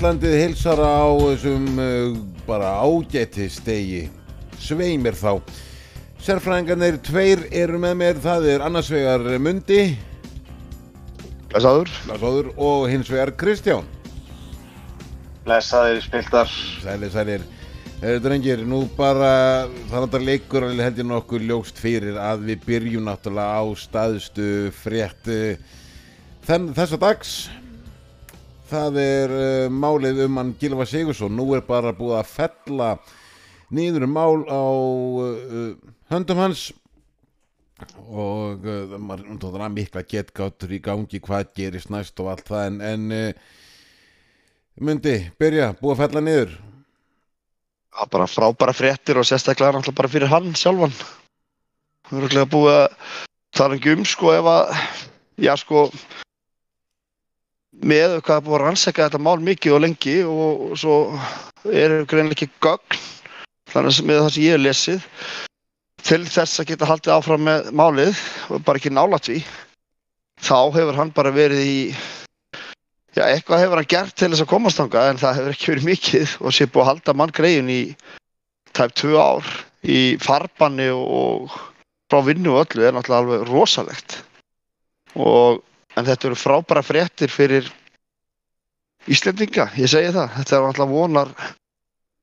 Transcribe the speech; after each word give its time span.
Íslandið 0.00 0.32
hilsar 0.32 0.80
á 0.80 1.12
þessum 1.12 1.64
uh, 1.76 2.14
bara 2.46 2.70
ágæti 2.80 3.50
stegi 3.52 4.06
sveimir 4.56 5.12
þá. 5.12 5.44
Sérfræðingarnir 6.24 6.96
tveir 7.04 7.42
eru 7.52 7.76
með 7.82 7.98
mér. 8.00 8.22
Það 8.24 8.48
er 8.54 8.64
annars 8.64 8.88
vegar 8.88 9.28
Mundi. 9.44 9.82
Blessaður. 11.52 11.92
Blessaður. 12.06 12.48
Og 12.56 12.88
hins 12.88 13.12
vegar 13.12 13.34
Kristján. 13.44 13.92
Blessaður 15.44 16.00
spiltar 16.08 16.56
Sælir, 16.80 17.12
sælir. 17.12 17.48
Drengir, 18.24 18.64
nú 18.64 18.86
bara 18.96 19.68
þannig 19.92 20.16
að 20.16 20.28
leikur 20.32 20.70
alveg 20.70 20.94
heldur 20.94 21.12
nokkuð 21.12 21.48
ljóst 21.52 21.84
fyrir 21.84 22.16
að 22.16 22.48
við 22.48 22.68
byrjum 22.72 23.04
náttúrulega 23.12 23.52
á 23.52 23.64
staðstu 23.76 24.52
frétt 24.80 25.28
uh, 25.28 25.74
þenn, 26.48 26.72
þessa 26.72 27.04
dags 27.04 27.42
það 28.70 28.98
er 29.02 29.32
uh, 29.34 29.72
málið 29.72 30.24
um 30.26 30.38
hann 30.40 30.52
Gilva 30.60 30.86
Sigursson 30.88 31.34
nú 31.36 31.48
er 31.56 31.64
bara 31.66 31.92
búið 31.96 32.20
að 32.20 32.30
fella 32.30 32.90
nýður 33.74 34.06
um 34.06 34.14
mál 34.16 34.44
á 34.46 34.64
uh, 35.26 35.74
höndum 36.12 36.42
hans. 36.42 36.70
Og 38.06 38.66
uh, 38.66 38.96
maður 39.00 39.38
tóður 39.42 39.66
að 39.66 39.76
mikla 39.78 40.04
getgáttur 40.06 40.74
í 40.76 40.82
gangi 40.84 41.22
hvað 41.24 41.54
gerist 41.56 41.92
næst 41.92 42.20
og 42.22 42.32
allt 42.34 42.48
það. 42.50 42.66
En, 42.68 42.80
en 42.80 43.34
myndi, 44.80 45.16
byrja, 45.40 45.72
búið 45.80 45.96
að 45.96 46.02
fella 46.04 46.26
Það 47.90 48.06
er 48.06 48.10
bara 48.14 48.30
frábæra 48.30 48.74
fréttir 48.76 49.18
og 49.18 49.26
sérstaklega 49.26 49.74
náttúrulega 49.74 49.98
bara 49.98 50.10
fyrir 50.12 50.30
hann 50.30 50.52
sjálfan. 50.54 50.92
Við 52.10 52.18
erum 52.18 52.28
ekki 52.28 52.50
búið 52.52 52.76
að 52.76 53.16
tala 53.58 53.78
um 53.94 54.04
sko 54.06 54.34
ef 54.34 54.50
að 54.50 54.74
já 55.40 55.52
sko 55.58 55.88
með 57.78 58.18
hvað 58.24 58.36
er 58.36 58.44
búið 58.46 58.56
að 58.58 58.64
rannsaka 58.64 59.06
þetta 59.06 59.22
mál 59.22 59.38
mikið 59.44 59.76
og 59.76 59.82
lengi 59.84 60.16
og, 60.26 60.64
og 60.70 60.78
svo 60.80 60.96
eru 61.70 62.02
greinlega 62.10 62.36
ekki 62.36 62.50
gögn 62.64 63.00
þannig 63.70 64.00
að 64.00 64.08
með 64.08 64.20
það 64.20 64.32
sem 64.34 64.44
ég 64.44 64.56
hef 64.56 64.64
lesið 64.64 65.08
til 66.10 66.22
þess 66.26 66.60
að 66.60 66.70
geta 66.72 66.88
haldið 66.88 67.14
áfram 67.14 67.44
með 67.46 67.70
málið 67.76 68.22
og 68.50 68.64
bara 68.66 68.80
ekki 68.80 68.92
nálat 68.94 69.28
því 69.28 69.40
þá 70.40 70.58
hefur 70.76 70.98
hann 70.98 71.14
bara 71.14 71.34
verið 71.36 71.62
í 71.62 71.78
já, 73.14 73.24
eitthvað 73.28 73.64
hefur 73.64 73.82
hann 73.82 73.90
gert 73.94 74.16
til 74.16 74.30
þess 74.32 74.44
að 74.44 74.52
komast 74.54 74.80
þanga 74.80 75.06
en 75.10 75.20
það 75.22 75.40
hefur 75.40 75.56
ekki 75.56 75.72
verið 75.74 75.90
mikið 75.90 76.36
og 76.40 76.56
sé 76.56 76.66
búið 76.66 76.84
að 76.84 76.90
halda 76.90 77.16
mann 77.20 77.36
greiðin 77.36 77.74
í 77.74 77.82
tæp 78.76 78.94
tvö 78.98 79.18
ár 79.20 79.50
í 79.86 80.00
farbanni 80.22 80.88
og 80.94 81.52
frá 82.10 82.22
vinnu 82.26 82.54
og 82.54 82.64
öllu 82.64 82.86
er 82.86 82.94
náttúrulega 82.94 83.22
alveg 83.22 83.48
rosalegt. 83.48 84.18
Og 85.14 85.60
en 85.96 86.06
þetta 86.06 86.28
eru 86.30 86.38
frábæra 86.38 86.82
fréttir 86.86 87.32
fyrir 87.32 87.70
Íslendinga, 89.10 89.70
ég 89.80 89.88
segi 89.88 90.12
það. 90.12 90.34
Þetta 90.36 90.56
er 90.56 90.64
náttúrulega 90.66 90.92
vonar 90.92 91.30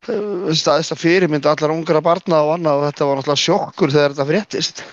þess 0.07 0.93
að 0.93 1.01
fyrirmynda 1.01 1.51
allar 1.51 1.73
ungar 1.73 1.97
að 1.99 2.05
barna 2.05 2.41
og 2.45 2.53
annað 2.53 2.79
og 2.79 2.85
þetta 2.85 3.07
var 3.07 3.19
náttúrulega 3.19 3.43
sjokkur 3.43 3.93
þegar 3.95 4.13
þetta 4.13 4.27
fréttist. 4.29 4.83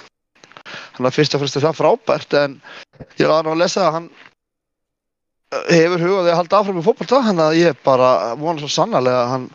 Þannig 0.94 1.10
að 1.10 1.16
fyrst 1.18 1.36
og 1.36 1.42
fremst 1.42 1.58
er 1.58 1.66
það 1.66 1.80
frábært 1.80 2.36
en 2.40 2.56
ég 3.20 3.28
laði 3.28 3.46
nú 3.46 3.52
að 3.52 3.60
lesa 3.60 3.84
að 3.84 3.94
hann 3.98 4.08
hefur 5.68 6.02
hugaði 6.02 6.32
að 6.32 6.38
halda 6.40 6.60
áfram 6.60 6.80
í 6.80 6.84
fólkvölda 6.84 7.22
þannig 7.28 7.44
að 7.44 7.58
ég 7.60 7.80
bara 7.84 8.10
vona 8.40 8.62
svo 8.62 8.70
sannarlega 8.72 9.20
að 9.22 9.32
hann 9.34 9.48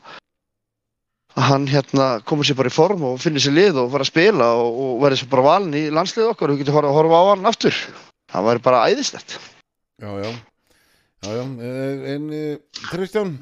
hann 1.39 1.65
hérna 1.71 2.07
komur 2.27 2.47
sér 2.47 2.57
bara 2.59 2.71
í 2.71 2.75
form 2.75 3.03
og 3.07 3.19
finnir 3.23 3.43
sér 3.43 3.55
lið 3.55 3.79
og 3.81 3.91
fara 3.93 4.05
að 4.05 4.11
spila 4.11 4.49
og, 4.59 4.79
og 4.83 4.93
verði 5.03 5.21
svo 5.21 5.29
bara 5.31 5.45
valin 5.45 5.77
í 5.77 5.83
landslið 5.93 6.31
okkar 6.33 6.51
og 6.51 6.57
við 6.57 6.65
getum 6.65 6.93
horfa 6.93 7.19
á 7.19 7.29
hann 7.31 7.49
aftur 7.49 7.81
það 8.31 8.49
væri 8.49 8.65
bara 8.65 8.83
æðislegt. 8.89 9.37
Já, 9.99 10.09
já, 10.23 10.29
já, 11.25 11.31
já. 11.35 11.43
en 12.15 12.27
Kristján? 12.89 13.33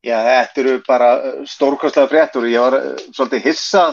Já, 0.00 0.16
þetta 0.24 0.62
eru 0.62 0.76
bara 0.86 1.08
stórkostlega 1.44 2.08
fréttur 2.08 2.46
og 2.46 2.54
ég 2.54 2.62
var 2.64 2.78
svolítið 3.12 3.50
hissa 3.50 3.90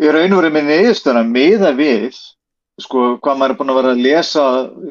í 0.00 0.08
raun 0.10 0.32
og 0.32 0.40
verið 0.40 0.54
með 0.56 0.70
niðurstöna 0.70 1.22
miða 1.28 1.74
við 1.76 2.16
sko 2.80 3.02
hvað 3.22 3.38
maður 3.38 3.52
er 3.52 3.58
búin 3.58 3.72
að 3.72 3.78
vera 3.78 3.92
að 3.94 4.02
lesa 4.02 4.44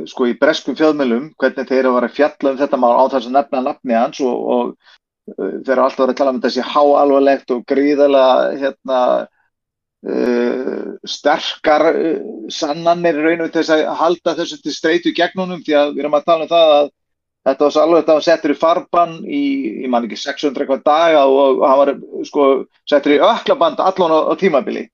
sko 0.07 0.27
í 0.29 0.35
breskum 0.39 0.77
fjöðmjölum 0.79 1.31
hvernig 1.41 1.67
þeir 1.67 1.79
eru 1.81 1.91
að 1.91 1.97
vera 1.97 2.09
að 2.11 2.17
fjalla 2.19 2.53
um 2.53 2.59
þetta 2.61 2.79
mál 2.79 2.93
á 2.95 3.03
þess 3.11 3.27
að 3.27 3.35
nefna 3.37 3.63
nafni 3.65 3.97
hans 3.97 4.21
og, 4.23 4.45
og 4.55 4.69
uh, 5.33 5.55
þeir 5.65 5.73
eru 5.75 5.83
alltaf 5.83 5.99
að 5.99 6.05
vera 6.05 6.13
að 6.13 6.21
tala 6.21 6.35
um 6.35 6.41
þessi 6.45 6.67
háalvarlegt 6.69 7.55
og 7.55 7.65
gríðarlega 7.73 8.61
hérna 8.61 8.99
uh, 10.07 10.89
sterkar 11.07 11.87
uh, 11.91 12.17
sannanir 12.53 13.21
raun 13.21 13.45
og 13.45 13.53
þess 13.53 13.75
að 13.75 13.85
halda 14.01 14.35
þessu 14.41 14.59
til 14.63 14.75
streytu 14.75 15.15
gegnunum 15.15 15.63
því 15.63 15.79
að 15.79 15.95
við 15.95 16.03
erum 16.03 16.19
að 16.19 16.27
tala 16.31 16.47
um 16.47 16.53
það 16.53 16.75
að 16.77 16.91
þetta 17.43 17.67
var 17.67 17.77
alveg 17.83 18.01
þetta 18.01 18.17
var 18.17 18.25
settur 18.29 18.53
í 18.53 18.59
farban 18.59 19.15
í, 19.27 19.43
ég 19.83 19.91
man 19.91 20.07
ekki 20.07 20.19
600 20.21 20.63
eitthvað 20.63 20.83
daga 20.87 21.23
og, 21.27 21.59
og 21.59 21.65
hann 21.67 21.79
var 21.81 21.93
sko 22.29 22.49
settur 22.87 23.17
í 23.17 23.23
öklaband 23.23 23.83
allan 23.83 24.15
á, 24.15 24.19
á 24.31 24.33
tímabili 24.39 24.87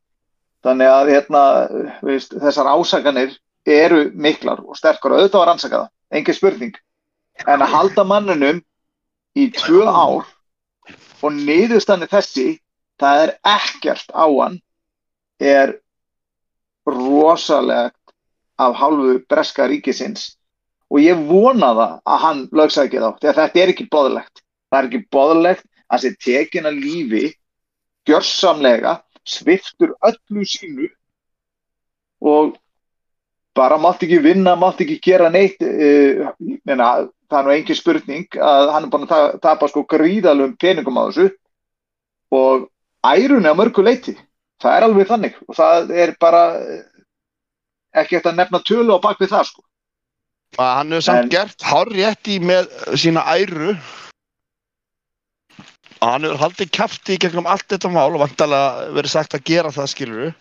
Þannig 0.66 0.92
að 0.92 1.10
hérna, 1.14 1.42
veist, 2.04 2.34
þessar 2.36 2.68
ásakanir 2.74 3.36
eru 3.70 4.10
miklar 4.12 4.60
og 4.66 4.76
sterkar 4.76 5.14
og 5.14 5.22
auðvitað 5.22 5.40
var 5.42 5.50
rannsakaða, 5.54 5.90
engin 6.12 6.36
spurning. 6.36 6.80
En 7.48 7.64
að 7.64 7.76
halda 7.76 8.04
mannunum 8.08 8.60
í 9.40 9.46
tvö 9.56 9.86
ár 9.88 10.28
og 11.24 11.38
niðurstanni 11.38 12.10
þessi, 12.12 12.48
það 13.00 13.24
er 13.24 13.34
ekkert 13.48 14.12
á 14.12 14.28
hann, 14.28 14.60
er 15.40 15.78
rosalegt 16.90 18.14
af 18.60 18.76
hálfu 18.76 19.20
breska 19.30 19.68
ríkisins 19.72 20.36
og 20.90 21.02
ég 21.04 21.20
vona 21.30 21.74
það 21.78 21.92
að 22.04 22.24
hann 22.24 22.40
lögsækja 22.52 23.02
þá, 23.02 23.10
því 23.20 23.30
að 23.30 23.40
þetta 23.40 23.62
er 23.62 23.74
ekki 23.74 23.90
boðlegt. 23.94 24.42
Það 24.70 24.80
er 24.80 24.88
ekki 24.88 25.02
boðlegt 25.14 25.66
að 25.66 25.92
það 25.92 26.02
sé 26.04 26.12
tekin 26.26 26.70
að 26.70 26.80
lífi 26.84 27.26
gjörsamlega 28.10 28.96
sviftur 29.28 29.94
öllu 30.06 30.46
sínu 30.50 30.90
og 32.26 32.58
bara 33.56 33.78
mátt 33.82 34.04
ekki 34.06 34.20
vinna, 34.24 34.56
mátt 34.56 34.82
ekki 34.82 35.00
gera 35.04 35.30
neitt 35.30 35.62
uh, 35.62 36.32
meina, 36.66 36.90
það 37.30 37.40
er 37.40 37.48
nú 37.48 37.54
engin 37.54 37.78
spurning 37.78 38.40
að 38.40 38.74
hann 38.74 38.88
er 38.88 38.94
búin 38.94 39.08
að 39.10 39.38
tapa 39.44 39.70
sko 39.70 39.86
gríðalum 39.90 40.56
peningum 40.60 40.98
á 40.98 41.04
þessu 41.10 41.30
og 42.34 42.68
ærunni 43.06 43.52
á 43.52 43.56
mörgu 43.58 43.86
leiti 43.86 44.16
það 44.64 44.76
er 44.76 44.88
alveg 44.88 45.10
þannig. 45.10 45.40
Og 45.48 45.58
það 45.58 45.96
er 46.06 46.14
bara 46.22 46.44
ekki 48.00 48.20
eftir 48.20 48.34
að 48.34 48.40
nefna 48.42 48.62
tölu 48.68 48.98
á 48.98 49.06
bakvið 49.06 49.34
það 49.34 49.50
sko. 49.50 49.66
Hann 50.58 50.94
hefur 50.94 51.06
samt 51.06 51.28
en, 51.28 51.34
gert 51.34 51.66
hár 51.70 51.92
rétti 51.94 52.40
með 52.42 52.70
sína 52.98 53.26
æru. 53.38 53.76
Hann 56.00 56.26
hefur 56.26 56.42
haldið 56.46 56.72
kæfti 56.76 57.18
í 57.18 57.22
gegnum 57.22 57.50
allt 57.50 57.68
þetta 57.70 57.92
mál 57.94 58.10
og 58.14 58.24
vantalega 58.24 58.90
verið 58.96 59.14
sagt 59.14 59.36
að 59.38 59.46
gera 59.52 59.74
það 59.76 59.94
skiluru 59.94 60.32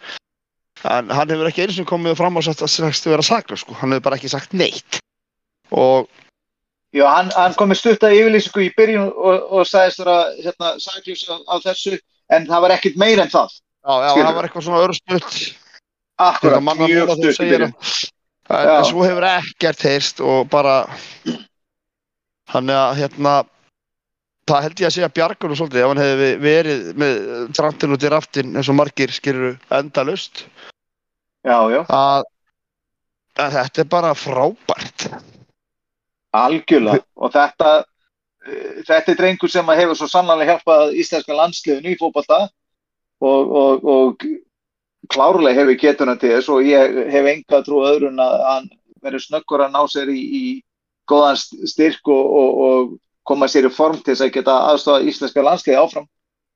en 0.86 1.10
hann 1.10 1.32
hefur 1.32 1.48
ekki 1.50 1.64
eins 1.64 1.80
og 1.82 1.88
komið 1.90 2.16
fram 2.20 2.38
á 2.38 2.40
sagt 2.46 2.62
að 2.62 2.70
það 2.70 3.12
vera 3.12 3.26
sakla 3.26 3.58
sko, 3.58 3.74
hann 3.80 3.94
hefur 3.94 4.04
bara 4.06 4.18
ekki 4.20 4.30
sagt 4.30 4.54
neitt. 4.54 5.00
Og 5.74 6.06
Já, 6.96 7.04
hann, 7.10 7.28
hann 7.36 7.56
komið 7.58 7.80
stutt 7.82 8.04
að 8.06 8.14
yfirlýsingu 8.16 8.62
í 8.64 8.68
byrjun 8.76 9.10
og, 9.12 9.48
og 9.58 9.66
sagðist 9.68 10.00
vera 10.00 10.18
hérna, 10.38 10.70
saklus 10.80 11.26
á, 11.28 11.36
á 11.44 11.54
þessu 11.66 11.98
en 12.32 12.46
það 12.48 12.62
var 12.64 12.74
ekkit 12.78 12.96
meir 13.00 13.20
en 13.20 13.32
það 13.32 13.58
Já, 13.88 13.94
já, 14.04 14.08
Skilur. 14.12 14.26
það 14.26 14.36
var 14.36 14.46
eitthvað 14.48 14.64
svona 14.66 14.84
örstutt. 14.84 15.36
Akkurat, 16.18 16.64
mjög 16.76 17.12
stutt 17.16 17.38
í 17.40 17.50
byrjun. 17.52 17.74
En, 18.48 18.84
svo 18.88 19.04
hefur 19.04 19.26
ekkert 19.28 19.84
heyrst 19.84 20.20
og 20.24 20.48
bara 20.52 20.82
hann 22.52 22.72
er 22.72 22.78
að 22.80 23.00
hérna 23.02 23.32
það 24.48 24.64
held 24.64 24.80
ég 24.80 24.88
að 24.88 24.94
segja 24.96 25.10
bjargunum 25.18 25.58
svolítið 25.58 25.82
ef 25.82 25.92
hann 25.92 26.00
hefði 26.00 26.30
verið 26.40 26.86
með 27.00 27.18
trantinn 27.56 27.96
út 27.96 28.06
í 28.06 28.12
raftin 28.12 28.56
eins 28.56 28.70
og 28.72 28.78
margir 28.78 29.12
skiluru 29.12 29.52
endalust 29.78 30.46
já, 31.44 31.58
já. 31.72 31.82
Að, 31.84 32.24
að 33.36 33.58
þetta 33.58 33.84
er 33.84 33.90
bara 33.92 34.14
frábært. 34.16 35.08
Algjörlega. 36.36 37.04
Og 37.20 37.32
þetta 37.36 37.74
þetta 38.88 39.12
er 39.12 39.18
drengur 39.18 39.52
sem 39.52 39.74
hefur 39.76 39.98
svo 39.98 40.08
sannlega 40.08 40.54
hjálpað 40.54 40.96
íslenska 41.00 41.36
landsliðinu 41.36 41.92
í 41.92 42.00
fókbalta 42.00 42.46
og, 43.24 43.52
og, 43.62 43.84
og 43.84 44.26
klárlega 45.12 45.60
hefur 45.60 45.80
getuna 45.80 46.16
til 46.20 46.34
þess 46.36 46.50
og 46.52 46.66
ég 46.68 46.98
hef 47.12 47.28
enga 47.32 47.62
trú 47.66 47.82
öðrun 47.88 48.20
að 48.22 48.40
hann 48.46 48.70
verður 49.02 49.24
snöggur 49.24 49.64
að 49.64 49.74
ná 49.74 49.82
sér 49.90 50.10
í, 50.12 50.20
í 50.20 50.44
góðan 51.08 51.38
styrk 51.38 52.10
og, 52.12 52.32
og 52.68 52.96
koma 53.28 53.48
sér 53.50 53.68
í 53.68 53.74
form 53.74 54.00
til 54.00 54.14
þess 54.14 54.26
að 54.26 54.34
geta 54.38 54.56
aðstofa 54.72 55.04
íslenska 55.06 55.44
landsliði 55.44 55.78
áfram. 55.80 56.08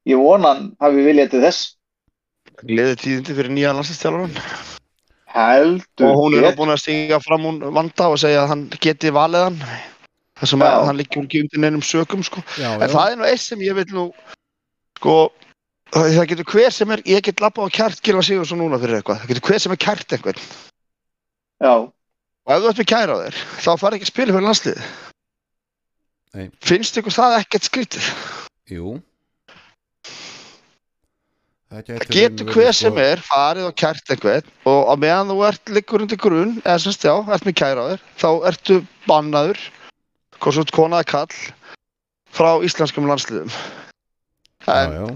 Ég 0.08 0.18
vona 0.18 0.54
hann 0.54 0.68
hafi 0.82 1.06
viljað 1.06 1.32
til 1.34 1.42
þess. 1.44 1.72
Gleðið 2.62 3.00
tíðindi 3.04 3.36
fyrir 3.38 3.54
nýja 3.54 3.74
landslistjálfurinn. 3.76 4.38
Heldur. 5.32 6.08
Og 6.08 6.18
hún 6.18 6.36
er 6.36 6.48
get... 6.48 6.58
búin 6.58 6.74
að 6.74 6.82
stinga 6.82 7.20
fram 7.24 7.46
hún 7.48 7.62
vanda 7.72 8.10
og 8.12 8.20
segja 8.20 8.42
að 8.42 8.50
hann 8.52 8.64
geti 8.82 9.12
valið 9.14 9.46
hann. 9.48 9.60
Það 10.40 10.50
sem 10.50 10.64
að 10.66 10.86
hann 10.88 10.98
líkjum 10.98 11.26
ekki 11.28 11.42
undir 11.44 11.62
neinum 11.62 11.84
sökum 11.86 12.24
sko. 12.26 12.42
Já, 12.58 12.74
en 12.74 12.88
já. 12.88 12.92
það 12.96 13.12
er 13.12 13.18
nú 13.20 13.28
eitt 13.28 13.44
sem 13.44 13.62
ég 13.62 13.76
vil 13.78 13.86
nú, 13.94 14.06
sko, 14.98 15.16
það 15.92 16.28
getur 16.32 16.50
hver 16.52 16.74
sem 16.74 16.92
er, 16.96 17.04
ég 17.08 17.24
get 17.26 17.42
lappa 17.44 17.64
á 17.64 17.68
kært 17.72 18.02
Gilva 18.04 18.24
Sigursson 18.26 18.60
núna 18.62 18.80
fyrir 18.82 18.98
eitthvað. 19.00 19.22
Það 19.22 19.32
getur 19.34 19.48
hver 19.50 19.64
sem 19.64 19.76
er 19.76 19.82
kært 19.86 20.16
einhvern. 20.16 20.44
Já. 21.62 21.74
Og 22.42 22.52
ef 22.52 22.62
þú 22.62 22.70
ert 22.72 22.82
með 22.82 22.90
kæra 22.90 23.16
á 23.16 23.22
þér, 23.22 23.40
þá 23.62 23.72
far 23.78 23.96
ekki 23.96 24.08
að 24.08 24.12
spila 24.14 24.36
fyrir 24.36 24.48
landsliðið. 24.48 24.92
Nei. 26.32 26.48
finnst 26.64 26.96
ykkur 26.96 27.12
það 27.12 27.34
ekkert 27.42 27.66
skrítið 27.68 28.06
jú 28.72 28.94
Það 31.72 31.90
það 31.90 32.14
getur 32.16 32.48
hver 32.52 32.76
sem 32.76 32.98
er 33.00 33.20
farið 33.24 33.66
og 33.68 33.76
kært 33.80 34.12
einhvern 34.12 34.48
og 34.68 34.88
á 34.88 34.94
meðan 35.00 35.32
þú 35.32 35.36
ert 35.48 35.72
liggur 35.72 36.04
undir 36.04 36.20
grunn 36.20 36.54
eða 36.62 36.78
semst 36.84 37.04
já, 37.04 37.12
ert 37.20 37.44
með 37.48 37.56
kæraður 37.60 38.02
þá 38.20 38.28
ertu 38.48 38.78
bannaður 39.04 39.60
konaði 40.72 41.08
kall 41.12 41.36
frá 42.32 42.50
íslenskum 42.64 43.08
landsliðum 43.08 43.52
en 44.72 44.96
Já, 44.96 45.04
já 45.04 45.06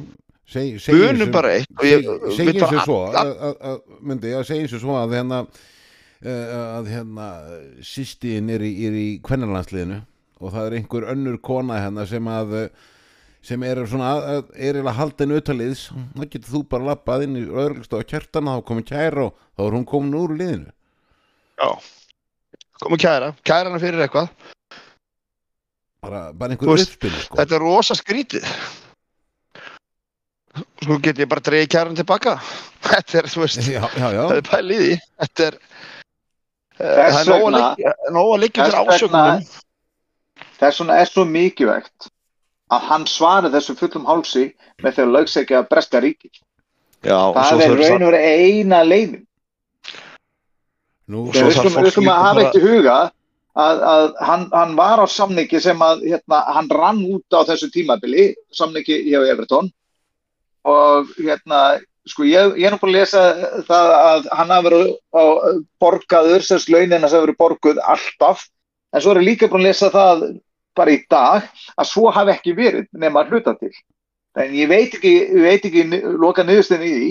Seg, 0.47 0.77
segjum 0.79 1.17
sem- 1.19 1.33
bara 1.35 1.55
eitt 1.59 1.73
og 1.75 1.85
ég 1.89 2.05
seg- 2.37 2.61
bara- 2.61 2.69
sem 2.71 2.83
svo 2.87 2.99
að, 3.11 3.31
að, 3.35 3.57
að, 3.71 3.81
myndi, 4.07 4.31
að 4.39 4.45
segjum 4.47 4.69
sem 4.71 4.83
svo 4.85 4.95
að 5.01 5.15
hérna 5.19 5.41
að 6.27 6.87
hérna 6.91 7.25
sýstin 7.85 8.49
er 8.55 8.63
í, 8.65 8.71
er 8.89 8.95
í 8.97 9.07
kvennarlandsliðinu 9.27 9.99
og 10.41 10.53
það 10.55 10.69
er 10.71 10.77
einhver 10.79 11.09
önnur 11.13 11.37
kona 11.45 11.81
hérna 11.83 12.07
sem 12.09 12.25
að 12.31 12.55
sem 13.47 13.63
er 13.63 13.83
svona 13.87 14.13
er 14.33 14.47
eiginlega 14.55 14.95
haldin 14.97 15.35
utaliðs, 15.37 15.85
þá 16.17 16.23
getur 16.33 16.51
þú 16.55 16.63
bara 16.73 16.89
lappað 16.93 17.27
inn 17.27 17.37
í 17.39 17.45
öðrugst 17.47 17.93
á 17.95 18.03
kjartana, 18.03 18.57
þá 18.59 18.65
komið 18.71 18.89
kæra 18.91 19.27
og 19.29 19.37
þá 19.55 19.63
er 19.67 19.77
hún 19.77 19.85
komin 19.87 20.17
úr 20.19 20.35
liðinu. 20.35 20.73
Já, 21.61 21.69
komum 22.83 22.99
kæra. 22.99 23.29
Kæra 23.47 23.71
hana 23.71 23.79
fyrir 23.83 24.03
eitthvað. 24.07 24.33
Bara, 26.03 26.25
bara 26.33 26.55
einhver 26.57 26.75
uppspil 26.75 27.15
sko. 27.23 27.39
þetta 27.39 27.57
er 27.59 27.63
rosa 27.63 27.95
skrítið 27.99 28.45
sko 30.83 30.99
get 31.05 31.19
ég 31.21 31.29
bara 31.31 31.43
dreigið 31.45 31.71
kæran 31.75 31.97
tilbaka. 31.99 32.37
Þetta 32.87 33.19
er, 33.23 33.29
þú 33.33 33.43
veist, 33.45 33.61
já, 33.67 33.83
já, 33.83 34.09
já, 34.15 34.23
það 34.29 34.37
er 34.41 34.47
pælið 34.51 34.83
í 34.87 34.97
þetta 35.23 35.47
er 35.51 35.55
eh, 36.79 37.13
það 37.13 37.21
er 37.21 37.31
nóg 37.31 37.47
að 37.47 37.57
liggja- 37.57 37.95
liggja 38.43 38.67
fyrir 38.67 39.47
Þess 40.57 40.81
vegna- 40.81 40.99
er 41.01 41.09
svo 41.11 41.25
mikilvægt 41.29 42.09
að 42.73 42.81
hann 42.91 43.05
svari 43.07 43.49
þessu 43.53 43.77
fullum 43.79 44.07
hálsi 44.09 44.47
með 44.83 44.97
því 44.97 45.03
að 45.07 45.13
lögsækja 45.17 45.63
breska 45.71 46.01
ríki. 46.03 46.31
já, 47.05 47.17
svo 47.17 47.43
Það 47.43 47.63
er 47.67 47.77
raun 47.77 48.03
og 48.07 48.13
veru 48.13 48.21
eina 48.23 48.81
leiðin. 48.85 49.23
nú 51.09 51.27
Svo 51.33 51.47
Við 51.47 51.57
þarf 51.61 51.91
skulum, 51.93 52.11
að 52.11 52.25
hafa 52.27 52.43
eitt 52.45 52.57
í 52.59 52.63
huga 52.65 52.97
að, 53.57 53.83
að 53.93 54.07
hann, 54.29 54.47
hann 54.53 54.75
var 54.77 55.01
á 55.01 55.07
samningi 55.09 55.61
sem 55.63 55.79
að 55.87 56.03
hérna, 56.11 56.41
hann 56.57 56.69
rann 56.73 56.99
út 57.07 57.37
á 57.37 57.41
þessu 57.49 57.71
tímabili, 57.73 58.35
samningi 58.53 58.99
hjá 59.07 59.21
Everton 59.31 59.71
og 60.67 61.13
hérna, 61.19 61.61
sko 62.07 62.27
ég, 62.27 62.57
ég 62.59 62.67
er 62.67 62.75
nú 62.75 62.81
búin 62.83 62.95
að 62.95 63.01
lesa 63.01 63.23
það 63.69 63.93
að 63.97 64.29
hann 64.39 64.55
hafi 64.55 64.69
verið 64.69 64.93
á 65.15 65.25
borgaður, 65.83 66.47
þess 66.47 66.71
launina 66.73 67.07
sem 67.07 67.19
hafi 67.19 67.27
verið 67.29 67.41
borguð 67.43 67.83
alltaf, 67.95 68.47
en 68.93 69.05
svo 69.05 69.15
er 69.15 69.23
ég 69.23 69.29
líka 69.31 69.51
búin 69.51 69.65
að 69.65 69.71
lesa 69.71 69.93
það 69.95 70.27
bara 70.77 70.93
í 70.93 71.01
dag 71.11 71.47
að 71.77 71.91
svo 71.91 72.11
hafi 72.13 72.35
ekki 72.35 72.57
verið 72.57 72.89
nema 72.93 73.23
að 73.23 73.33
hluta 73.33 73.57
til. 73.61 73.73
En 74.37 74.53
ég 74.53 74.69
veit 74.69 74.93
ekki, 74.93 75.15
ég 75.33 75.47
veit 75.47 75.65
ekki 75.65 75.87
loka 76.21 76.45
niðurstöðin 76.45 76.85
í 76.85 76.95
því, 76.97 77.11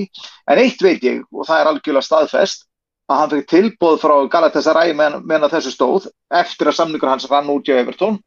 en 0.52 0.62
eitt 0.62 0.84
veit 0.86 1.06
ég 1.08 1.24
og 1.32 1.48
það 1.48 1.62
er 1.62 1.70
algjörlega 1.72 2.06
staðfest 2.06 2.68
að 3.10 3.20
hann 3.22 3.34
fikk 3.34 3.50
tilbúð 3.50 4.00
frá 4.02 4.16
Galatasaray 4.34 4.94
meðan 4.98 5.48
að 5.48 5.58
þessu 5.58 5.74
stóð 5.74 6.08
eftir 6.34 6.70
að 6.70 6.78
samningur 6.80 7.10
hans 7.10 7.28
rann 7.30 7.50
út 7.54 7.66
hjá 7.66 7.80
Everton 7.80 8.20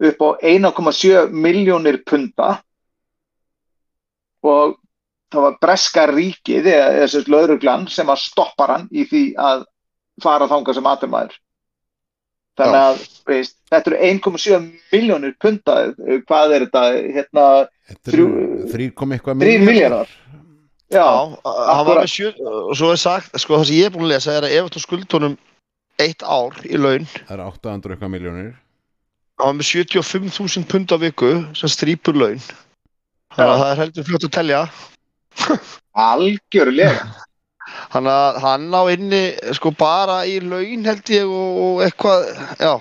upp 0.00 0.22
á 0.24 0.28
1,7 0.50 1.30
miljónir 1.30 2.00
punta 2.06 2.58
og 4.46 4.76
það 5.30 5.44
var 5.46 5.58
breska 5.62 6.06
ríkið 6.10 6.66
eða 6.72 6.88
þessi 7.04 7.20
löðruglan 7.30 7.86
sem 7.92 8.08
að 8.10 8.22
stoppar 8.24 8.72
hann 8.74 8.88
í 8.90 9.04
því 9.10 9.22
að 9.38 9.64
fara 10.22 10.48
þangað 10.50 10.74
sem 10.80 10.88
aturmaður 10.90 11.36
þannig 12.60 12.80
að 12.80 13.04
veist, 13.30 13.54
þetta 13.70 13.92
eru 13.92 14.00
1,7 14.10 14.64
miljónir 14.92 15.36
punta 15.40 15.76
hvað 16.28 16.54
er 16.56 16.64
þetta 16.66 16.82
hérna, 17.14 17.44
þetta 17.88 18.10
er 18.10 18.16
þrjú- 18.16 18.66
þrýr 18.74 18.90
kom 18.98 19.14
eitthvað 19.16 19.44
3 19.46 19.60
miljardar 19.64 20.10
já, 20.90 20.98
Já, 20.98 21.06
hann 21.06 21.86
var 21.86 22.00
Akkúrat. 22.00 22.02
með 22.02 22.10
sjö 22.16 22.32
og 22.50 22.72
svo 22.76 22.90
er 22.90 22.98
sagt, 22.98 23.38
sko 23.38 23.60
það 23.60 23.68
sem 23.70 23.76
ég 23.78 23.86
er 23.86 23.94
búin 23.94 24.08
að 24.08 24.12
lesa 24.16 24.34
er 24.34 24.48
að 24.48 24.56
ef 24.58 24.72
þú 24.74 24.82
skuldunum 24.82 25.36
eitt 26.02 26.24
ár 26.26 26.58
í 26.66 26.76
laun 26.80 27.06
það 27.06 27.30
er 27.36 27.44
800 27.46 27.94
eitthvað 27.94 28.12
miljónir 28.16 28.50
hann 29.38 29.46
var 29.46 29.56
með 29.60 29.70
75.000 29.70 30.66
pund 30.68 30.90
á 30.92 30.96
viku 31.00 31.30
sem 31.56 31.70
strýpur 31.72 32.18
laun. 32.18 32.42
Það 33.36 33.66
er 33.66 33.82
heldur 33.84 34.06
fljótt 34.08 34.28
að 34.28 34.36
telja. 34.38 34.62
Algjörlega. 36.06 37.10
Þannig 37.92 38.14
að 38.14 38.38
hann 38.44 38.66
á 38.74 38.82
inni 38.90 39.22
sko 39.56 39.70
bara 39.78 40.22
í 40.26 40.40
laun 40.42 40.86
held 40.88 41.12
ég 41.14 41.28
og, 41.28 41.60
og 41.64 41.82
eitthvað, 41.86 42.26
já. 42.58 42.72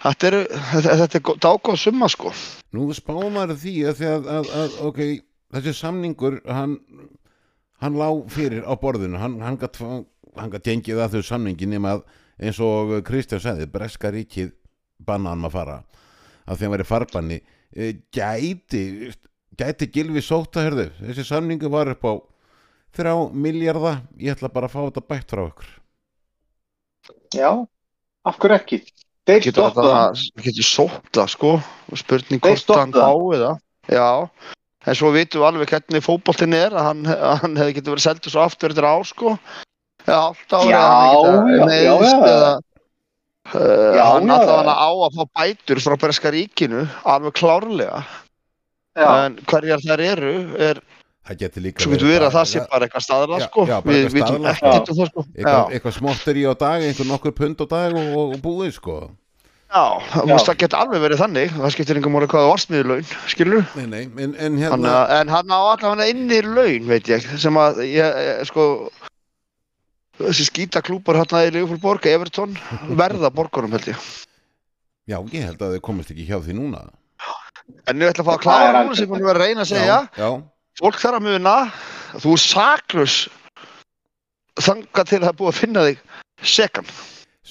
Þetta 0.00 0.28
er, 0.30 0.36
þetta, 0.72 0.94
þetta 1.02 1.18
er 1.18 1.40
dágóð 1.44 1.78
summa 1.82 2.08
sko. 2.10 2.32
Nú 2.74 2.86
spáum 2.96 3.34
maður 3.36 3.58
því 3.60 3.74
að 3.90 3.98
því 3.98 4.08
að, 4.10 4.30
að, 4.36 4.52
að 4.60 4.78
ok, 4.88 5.00
þessi 5.56 5.74
samningur 5.76 6.38
hann, 6.48 6.78
hann 7.84 7.98
lá 8.00 8.08
fyrir 8.32 8.64
á 8.64 8.72
borðinu, 8.80 9.20
hann, 9.20 9.36
hann 9.44 9.58
gat 9.60 9.76
hann 9.80 10.52
gat 10.52 10.66
gengið 10.66 11.02
að 11.04 11.18
þau 11.18 11.28
samningi 11.32 11.68
nema 11.68 11.96
að 11.98 12.04
eins 12.40 12.60
og 12.64 12.96
Kristján 13.04 13.42
sagði, 13.44 13.68
breska 13.70 14.12
ríkið 14.14 14.54
banna 15.04 15.34
hann 15.34 15.44
að 15.48 15.56
fara 15.56 15.80
að 16.46 16.56
því 16.56 16.66
hann 16.66 16.74
væri 16.76 16.88
farbanni. 16.88 17.40
E, 17.70 17.90
gæti, 18.14 18.84
gæti 19.58 19.88
Gilvi 19.92 20.22
sóta 20.24 20.62
hörðu, 20.64 20.88
þessi 21.00 21.24
samningu 21.26 21.70
var 21.72 21.90
upp 21.92 22.04
á 22.06 22.12
þrjá 22.96 23.14
miljarda 23.34 23.92
ég 24.18 24.34
ætla 24.36 24.50
bara 24.52 24.66
að 24.70 24.74
fá 24.74 24.80
þetta 24.86 25.02
bætt 25.10 25.30
frá 25.34 25.42
ykkur. 25.48 25.68
Já, 27.34 27.50
af 28.26 28.38
hverju 28.42 28.56
ekki? 28.58 28.80
Þeir 29.28 29.42
getur 29.44 29.68
stoppa 29.70 29.84
þetta 29.84 30.44
getur 30.46 30.66
sóta 30.66 31.26
sko? 31.30 31.52
Spurning 31.94 32.40
hvort 32.42 32.72
hann 32.74 32.94
stoppa. 32.94 33.10
fái 33.10 33.42
það. 33.44 33.60
Já, 33.90 34.08
en 34.86 34.96
svo 34.98 35.10
vitum 35.14 35.42
við 35.42 35.48
alveg 35.50 35.74
hvernig 35.74 36.04
fótboltinn 36.06 36.56
er 36.56 36.74
að 36.74 36.88
hann, 36.88 37.04
hann 37.44 37.58
hefði 37.60 37.76
getur 37.78 37.94
verið 37.96 38.06
seldur 38.08 38.34
svo 38.34 38.42
aftur 38.46 38.72
eftir 38.74 38.88
ár 38.88 39.06
sko. 39.06 39.36
Eða 40.06 40.20
allt 40.30 40.56
ári 40.56 40.72
Já, 40.72 40.82
já, 41.60 41.70
já, 41.84 41.94
já. 42.00 42.18
eða 42.34 42.58
Uh, 43.50 43.96
Já, 43.96 44.04
hann 44.14 44.28
já. 44.28 44.34
allavega 44.36 44.74
á 44.78 44.90
að 44.94 45.14
fá 45.16 45.22
bætur 45.40 45.78
frá 45.82 45.94
Breska 45.98 46.30
ríkinu 46.30 46.82
alveg 47.08 47.32
klárlega 47.34 48.02
en 49.04 49.38
hverjar 49.50 49.84
þær 49.84 50.02
eru 50.06 50.34
er, 50.68 50.82
það 51.28 51.40
geti 51.44 51.64
líka 51.64 51.84
svo 51.84 51.94
getur 51.94 52.10
verið 52.10 52.26
að 52.28 52.36
það 52.36 52.50
sé 52.52 52.66
bara 52.72 52.86
eitthvað 52.88 53.06
staðla 53.06 53.40
Já, 53.40 53.46
sko. 53.48 53.64
já, 53.70 53.76
við 53.86 53.98
eitthvað 54.00 54.18
vitum 54.18 54.46
ekkert 54.52 54.92
um 54.92 55.00
það 55.00 55.10
sko. 55.10 55.24
eitthvað, 55.30 55.56
já, 55.56 55.74
eitthvað 55.78 55.96
smottir 55.98 56.40
í 56.40 56.44
á 56.48 56.52
dag 56.64 56.86
einhver 56.88 57.10
nokkur 57.10 57.34
pund 57.40 57.64
á 57.64 57.66
dag 57.70 57.98
og, 58.00 58.14
og, 58.14 58.36
og 58.36 58.44
búið 58.44 58.72
sko. 58.76 59.00
Já, 59.70 59.84
veist, 60.26 60.48
það 60.48 60.56
getur 60.64 60.80
alveg 60.80 61.02
verið 61.04 61.20
þannig. 61.20 61.52
Það 61.54 61.72
skiptir 61.76 61.98
einhver 62.00 62.10
móli 62.10 62.26
hvað 62.26 62.42
það 62.42 62.48
var 62.50 62.62
smiðurlaun 62.64 63.10
skilur 63.30 63.68
Nei, 63.78 63.84
nei, 63.86 64.00
en, 64.24 64.32
en 64.34 64.56
hérna 64.58 64.94
en 65.20 65.30
hann 65.30 65.52
á 65.54 65.58
allavega 65.60 66.08
inni 66.10 66.40
laun, 66.42 66.88
veit 66.90 67.06
ég, 67.12 67.28
sem 67.38 67.60
að 67.62 67.78
ég, 67.86 68.18
ég 68.26 68.48
sko, 68.50 68.64
þessi 70.18 70.48
skýta 70.48 70.82
klúpar 70.82 71.20
hérna 71.20 71.44
í 71.46 71.52
Leifur 71.54 71.78
Borg, 71.84 72.08
Everton, 72.10 72.58
verða 72.98 73.30
borgunum 73.30 73.76
held 73.78 73.92
ég. 73.92 74.08
Já, 75.06 75.20
ég 75.22 75.46
held 75.52 75.62
að 75.62 75.76
þau 75.76 75.84
komist 75.86 76.10
ekki 76.10 76.26
hjá 76.26 76.40
því 76.42 76.58
núna 76.58 76.82
En 77.90 78.02
ég 78.02 78.12
ætla 78.12 78.24
að 78.24 78.28
fá 78.28 78.32
að 78.32 78.38
er 78.38 78.44
klára 78.46 78.82
núna 78.84 78.98
sem 78.98 79.10
hún 79.10 79.24
verið 79.24 79.36
að 79.36 79.44
reyna 79.44 79.64
að 79.64 79.70
segja, 79.72 80.00
Já, 80.18 80.30
fólk 80.80 80.98
þarf 81.02 81.20
að 81.20 81.26
muna, 81.28 81.54
að 82.14 82.26
þú 82.26 82.34
er 82.34 82.42
saklus 82.44 83.16
þangað 84.60 85.08
til 85.10 85.22
það 85.22 85.30
er 85.30 85.38
búið 85.40 85.52
að 85.52 85.60
finna 85.60 85.86
þig 85.88 86.04
sekan. 86.56 86.92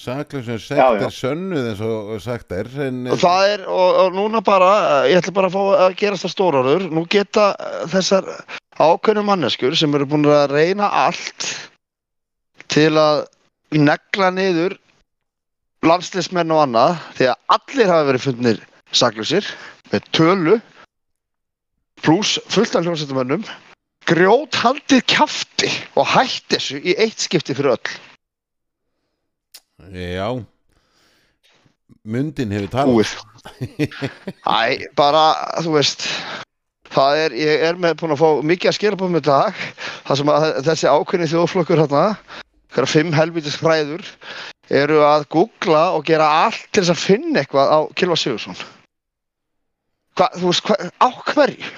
Já, 0.00 0.16
sagt 0.24 0.32
já. 0.32 0.86
er 1.04 1.12
sönnuð 1.12 1.66
eins 1.68 1.80
og 1.84 2.12
sagt 2.24 2.52
er 2.56 2.68
en, 2.86 3.02
Og 3.12 3.18
það 3.20 3.48
er, 3.50 3.64
og, 3.68 3.98
og 4.00 4.14
núna 4.16 4.40
bara, 4.40 4.70
ég 5.10 5.20
ætla 5.20 5.34
bara 5.36 5.50
að 5.50 5.56
fá 5.58 5.82
að 5.84 5.96
gerast 6.00 6.24
það 6.24 6.32
stóraður, 6.32 6.86
nú 6.88 7.02
geta 7.10 7.50
þessar 7.92 8.30
ákveðnum 8.80 9.28
manneskur 9.28 9.76
sem 9.76 9.92
eru 9.98 10.08
búin 10.08 10.24
að 10.32 10.54
reyna 10.54 10.88
allt 11.02 11.50
til 12.72 12.94
að 12.96 13.26
negla 13.76 14.30
niður 14.32 14.78
landslismenn 15.84 16.54
og 16.54 16.64
annað, 16.64 16.96
því 17.18 17.28
að 17.32 17.56
allir 17.58 17.92
hafa 17.92 18.08
verið 18.08 18.26
fundnir 18.28 18.64
saklusir 18.96 19.46
með 19.90 20.06
tölu 20.16 20.60
pluss 22.04 22.38
fullt 22.50 22.76
af 22.76 22.86
hljómsveitumönnum 22.86 23.44
grjót 24.08 24.56
haldið 24.58 25.02
kjafti 25.10 25.70
og 25.98 26.08
hætt 26.14 26.48
þessu 26.54 26.80
í 26.80 26.96
eitt 26.98 27.20
skipti 27.22 27.54
fyrir 27.54 27.76
öll. 27.76 27.96
Já. 29.94 30.28
Mundin 32.04 32.54
hefur 32.54 32.70
talað. 32.72 33.16
Æ, 34.44 34.88
bara, 34.98 35.24
þú 35.60 35.76
veist 35.76 36.06
það 36.90 37.22
er, 37.24 37.36
ég 37.38 37.64
er 37.68 37.78
með 37.80 37.98
búin 38.00 38.14
að 38.16 38.22
fá 38.22 38.28
mikið 38.50 38.70
að 38.70 38.76
skera 38.78 38.98
búið 39.00 39.14
með 39.16 39.26
dag 39.28 39.62
það 40.08 40.20
sem 40.20 40.32
að 40.34 40.46
þessi 40.66 40.90
ákveðni 40.90 41.30
þjóðflokkur 41.30 41.82
hérna, 41.84 42.04
hverja 42.74 42.92
fimm 42.96 43.14
helvítis 43.14 43.58
fræður 43.60 44.04
eru 44.80 45.00
að 45.06 45.28
googla 45.34 45.84
og 45.96 46.04
gera 46.08 46.28
allt 46.46 46.66
til 46.70 46.82
þess 46.82 46.94
að 46.96 47.04
finna 47.04 47.42
eitthvað 47.42 47.72
á 47.74 47.78
Kilva 47.98 48.18
Sigursson 48.18 48.58
Hva, 50.20 50.26
þú 50.36 50.50
veist, 50.50 50.66
hva, 50.68 50.76
á 51.00 51.08
hverju? 51.32 51.70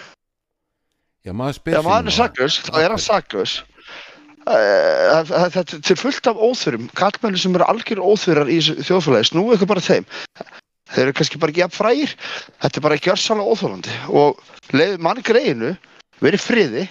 Já, 1.22 1.30
maður 1.38 1.60
spyr 1.60 1.76
Ef 1.78 1.84
maður 1.86 2.08
er 2.10 2.16
saklaus, 2.16 2.56
þá 2.66 2.78
er 2.80 2.90
hann 2.90 3.02
saklaus. 3.02 3.52
Eh, 4.50 5.30
Þetta 5.54 5.78
er 5.78 6.00
fullt 6.00 6.26
af 6.26 6.40
óþurum 6.42 6.88
kallmenni 6.98 7.38
sem 7.38 7.54
eru 7.54 7.68
algjör 7.70 8.02
óþurar 8.02 8.50
í 8.50 8.58
þjóðfélagi. 8.58 9.28
Snúið 9.30 9.54
ykkur 9.60 9.70
bara 9.70 9.84
að 9.84 9.90
þeim. 9.92 10.08
Þeir 10.92 11.04
eru 11.04 11.14
kannski 11.20 11.38
bara 11.38 11.54
ekki 11.54 11.62
jafn 11.62 11.76
frægir. 11.76 12.16
Þetta 12.64 12.80
er 12.80 12.86
bara 12.88 12.98
ekki 12.98 13.12
örsalega 13.14 13.54
óþólandi 13.54 13.94
og 14.10 14.42
leiði 14.74 14.98
manni 15.06 15.22
greinu 15.30 15.70
verið 16.18 16.42
friði 16.42 16.84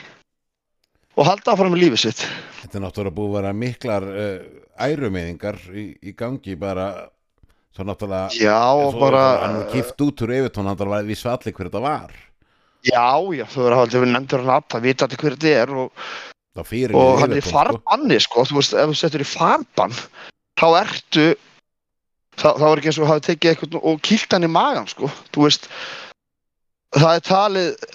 og 1.20 1.28
halda 1.28 1.52
áfram 1.52 1.76
með 1.76 1.84
lífið 1.84 2.04
sitt. 2.06 2.24
Þetta 2.62 2.80
er 2.80 2.86
náttúrulega 2.86 3.18
búið 3.20 3.34
að 3.34 3.38
vera 3.42 3.54
miklar 3.66 4.08
uh, 4.08 4.40
ærumeðingar 4.88 5.60
í, 5.76 5.86
í 6.00 6.16
gangi 6.16 6.56
bara 6.56 6.88
svo 7.72 7.86
náttúrulega 7.88 8.28
já 8.36 8.60
svo 8.76 9.00
bara 9.00 9.24
hann 9.46 9.56
var 9.62 9.70
kift 9.72 10.04
út 10.04 10.24
úr 10.26 10.34
Evertón 10.40 10.68
hann 10.68 10.78
var 10.78 11.08
við 11.08 11.22
svalli 11.22 11.54
hver 11.54 11.70
þetta 11.70 11.84
var. 11.84 12.12
Já 12.84 13.08
já 13.38 13.46
þú 13.46 13.64
verður 13.64 13.78
að 13.78 13.84
aldrei 13.86 14.12
nefndur 14.12 14.46
hann 14.48 14.76
að 14.76 14.86
vita 14.88 15.08
allir 15.08 15.22
hver 15.22 15.38
þetta 15.38 15.56
er 15.62 15.74
og, 15.84 16.04
það 16.58 16.96
og 16.98 17.22
hann 17.22 17.32
er 17.32 17.42
í 17.42 17.46
farbanni 17.46 18.20
sko. 18.20 18.46
Þú 18.50 18.60
veist 18.60 18.76
ef 18.76 18.92
þú 18.92 19.00
setur 19.00 19.24
í 19.26 19.30
farbann 19.30 19.98
þá 20.60 20.68
ertu 20.82 21.28
þá, 22.38 22.50
þá 22.58 22.66
er 22.68 22.82
ekki 22.82 22.92
eins 22.92 23.02
og 23.02 23.12
hafi 23.12 23.28
tekið 23.30 23.52
eitthvað 23.52 23.82
og 23.82 24.02
kýlt 24.08 24.36
hann 24.36 24.48
í 24.48 24.52
magan 24.52 24.90
sko. 24.92 25.12
Þú 25.32 25.48
veist 25.48 25.70
það 26.98 27.14
er 27.16 27.28
talið 27.28 27.92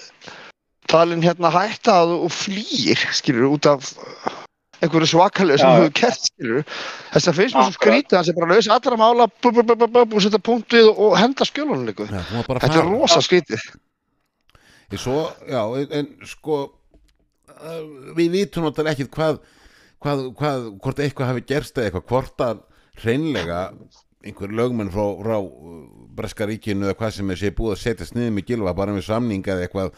talin 0.87 1.21
hérna 1.21 1.51
hætta 1.51 2.01
að 2.01 2.13
þú 2.15 2.29
flýir 2.33 3.07
skilur 3.13 3.51
út 3.51 3.67
af 3.69 3.91
einhverju 4.83 5.09
svakalegu 5.11 5.61
sem 5.61 5.73
hefur 5.73 5.93
kert 5.97 6.29
skilur 6.29 6.63
þess 6.67 7.31
að 7.31 7.37
finnst 7.39 7.57
mér 7.57 7.65
svo 7.65 7.65
Akkurat. 7.65 7.79
skrítið 7.79 8.17
hann 8.17 8.27
sem 8.27 8.37
bara 8.37 8.49
lausa 8.53 8.77
allra 8.77 8.99
mála 9.01 9.27
bú, 9.27 9.51
bú, 9.51 9.63
bú, 9.63 9.75
bú, 9.75 9.89
bú, 9.97 10.05
og 10.19 10.25
setja 10.25 10.41
punkt 10.43 10.77
við 10.77 10.89
og 10.93 11.17
henda 11.17 11.47
skjölunum 11.47 11.85
líka. 11.89 12.07
Þetta 12.07 12.73
er 12.81 12.89
rosa 12.89 13.21
skrítið. 13.25 13.67
Í 14.93 14.99
Svo, 15.01 15.27
já, 15.49 15.61
en, 15.81 15.87
en 15.99 16.27
sko 16.29 16.59
við 18.17 18.33
vitum 18.35 18.67
náttúrulega 18.67 18.95
ekkit 18.95 19.13
hvað, 19.13 19.39
hvað, 20.03 20.25
hvað 20.37 20.67
hvort 20.83 21.01
eitthvað 21.03 21.31
hafi 21.31 21.47
gerst 21.49 21.79
eða 21.79 21.89
eitthvað 21.89 22.09
hvort 22.11 22.43
að 22.45 22.61
hreinlega 23.01 23.61
einhver 24.27 24.53
lögmenn 24.53 24.91
frá, 24.91 25.05
frá 25.21 25.37
uh, 25.39 25.81
Breska 26.17 26.47
ríkinu 26.49 26.87
eða 26.87 26.97
hvað 26.99 27.17
sem 27.17 27.33
er 27.33 27.39
sé 27.39 27.51
búið 27.55 27.75
að 27.75 27.83
setja 27.83 28.07
sniðið 28.09 28.33
með 28.35 28.47
gilva 28.51 28.75
bara 28.77 28.95
með 28.95 29.07
samning 29.07 29.45
eða 29.45 29.67
eitthvað 29.67 29.91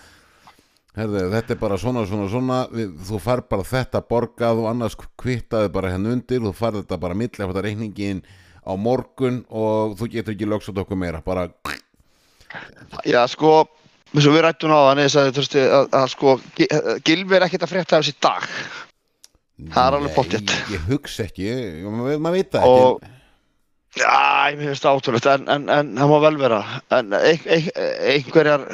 Herðu, 0.97 1.19
þetta 1.31 1.53
er 1.53 1.59
bara 1.61 1.77
svona, 1.79 2.01
svona, 2.09 2.27
svona. 2.31 2.59
Við, 2.73 2.93
þú 3.07 3.19
far 3.21 3.43
bara 3.47 3.65
þetta 3.67 4.01
borgað 4.09 4.61
og 4.63 4.69
annars 4.71 4.95
kvittaði 5.21 5.69
bara 5.75 5.91
henn 5.93 6.07
undir. 6.09 6.41
Þú 6.43 6.53
far 6.57 6.73
þetta 6.79 6.97
bara 6.99 7.17
milli 7.17 7.37
þetta 7.39 7.63
reikningin 7.65 8.23
á 8.65 8.73
morgun 8.75 9.43
og 9.49 9.93
þú 9.99 10.09
getur 10.15 10.33
ekki 10.35 10.49
lögsat 10.49 10.81
okkur 10.81 10.97
meira. 10.99 11.21
Bara, 11.25 11.45
Já, 13.05 13.21
sko, 13.29 13.67
eins 14.15 14.25
og 14.25 14.33
við 14.33 14.41
rættum 14.47 14.73
á 14.73 14.81
hann 14.89 15.01
að, 15.03 15.17
að, 15.21 15.39
að, 15.61 15.89
að 15.99 16.07
sko, 16.15 16.33
Gi- 16.57 16.69
Gylfi 17.05 17.37
er 17.37 17.45
ekkert 17.45 17.65
að 17.67 17.73
frétta 17.75 17.99
þessi 18.01 18.15
dag. 18.25 18.47
Það 19.59 19.85
er 19.85 19.97
alveg 19.99 20.09
Nei, 20.09 20.15
pottþétt. 20.17 20.53
ég 20.73 20.85
hugsa 20.89 21.25
ekki, 21.27 21.45
ég- 21.45 21.85
maður 21.93 22.35
veit 22.39 22.49
það 22.55 22.65
ekki. 22.65 22.83
Og 22.89 23.15
Já, 23.99 24.49
ég 24.53 24.59
finnst 24.61 24.83
það 24.85 24.97
ótrúlegt 24.99 25.27
en, 25.35 25.45
en, 25.49 25.63
en 25.73 25.87
það 25.97 26.11
má 26.11 26.17
vel 26.25 26.35
vera. 26.41 26.59
En 26.97 27.13
ein, 27.17 27.39
ein, 27.49 27.69
einhverjar 28.13 28.65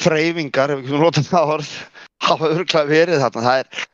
freyfingar, 0.00 0.72
ef 0.74 0.80
við 0.80 0.88
getum 0.90 1.04
notað 1.06 1.28
það 1.30 1.52
orð 1.56 1.72
hafa 2.26 2.50
örgulega 2.52 2.90
verið 2.90 3.22
þarna 3.24 3.44
það 3.46 3.62
er, 3.62 3.84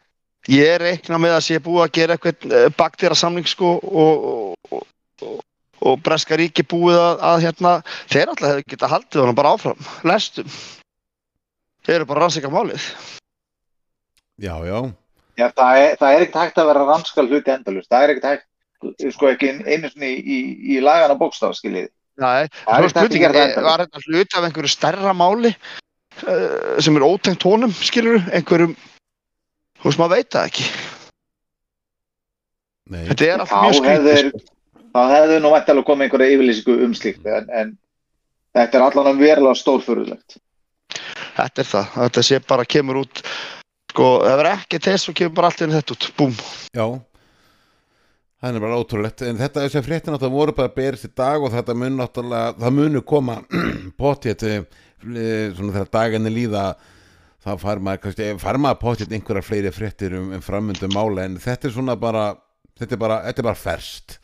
ég 0.52 0.76
reikna 0.82 1.20
með 1.22 1.36
að 1.36 1.44
sé 1.48 1.60
búið 1.62 1.84
að 1.86 1.94
gera 1.98 2.16
eitthvað 2.18 2.68
baktýra 2.78 3.18
samling 3.18 3.48
sko 3.50 3.72
og, 3.82 4.28
og, 4.72 4.86
og, 5.26 5.42
og 5.82 6.00
Breska 6.06 6.38
ríki 6.38 6.64
búið 6.66 6.98
að, 7.00 7.26
að 7.32 7.44
hérna, 7.46 7.74
þeir 8.10 8.32
alltaf 8.32 8.48
hefur 8.52 8.68
getað 8.74 8.94
haldið 8.96 9.22
honum 9.24 9.38
bara 9.38 9.54
áfram, 9.56 9.90
lestum 10.08 10.50
þeir 11.82 11.96
eru 12.00 12.08
bara 12.10 12.22
að 12.22 12.26
rannsaka 12.28 12.52
málið 12.54 12.88
Já, 14.42 14.56
já, 14.66 14.78
Já, 15.38 15.46
það 15.56 15.78
er, 15.80 15.92
það 16.00 16.14
er 16.14 16.22
ekkert 16.26 16.40
hægt 16.42 16.58
að 16.60 16.66
vera 16.68 16.86
ranskal 16.88 17.24
hluti 17.28 17.52
endalust. 17.52 17.88
Það 17.92 18.02
er 18.04 18.10
ekkert 18.12 18.26
hægt, 18.28 18.46
sko 19.14 19.28
ekki 19.30 19.50
einu 19.64 19.88
sinni 19.92 20.10
í, 20.12 20.18
í, 20.20 20.38
í 20.74 20.80
lagana 20.84 21.16
bókstaf, 21.20 21.54
skiljið. 21.56 21.86
Nei, 22.20 22.48
Það 22.66 22.74
er 22.74 22.82
ekkert 22.82 22.82
hægt 22.82 22.82
að 22.84 22.90
spurning 22.92 23.22
gera 23.22 23.32
það 23.32 23.40
er, 23.40 23.52
endalaust. 23.52 23.68
var 23.70 23.84
þetta 23.84 24.02
hluti 24.08 24.36
af 24.40 24.46
einhverju 24.48 24.72
stærra 24.74 25.14
máli 25.16 25.52
sem 26.22 26.96
er 26.98 27.04
ótengt 27.06 27.44
honum, 27.46 27.72
skilur 27.74 28.20
einhverjum, 28.32 28.74
þú 29.80 29.88
veist 29.88 30.00
maður 30.00 30.16
veit 30.16 30.32
það 30.34 30.50
ekki 30.50 30.66
nei 32.92 33.04
þetta 33.10 33.28
er 33.28 33.44
alltaf 33.44 33.66
mjög 33.66 33.88
hefur, 33.90 34.30
sko. 34.30 34.42
þá 34.92 35.00
hefðu 35.16 35.38
nú 35.42 35.52
væntalega 35.54 35.88
komið 35.90 36.08
einhverja 36.08 36.36
yfirlýsingu 36.36 36.78
um 36.86 36.96
slíkt, 36.98 37.26
en, 37.26 37.48
en 37.50 37.72
þetta 38.56 38.78
er 38.78 38.86
allan 38.88 39.12
að 39.12 39.22
verulega 39.24 39.60
stórfurðulegt. 39.62 40.38
þetta 41.38 41.64
er 41.64 41.70
það, 41.72 41.94
þetta 42.00 42.26
sé 42.28 42.42
bara 42.54 42.68
kemur 42.76 43.02
út 43.04 43.24
sko, 43.92 44.10
ef 44.24 44.34
það 44.34 44.44
er 44.44 44.52
ekki 44.56 44.84
þess 44.88 45.08
og 45.10 45.18
kemur 45.20 45.38
bara 45.40 45.50
allt 45.52 45.64
inn 45.64 45.74
þetta 45.78 45.96
út, 45.96 46.12
búm 46.18 46.36
Já 46.72 46.86
Það 48.42 48.56
er 48.56 48.62
bara 48.64 48.76
ótrúlegt, 48.82 49.22
en 49.22 49.36
þetta 49.38 49.62
þessi 49.62 49.80
fréttin 49.86 50.16
átt 50.16 50.24
að 50.26 50.32
voru 50.34 50.52
bara 50.56 50.66
að 50.66 50.78
berist 50.80 51.06
í 51.06 51.10
dag 51.14 51.44
og 51.46 51.52
þetta 51.52 51.76
mun 51.78 52.00
náttúrulega, 52.00 52.56
það 52.58 52.72
munu 52.74 53.02
koma 53.06 53.36
potið 54.02 54.34
svona 55.02 55.76
þegar 55.76 55.92
daginni 55.98 56.32
líða 56.34 56.66
þá 57.42 57.52
fær 57.58 57.82
maður 57.82 58.04
kannski, 58.06 58.30
fær 58.42 58.60
maður 58.62 58.80
potið 58.84 59.16
einhverja 59.16 59.46
fleiri 59.46 59.74
fréttir 59.74 60.16
um, 60.18 60.30
um 60.36 60.44
framöndum 60.44 60.94
mála 60.94 61.26
en 61.26 61.40
þetta 61.42 61.68
er 61.68 61.74
svona 61.74 61.98
bara, 61.98 62.30
þetta 62.78 62.96
er 62.96 63.02
bara, 63.02 63.20
þetta 63.26 63.42
er 63.42 63.50
bara 63.50 63.62
ferst 63.62 64.18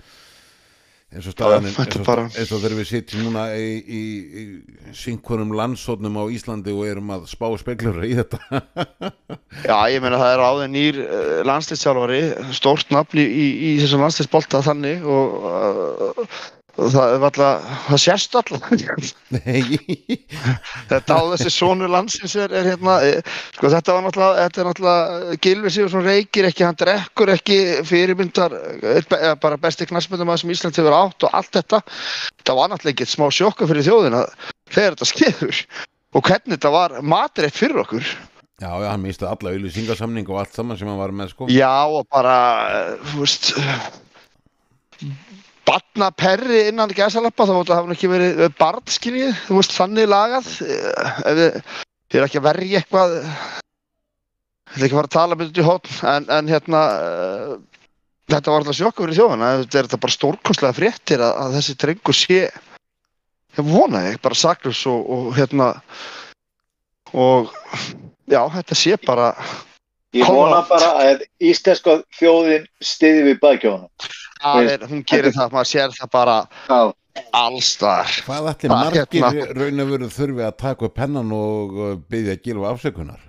eins 1.08 1.24
og 1.24 1.32
staðan 1.32 1.64
Já, 1.64 1.72
eins 1.80 2.50
og, 2.52 2.60
þegar 2.60 2.74
við 2.76 2.88
sitjum 2.90 3.22
núna 3.24 3.46
í, 3.56 3.68
í, 3.80 4.00
í 4.42 4.94
synkurum 4.96 5.54
landsóknum 5.56 6.18
á 6.20 6.24
Íslandi 6.34 6.74
og 6.74 6.84
erum 6.84 7.14
að 7.14 7.24
spá 7.30 7.46
speklur 7.60 8.02
í 8.04 8.12
þetta. 8.18 8.60
Já, 9.70 9.78
ég 9.88 10.04
meina 10.04 10.20
það 10.20 10.34
er 10.34 10.42
áður 10.44 10.70
nýr 10.74 11.00
uh, 11.06 11.32
landslýstjálfari, 11.48 12.20
stórt 12.58 12.92
nafn 12.92 13.22
í, 13.22 13.24
í, 13.24 13.72
þessum 13.80 14.04
landslýstbolta 14.04 14.60
þannig 14.68 15.08
og 15.08 15.48
uh, 15.48 16.28
það 16.78 17.12
er 17.14 17.24
alltaf, 17.26 17.64
það 17.88 18.00
sést 18.04 18.36
alltaf 18.38 19.08
Nei. 19.34 19.78
Þetta 20.88 21.18
á 21.18 21.22
þessi 21.32 21.52
sonur 21.52 21.90
landsins 21.92 22.36
er, 22.38 22.54
er 22.54 22.70
hérna, 22.72 22.98
eh, 23.06 23.34
sko 23.56 23.72
þetta 23.72 23.96
var 23.96 24.06
náttúrulega, 24.06 24.46
þetta 24.46 24.62
er 24.62 24.70
náttúrulega 24.70 25.38
Gilvi 25.46 25.74
Sigursson 25.74 26.06
reykir 26.06 26.48
ekki, 26.48 26.66
hann 26.68 26.78
drekkur 26.78 27.34
ekki 27.34 27.58
fyrirmyndar, 27.88 28.56
eða 28.78 29.34
bara 29.42 29.60
besti 29.60 29.88
knastmyndum 29.90 30.32
sem 30.38 30.54
Ísland 30.54 30.78
hefur 30.78 30.96
átt 30.96 31.28
og 31.28 31.36
allt 31.36 31.52
þetta, 31.58 31.82
þetta 32.38 32.58
var 32.60 32.72
náttúrulega 32.72 32.96
ekki 32.96 33.10
smá 33.10 33.28
sjokka 33.34 33.68
fyrir 33.70 33.86
þjóðina 33.88 34.24
þegar 34.70 34.96
þetta 34.96 35.12
skeður 35.12 35.62
og 36.14 36.24
hvernig 36.24 36.56
þetta 36.56 36.74
var 36.74 36.98
matreitt 37.04 37.56
fyrir 37.58 37.82
okkur. 37.84 38.12
Já, 38.58 38.72
já, 38.82 38.88
hann 38.90 39.02
misti 39.04 39.26
alla 39.26 39.52
auðlýsingarsamning 39.54 40.26
og 40.32 40.40
allt 40.40 40.56
saman 40.56 40.78
sem 40.78 40.88
hann 40.90 40.98
var 40.98 41.12
með 41.14 41.30
sko. 41.30 41.46
Já 41.52 41.86
og 41.86 42.08
bara, 42.10 42.38
þú 43.06 43.22
veist, 43.22 43.52
batna 45.68 46.10
perri 46.16 46.64
innan 46.72 46.92
gæsalappa 46.96 47.46
þá 47.46 47.54
það 47.58 47.76
hafa 47.76 47.88
nú 47.90 47.96
ekki 47.96 48.10
verið 48.10 48.44
eh, 48.46 48.52
barn 48.58 48.84
skiljið, 48.88 49.32
þú 49.46 49.60
veist, 49.60 49.76
þannig 49.76 50.10
lagað. 50.10 50.50
Eh, 50.64 51.42
ég 52.08 52.20
er 52.20 52.26
ekki 52.26 52.40
að 52.40 52.48
verja 52.48 52.80
eitthvað 52.80 53.16
ég 53.18 54.76
ætla 54.76 54.86
ekki 54.86 54.94
að 54.94 54.98
fara 54.98 55.08
að 55.08 55.16
tala 55.16 55.36
með 55.36 55.50
þetta 55.50 55.62
í 55.62 55.66
hótt 55.66 55.90
en, 56.12 56.28
en 56.38 56.50
hérna 56.52 56.80
eh, 57.02 57.52
þetta 58.28 58.52
var 58.52 58.62
alltaf 58.62 58.78
sjokka 58.78 59.04
fyrir 59.04 59.18
þjóðana 59.18 59.52
þetta 59.62 59.78
er 59.78 59.88
þetta 59.88 60.00
bara 60.04 60.16
stórkostlega 60.16 60.76
fréttir 60.76 61.24
að, 61.24 61.36
að 61.42 61.56
þessi 61.58 61.76
drengur 61.82 62.16
sé 62.16 62.40
ég 63.58 63.64
vona 63.66 64.04
ég, 64.06 64.20
bara 64.22 64.38
saklus 64.38 64.84
og, 64.90 65.08
og 65.08 65.30
hérna 65.38 65.72
og 67.16 67.52
já, 68.28 68.42
þetta 68.58 68.76
sé 68.76 68.98
bara 69.04 69.32
Ég 70.16 70.24
vona 70.24 70.62
bara 70.68 70.92
að 71.04 71.24
íslenska 71.44 71.98
þjóðin 72.16 72.64
stiði 72.80 73.26
við 73.26 73.40
bakjónum. 73.42 73.90
Það 74.40 74.70
er, 74.72 74.86
hún 74.88 75.02
gerir 75.04 75.34
það, 75.34 75.50
maður 75.52 75.68
sér 75.68 75.94
það 75.98 76.10
bara 76.14 76.36
Já, 76.70 76.78
allstar. 77.36 78.12
Hvað 78.24 78.50
ætli 78.52 78.70
Það 78.70 78.84
margir 78.84 79.24
hérna- 79.26 79.56
raun 79.58 79.84
og 79.84 79.90
veru 79.92 80.10
þurfi 80.14 80.46
að 80.46 80.56
taka 80.64 80.88
upp 80.88 80.94
pennan 80.96 81.32
og 81.36 81.76
uh, 81.76 81.90
byggja 82.08 82.38
gilfa 82.46 82.72
afsökunar? 82.72 83.24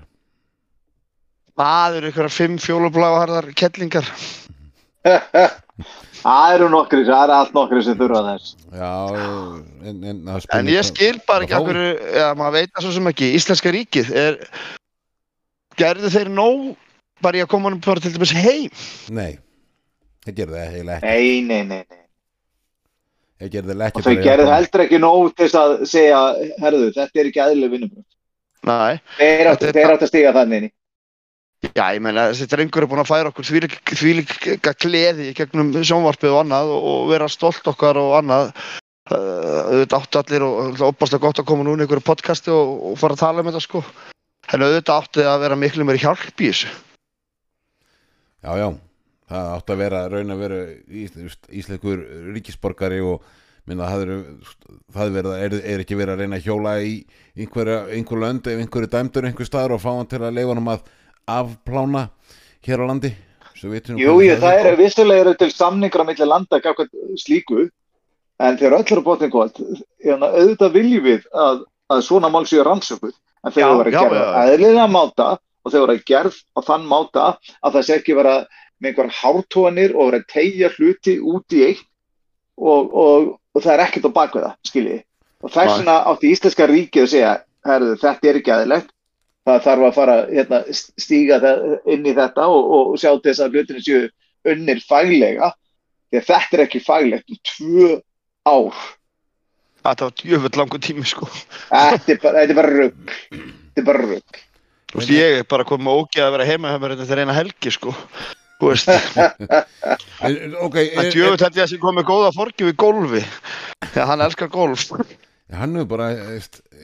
Það 1.59 1.97
eru 1.99 2.13
ykkur 2.13 2.29
fimm 2.31 2.59
fjólubláharðar 2.63 3.49
kettlingar. 3.59 4.07
það 6.23 6.53
eru 6.55 6.69
nokkri, 6.71 7.03
það 7.07 7.23
eru 7.25 7.35
allt 7.41 7.57
nokkri 7.57 7.83
sem 7.83 7.97
þurfa 7.99 8.21
þess. 8.29 8.55
Já, 8.71 8.93
en, 9.83 9.99
en, 10.13 10.21
En 10.55 10.71
ég 10.71 10.87
skil 10.87 11.17
bara 11.27 11.43
ekki 11.43 11.59
okkur, 11.59 11.81
já, 12.15 12.27
maður 12.39 12.55
veit 12.61 12.71
það 12.71 12.85
svo 12.87 12.95
sem 12.95 13.11
ekki, 13.11 13.33
Íslenska 13.35 13.73
ríkið 13.75 14.13
er, 14.23 14.39
gerðu 15.79 16.11
þeir 16.13 16.31
nóg 16.35 16.67
bara 17.23 17.39
í 17.39 17.43
að 17.43 17.51
koma 17.51 17.69
hann 17.69 17.81
bara 17.83 18.03
til 18.03 18.13
dæmis 18.15 18.33
heim? 18.35 18.69
Nei, 19.15 19.31
það 20.25 20.37
gerði 20.41 20.59
það 20.59 20.75
heila 20.77 20.97
ekki 20.99 21.09
Nei, 21.09 21.41
nei, 21.49 21.63
nei, 21.63 21.81
nei. 21.83 21.99
Það 23.39 23.53
gerði 23.55 23.75
það 23.75 23.85
ekki 23.87 24.01
Og 24.01 24.07
þau 24.07 24.25
gerðu 24.27 24.49
heldur 24.53 24.83
ekki 24.85 24.99
nóg 25.03 25.29
til 25.35 25.45
þess 25.47 25.59
að 25.61 25.75
segja, 25.91 26.19
herðu, 26.63 26.89
þetta 26.97 27.21
er 27.23 27.29
ekki 27.29 27.43
aðlileg 27.45 27.73
vinnum. 27.75 28.03
Nei, 28.67 28.99
Þeir 29.15 29.53
þeir 29.63 29.93
áttu 29.93 30.05
að 30.05 30.11
stiga 30.11 30.35
þannig 30.35 30.59
inn 30.59 30.67
í. 30.67 30.71
já, 31.75 31.85
ég 31.95 32.01
meina 32.03 32.25
þessi 32.31 32.47
drengur 32.51 32.83
er 32.83 32.89
búin 32.91 33.01
að 33.03 33.09
færa 33.09 33.31
okkur 33.31 33.47
þvílík 33.99 34.45
gleði 34.83 35.31
gegnum 35.35 35.71
sjónvarpið 35.79 36.35
og 36.35 36.41
annað 36.43 36.71
og, 36.75 36.85
og 36.91 37.09
vera 37.13 37.27
stolt 37.31 37.67
okkar 37.71 37.99
og 37.99 38.13
annað. 38.19 38.51
Auðvitað 39.09 39.97
áttu 40.03 40.19
allir 40.21 40.45
og 40.45 40.57
auðvitað 40.59 40.91
opaslega 40.91 41.23
gott 41.25 41.39
að 41.41 41.47
koma 41.49 41.65
núna 41.65 41.81
í 41.81 41.87
einhverju 41.87 42.05
podcasti 42.05 42.51
og, 42.53 42.75
og 42.91 42.99
fara 42.99 43.15
að 43.15 43.23
tala 43.23 43.41
um 43.43 43.49
þetta 43.49 43.63
sko. 43.63 43.81
En 44.49 44.65
auðvitað 44.65 45.01
áttu 45.03 45.25
að 45.29 45.41
vera 45.43 45.57
miklu 45.59 45.85
meiri 45.85 46.01
hjálp 46.01 46.41
í 46.41 46.49
þessu. 46.49 46.69
Já, 48.39 48.51
já, 48.57 48.67
það 49.29 49.51
átti 49.57 49.73
að 49.75 49.81
vera 49.83 50.01
raun 50.09 50.33
að 50.33 50.41
vera 50.45 50.59
ís, 50.87 51.37
íslengur 51.61 52.01
ríkisborgari 52.33 53.01
og 53.03 53.25
minna 53.69 53.89
það 53.89 54.03
það 54.89 55.03
er, 55.03 55.11
verið, 55.17 55.33
er, 55.35 55.55
er 55.73 55.83
ekki 55.83 55.97
verið 55.99 56.13
að 56.15 56.23
reyna 56.23 56.39
að 56.39 56.47
hjóla 56.47 56.75
í 56.81 56.93
einhverja, 57.37 57.79
einhver 57.93 58.23
lönd 58.23 58.47
ef 58.49 58.63
einhverju 58.63 58.91
dæmdur 58.95 59.27
einhver 59.29 59.49
staðar 59.49 59.75
og 59.75 59.83
fá 59.83 59.89
hann 59.91 60.09
til 60.09 60.21
að 60.23 60.37
leifa 60.39 60.55
hann 60.55 60.71
að 60.73 60.87
afplána 61.29 62.05
hér 62.65 62.85
á 62.87 62.89
landi. 62.89 63.11
Jú, 63.59 64.13
jú, 64.23 64.35
það 64.39 64.61
er 64.63 64.77
vissulega 64.79 65.25
eru 65.25 65.35
til 65.35 65.51
samningur 65.51 66.01
á 66.01 66.07
milli 66.07 66.25
landa 66.25 66.61
slíku 67.19 67.67
en 68.39 68.57
þegar 68.57 68.77
öll 68.79 68.85
eru 68.95 69.03
bóttin 69.03 69.33
gott 69.33 69.59
auðvitað 69.59 70.77
viljum 70.77 71.03
við 71.03 71.25
að, 71.35 71.65
að 71.91 72.05
svona 72.07 72.29
mál 72.31 72.45
séu 72.47 72.63
rannsökuð 72.63 73.11
en 73.45 73.55
verður 73.55 73.91
já, 73.93 73.99
að 73.99 74.15
gera 74.15 74.45
eðlilega 74.45 74.87
máta 74.91 75.27
og 75.37 75.71
það 75.71 75.83
verður 75.83 75.95
að 75.95 76.07
gerð 76.11 76.39
á 76.55 76.59
þann 76.69 76.87
máta 76.89 77.25
að 77.59 77.75
það 77.75 77.85
sé 77.87 77.97
ekki 77.99 78.17
vera 78.19 78.35
með 78.79 78.89
einhverjum 78.91 79.17
hártóanir 79.19 79.95
og 79.95 80.09
vera 80.09 80.21
að 80.21 80.29
tegja 80.33 80.71
hluti 80.77 81.17
út 81.19 81.55
í 81.55 81.65
eitt 81.67 81.85
og, 82.59 82.93
og, 82.93 83.27
og 83.55 83.63
það 83.63 83.73
er 83.75 83.85
ekkert 83.85 84.09
á 84.11 84.17
bakvið 84.19 84.47
það, 84.47 84.55
skiljiði 84.71 85.01
og 85.39 85.53
þess 85.55 85.75
vegna 85.77 85.99
átti 86.11 86.31
íslenska 86.33 86.67
ríkið 86.67 87.05
að 87.05 87.11
segja 87.13 87.35
herðu, 87.67 87.99
þetta 88.01 88.29
er 88.29 88.39
ekki 88.39 88.55
aðeinlegt 88.55 88.95
það 89.49 89.65
þarf 89.65 89.87
að 89.87 89.95
fara 89.97 90.17
hérna, 90.29 90.59
stíga 90.99 91.39
inn 91.89 92.07
í 92.07 92.15
þetta 92.17 92.47
og, 92.51 92.69
og 92.75 92.99
sjá 92.99 93.11
til 93.15 93.31
þess 93.31 93.43
að 93.45 93.57
hlutinu 93.57 93.83
séu 93.83 94.05
unnir 94.49 94.81
faglega. 94.87 95.51
Því 96.09 96.21
að 96.21 96.29
þetta 96.29 96.57
er 96.57 96.63
ekki 96.65 96.81
faglegt 96.83 97.33
í 97.33 97.37
tvö 97.45 97.89
ár 98.49 98.77
Þetta 99.79 100.09
var 100.09 100.15
djöfull 100.19 100.59
langur 100.59 100.81
tími 100.83 101.05
sko. 101.07 101.29
þetta 101.69 102.13
er 102.15 102.19
bara, 102.23 102.43
þetta 102.43 102.53
er 102.55 102.59
bara 102.59 102.73
rugg 102.75 103.13
þetta 103.31 103.83
er 103.83 103.87
bara 103.91 104.05
rugg 104.09 104.43
Þú 104.89 104.97
veist, 104.99 105.11
ég 105.13 105.39
er 105.39 105.47
bara 105.49 105.65
komið 105.69 105.85
með 105.85 105.99
ógeð 106.01 106.25
að 106.25 106.31
vera 106.33 106.45
heima 106.49 106.69
hjá 106.73 106.79
mér 106.81 106.95
þetta 106.97 107.13
er 107.13 107.19
eina 107.21 107.35
helgi 107.37 107.73
sko. 107.75 107.91
Þú 108.59 108.71
veist, 108.71 108.89
En, 110.25 110.55
ok, 110.65 110.77
það 110.79 111.03
er, 111.03 111.11
djöfull 111.13 111.43
held 111.45 111.59
ég 111.59 111.63
að 111.63 111.69
sem 111.75 111.81
komið 111.83 112.07
góða 112.09 112.31
forgjöf 112.35 112.71
í 112.73 112.77
golfi. 112.81 113.21
Þegar 113.85 114.09
hann 114.09 114.23
elskar 114.25 114.49
golf. 114.51 114.87
hann 115.53 115.77
hefur 115.77 115.91
bara 115.93 116.09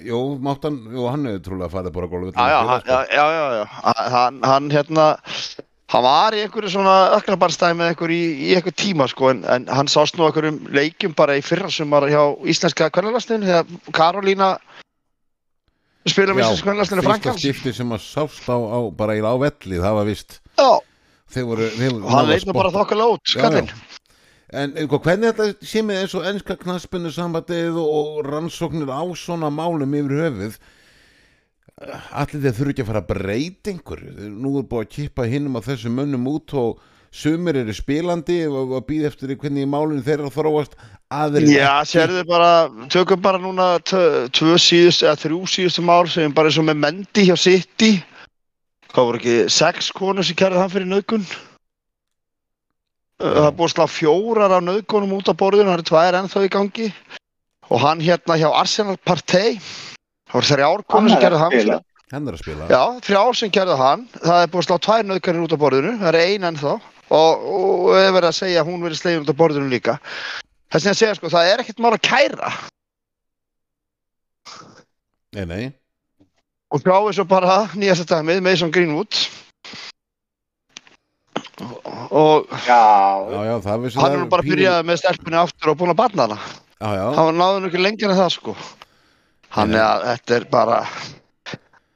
jú, 0.06 0.20
máttan, 0.42 0.78
jú, 0.94 1.08
hann 1.10 1.26
hefur 1.30 1.44
trúlega 1.46 1.72
farið 1.74 1.96
bara 1.96 2.10
gólfið 2.12 2.38
Já, 2.38 2.46
já, 2.50 2.78
já, 2.86 3.00
já, 3.10 3.26
já, 3.36 3.46
já. 3.60 3.66
Hann, 4.16 4.40
hann 4.44 4.70
hérna, 4.74 5.08
hann 5.94 6.04
var 6.06 6.34
í 6.34 6.42
einhverju 6.44 6.72
svona 6.74 6.96
öknabarstæði 7.20 7.78
með 7.80 7.92
einhver 7.92 8.14
í, 8.14 8.22
í 8.50 8.54
einhver 8.58 8.74
tíma 8.74 9.08
sko, 9.12 9.30
en, 9.34 9.44
en 9.46 9.68
hann 9.70 9.90
sást 9.92 10.18
nú 10.18 10.26
einhverjum 10.28 10.64
leikjum 10.74 11.14
bara 11.18 11.38
í 11.38 11.44
fyrra 11.46 11.70
sumar 11.70 12.08
hjá 12.10 12.22
íslenska 12.50 12.90
kvennalastinu 12.94 13.46
þegar 13.46 13.94
Karolína 13.94 14.56
spila 16.10 16.34
um 16.34 16.42
íslenska 16.42 16.66
kvennalastinu 16.66 17.04
fyrsta 17.04 17.12
Franklands. 17.12 17.44
skipti 17.44 17.76
sem 17.78 17.94
að 17.94 18.02
sást 18.06 18.50
á, 18.50 18.58
á 18.58 18.80
bara 18.98 19.18
í 19.18 19.22
á 19.22 19.34
velli, 19.38 19.82
það 19.84 20.00
var 20.00 20.10
vist 20.10 20.40
Já, 20.58 20.72
þeir 21.36 21.46
voru, 21.52 21.70
hann 22.10 22.32
leit 22.32 22.48
nú 22.50 22.58
bara 22.58 22.74
þokkalega 22.74 23.18
út, 23.18 23.24
Já, 23.30 23.38
skallinn. 23.38 23.70
En 24.56 24.76
eitthvað, 24.78 25.02
hvernig 25.08 25.34
þetta 25.34 25.68
sé 25.68 25.82
með 25.84 26.02
eins 26.04 26.14
og 26.16 26.26
ennska 26.30 26.56
knaspinu 26.62 27.10
sambandið 27.12 27.78
og 27.82 28.20
rannsóknir 28.28 28.90
á 28.94 29.04
svona 29.18 29.50
málum 29.54 29.94
yfir 29.98 30.22
höfuð 30.22 30.58
allir 31.84 32.44
þeir 32.44 32.56
þurfi 32.56 32.74
ekki 32.74 32.84
að 32.84 32.90
fara 32.90 33.02
að 33.04 33.10
breyta 33.10 33.72
einhverju. 33.72 34.12
Nú 34.32 34.52
er 34.60 34.68
búið 34.70 34.86
að 34.86 34.92
kippa 34.96 35.26
hinnum 35.28 35.58
á 35.60 35.62
þessum 35.66 35.98
mönnum 36.00 36.28
út 36.32 36.54
og 36.56 36.84
sumir 37.16 37.60
eru 37.60 37.74
spilandi 37.76 38.42
og, 38.48 38.76
og 38.78 38.86
býð 38.88 39.10
eftir 39.10 39.36
hvernig 39.40 39.68
málinu 39.68 40.04
þeirra 40.06 40.32
þróast. 40.32 40.78
Aðrir 41.14 41.52
Já, 41.52 41.84
sérðu 41.88 42.24
bara, 42.28 42.68
tökum 42.92 43.22
bara 43.22 43.40
núna 43.42 43.76
tvö 43.86 44.56
síðust 44.60 45.04
eða 45.06 45.20
þrjú 45.22 45.42
síðustu 45.52 45.84
mál 45.86 46.08
sem 46.10 46.34
bara 46.34 46.50
eins 46.50 46.60
og 46.60 46.68
með 46.70 46.80
Mendy 46.82 47.28
hjá 47.28 47.36
City. 47.40 47.92
Hvað 48.94 49.10
voru 49.10 49.22
ekki 49.22 49.36
sex 49.52 49.92
konur 49.96 50.26
sem 50.26 50.40
kærði 50.40 50.62
hann 50.64 50.72
fyrir 50.72 50.90
nöðgun 50.90 51.28
það 53.16 53.46
er 53.48 53.54
búið 53.56 53.72
slá 53.72 53.86
fjórar 53.88 54.56
af 54.58 54.64
nöðgunum 54.64 55.14
út 55.16 55.30
á 55.32 55.34
borðinu, 55.40 55.70
það 55.70 55.78
eru 55.78 55.86
tvær 55.88 56.18
ennþá 56.20 56.42
í 56.44 56.50
gangi. 56.52 56.88
Og 57.72 57.80
hann 57.82 58.04
hérna 58.04 58.36
hjá 58.40 58.50
Arsenal 58.52 58.98
Partey 59.08 59.60
það 60.26 60.38
voru 60.40 60.50
þrjár 60.52 60.84
konur 60.92 61.14
sem 61.14 61.22
kærði 61.24 61.44
hann 61.44 61.84
hann 62.14 62.28
er 62.30 62.36
að 62.38 62.42
spila. 62.44 62.68
Já, 62.70 62.82
þrjár 63.06 63.38
sem 63.40 63.52
kærði 63.54 63.78
hann. 63.80 64.04
Það 64.16 64.42
er 64.42 64.52
búið 64.54 64.62
að 64.62 64.68
slá 64.68 64.78
tvær 64.86 65.08
nöðgunir 65.10 65.46
út 65.46 65.56
á 65.56 65.60
borðinu. 65.64 65.94
Það 66.02 66.10
er 66.12 66.18
ein 66.22 66.48
ennþá. 66.52 66.74
Og, 67.16 67.48
og 67.56 67.90
er 68.00 68.12
verið 68.16 68.30
að 68.30 68.38
segja 68.40 68.62
að 68.62 68.70
hún 68.70 68.86
verið 68.86 69.00
slegin 69.02 69.26
út 69.26 69.32
á 69.34 69.40
borðinu 69.42 69.72
líka. 69.74 69.98
Þess 70.74 70.90
að 70.92 71.00
segja 71.00 71.18
sko, 71.18 71.32
það 71.34 71.50
er 71.52 71.64
ekkert 71.64 71.82
mál 71.84 71.92
að 71.96 72.04
kæra. 72.06 72.52
Nei, 75.36 75.44
nei. 75.50 75.66
og 76.72 76.82
sjáum 76.82 77.12
svo 77.14 77.26
bara 77.28 77.58
nýjasta 77.76 78.06
dæmið 78.10 78.42
Mason 78.46 78.72
Greenwood. 78.74 79.18
Og 82.16 82.48
já, 82.66 82.80
Já, 83.32 83.42
já, 83.50 83.56
það 83.64 83.84
vissi 83.84 84.00
hann 84.00 84.06
það 84.06 84.16
er 84.16 84.24
nú 84.24 84.30
bara 84.32 84.44
pínu- 84.44 84.56
byrjað 84.56 84.82
með 84.88 85.00
stelpunni 85.02 85.40
aftur 85.40 85.72
og 85.72 85.78
búin 85.80 85.94
að 85.94 86.00
banna 86.02 86.26
hana. 86.26 86.40
Já, 86.80 86.90
já, 87.00 87.06
hann 87.20 87.38
náði 87.40 87.62
nú 87.62 87.70
ekki 87.72 87.84
lengur 87.84 88.12
en 88.12 88.20
það 88.20 88.34
sko 88.36 88.56
er 89.64 89.82
að 89.82 90.08
þetta 90.10 90.36
er 90.36 90.50
bara 90.52 90.80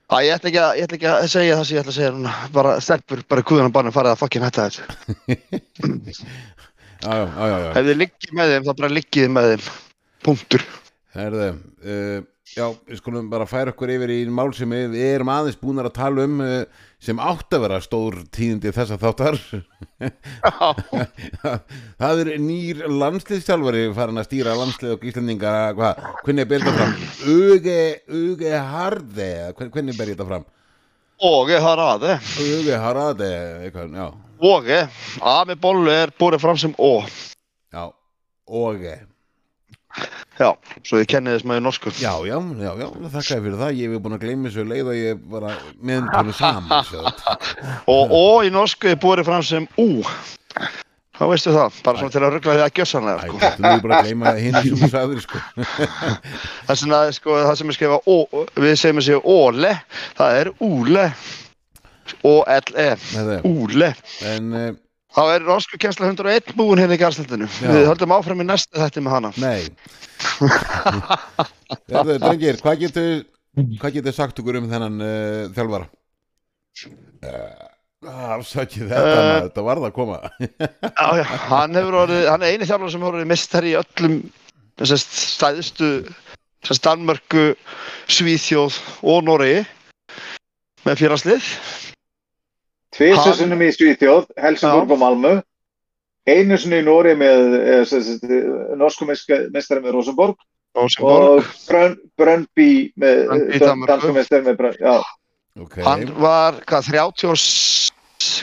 Æ, 0.10 0.16
ég 0.26 0.32
ætla 0.34 0.50
ekki 0.50 0.58
að, 0.58 0.80
ætla 0.82 0.98
ekki 0.98 1.10
að 1.12 1.28
segja 1.30 1.58
það 1.60 1.66
sem 1.68 1.76
ég 1.76 1.84
ætla 1.84 1.92
að 1.92 1.98
segja 2.00 2.14
núna. 2.16 2.32
Bara 2.56 2.70
stelpur, 2.82 3.20
bara 3.30 3.44
kúðan 3.46 3.74
barnum 3.76 3.94
farið 3.94 4.16
að 4.16 4.22
fucking 4.24 4.46
hætta 4.48 4.64
þessu. 4.66 4.82
Ef 7.00 7.78
þið 7.78 7.94
liggið 8.00 8.34
með 8.40 8.54
þeim, 8.54 8.66
þá 8.66 8.72
bara 8.80 8.90
liggið 8.96 9.30
með 9.36 9.50
þeim. 9.52 9.68
Punktur. 10.26 10.66
Herðu, 11.14 11.52
uh, 11.86 12.18
já, 12.56 12.66
við 12.90 13.00
skulum 13.04 13.30
bara 13.30 13.46
færa 13.50 13.76
okkur 13.76 13.94
yfir 13.94 14.16
í 14.18 14.20
mál 14.34 14.50
sem 14.58 14.74
við 14.74 14.98
erum 15.12 15.30
aðeins 15.36 15.62
búin 15.62 15.84
að 15.84 15.94
tala 16.00 16.26
um 16.26 16.42
uh, 16.42 16.82
sem 17.00 17.20
átt 17.24 17.56
að 17.56 17.62
vera 17.64 17.78
stór 17.84 18.18
tíðindi 18.36 18.74
þessa 18.76 18.98
þáttar. 19.00 19.38
Það 22.00 22.22
er 22.26 22.30
nýr 22.44 22.82
landsliðstjálfari 22.92 23.86
farin 23.96 24.20
að 24.22 24.28
stýra 24.30 24.56
landslið 24.60 24.96
og 24.98 25.06
Íslandinga 25.10 25.54
hvað, 25.78 26.02
hvernig 26.26 26.50
ber 26.50 26.66
þetta 26.66 26.80
fram? 26.80 26.94
Uge, 27.34 27.78
Uge 28.20 28.54
Hvern- 29.58 29.74
hvernig 29.76 30.00
ber 30.00 30.12
þetta 30.14 30.30
fram? 30.32 30.48
og 31.20 31.50
ég 31.52 31.60
har 31.60 31.80
að 31.84 32.04
þið 32.06 32.28
Uge 32.56 32.78
eitthvað, 33.66 33.88
já, 34.00 34.06
og 34.52 34.70
ég, 34.72 35.00
að 35.20 35.42
með 35.50 35.58
bollu 35.66 35.90
er 35.92 36.14
búið 36.16 36.38
fram 36.46 36.60
sem 36.62 36.72
ó 36.80 36.92
já 37.76 37.82
Oge 38.48 38.94
já, 40.40 40.50
svo 40.88 41.00
ég 41.02 41.08
kenni 41.12 41.34
þess 41.36 41.48
með 41.50 41.62
norsku 41.66 41.94
Já, 42.00 42.14
já, 42.28 42.36
já, 42.40 42.72
já, 42.80 42.88
þakka 43.14 43.38
ég 43.38 43.46
fyrir 43.48 43.58
það 43.62 43.80
Ég 43.80 43.94
hef 43.96 44.04
búin 44.06 44.18
að 44.18 44.24
gleyma 44.26 44.50
þessu 44.50 44.68
leið 44.70 44.92
og 44.94 45.00
ég 45.00 45.24
bara 45.34 45.56
meðnum 45.82 46.34
saman 46.38 46.86
sjáðu. 46.90 47.14
og 47.96 48.14
ó 48.16 48.24
í 48.48 48.54
norsku 48.54 48.92
er 48.94 49.00
búið 49.04 49.26
fram 49.28 49.44
sem 49.46 49.68
ú 49.80 49.90
þá 51.20 51.26
veistu 51.28 51.52
það, 51.52 51.80
bara 51.84 52.00
svona 52.00 52.14
til 52.16 52.22
að 52.24 52.32
ruggla 52.38 52.54
því 52.56 52.62
að 52.64 52.78
gjössanlega 52.80 53.26
sko. 53.28 53.40
þú 53.60 53.66
er 53.74 53.82
bara 53.84 53.98
að 54.00 54.06
gleyma 54.08 54.32
hinn 54.40 54.56
sem 54.64 54.78
þú 54.80 54.90
sagðir 54.94 55.24
sko. 55.26 55.42
þess 56.70 56.86
vegna 56.86 57.00
sko, 57.18 57.36
það 57.44 57.58
sem 57.60 57.74
er 57.74 57.78
skrifa 57.80 57.98
ó, 58.08 58.18
við 58.64 58.76
segjum 58.80 59.02
að 59.02 59.08
segja 59.10 59.24
óle 59.36 59.74
það 60.20 60.38
er 60.40 60.52
úle 60.70 61.06
er- 62.48 63.44
úle 63.46 63.92
En, 64.26 64.54
uh, 64.56 64.70
þá 65.16 65.22
er 65.34 65.48
norsku 65.48 65.80
kjensla 65.82 66.12
101 66.12 66.54
búin 66.58 66.82
hérna 66.82 66.98
í 66.98 67.02
garstildinu 67.02 67.50
við 67.62 67.90
höldum 67.90 68.14
áfram 68.16 68.44
í 68.44 68.48
næsta 68.48 68.86
þetta 68.86 69.04
með 69.06 69.18
hana. 69.18 69.34
Nei. 69.42 69.70
Þetta, 71.90 72.18
drengir, 72.20 72.58
hvað 72.60 72.82
getur 72.84 73.12
Hvað 73.58 73.98
getur 73.98 74.16
sagt 74.16 74.40
okkur 74.42 74.60
um 74.60 74.70
þennan 74.72 75.02
uh, 75.04 75.50
þjálfara? 75.56 75.90
Uh, 77.26 77.68
Afsakið 78.38 78.88
þetta, 78.88 79.16
uh, 79.20 79.32
þetta 79.48 79.64
varð 79.66 79.88
að 79.90 79.96
koma. 79.98 80.20
Já, 81.00 81.08
já, 81.20 81.26
hann 81.50 81.80
orðið, 81.82 82.28
hann 82.30 82.46
er 82.46 82.54
eini 82.54 82.68
þjálfur 82.70 82.94
sem 82.94 83.04
hefur 83.04 83.28
mistari 83.28 83.74
í 83.74 83.80
öllum 83.80 84.16
þessast 84.80 85.18
stæðstu 85.34 85.90
þessast 86.64 86.86
Danmörku, 86.86 87.44
Svíþjóð 88.12 88.80
og 89.12 89.26
Noregi 89.28 89.66
með 90.86 91.02
félagslið 91.02 91.52
Hann- 92.98 93.36
sinnum 93.38 93.62
í 93.62 93.70
Svíþjóð 93.76 94.26
Helsingborg 94.38 94.92
og 94.92 95.00
Malmö. 95.00 95.34
Einu 96.30 96.58
sinni 96.58 96.82
í 96.82 96.86
Nóri 96.86 97.16
með 97.18 97.54
eh, 97.60 97.84
sem 97.86 98.02
sagt, 98.04 98.24
eh, 98.24 98.76
norsku 98.78 99.06
mestari 99.08 99.82
með 99.82 99.94
Rosenborg. 99.94 100.36
Rosenborg. 100.76 101.40
og 101.40 101.44
Brön, 101.68 101.96
Brönnby 102.18 102.92
með 103.00 103.28
Brøndby 103.28 103.56
í 103.56 103.60
dan- 103.60 103.70
Danmörku. 103.70 103.88
dansku 103.88 104.14
mestari 104.14 104.44
með 104.46 104.58
Brönn 104.60 104.76
já, 104.80 105.04
okay. 105.62 105.84
hann 105.84 106.04
var 106.22 106.54
hvað, 106.62 106.84
30 106.92 107.30
og 107.30 107.38
s- 107.38 107.92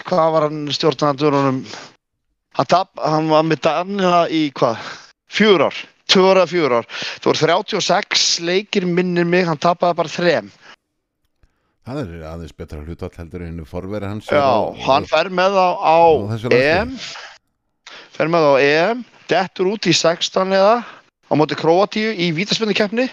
hvað 0.04 0.32
var 0.32 0.42
hann 0.48 0.66
stjórnandurunum 0.74 1.60
hann, 2.56 2.66
tap, 2.66 2.90
hann 2.98 3.28
var 3.28 3.42
með 3.44 3.60
Danina 3.62 4.26
í 4.28 4.50
hvað 4.52 4.76
fjúr 5.30 5.66
ár, 5.68 5.74
tvö 6.08 6.24
ára 6.34 6.46
fjúr 6.50 6.72
ár. 6.80 6.86
Það 7.22 7.30
voru 7.30 7.38
36 7.38 8.40
leikir 8.40 8.86
minnir 8.86 9.24
mig 9.24 9.46
hann 9.46 9.58
tapaði 9.58 9.94
bara 9.96 10.08
þrem 10.08 10.50
Það 11.86 12.00
er 12.02 12.22
aðeins 12.32 12.54
betra 12.58 12.80
hlutall 12.82 13.12
heldur 13.14 13.44
en 13.46 13.60
forveri 13.68 14.08
hans 14.10 14.26
já, 14.26 14.40
á- 14.42 14.74
hann 14.88 15.04
fer 15.06 15.28
með 15.30 15.54
á, 15.54 15.68
á 15.78 15.98
á. 16.02 16.02
EM. 16.50 16.96
Fer 18.16 18.26
með 18.32 18.42
á 18.42 18.54
EM 18.58 19.04
dettur 19.30 19.68
út 19.70 19.86
í 19.86 19.94
16 19.94 20.50
eða 20.56 20.80
á 20.82 21.32
móti 21.38 21.54
Króatíu 21.58 22.10
í 22.10 22.32
vítaspinnukeppni 22.34 23.06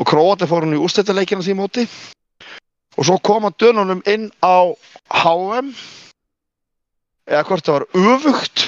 og 0.00 0.08
Króati 0.08 0.48
fór 0.48 0.64
hann 0.64 0.76
í 0.76 0.80
úrstættaleikina 0.80 1.44
því 1.44 1.56
móti. 1.60 1.84
Og 2.96 3.04
svo 3.06 3.18
koma 3.22 3.50
dönunum 3.60 4.00
inn 4.08 4.30
á 4.40 4.72
HM 5.20 5.68
eða 7.28 7.44
hvort 7.48 7.68
það 7.68 7.76
var 7.76 7.86
öfugt. 8.16 8.64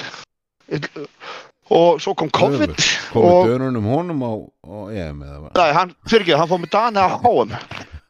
Og 1.73 1.97
svo 2.03 2.13
kom 2.17 2.29
COVID 2.33 2.73
Komið 3.13 3.49
dönunum 3.49 3.85
honum 3.89 4.21
á, 4.21 4.31
EM 4.93 5.25
eða? 5.25 5.49
Nei, 5.57 5.71
hann, 5.73 5.95
fyrir 6.05 6.25
ekki, 6.27 6.37
hann 6.37 6.49
fór 6.51 6.61
með 6.61 6.73
Dani 6.75 7.01
á 7.01 7.09
HM 7.17 7.57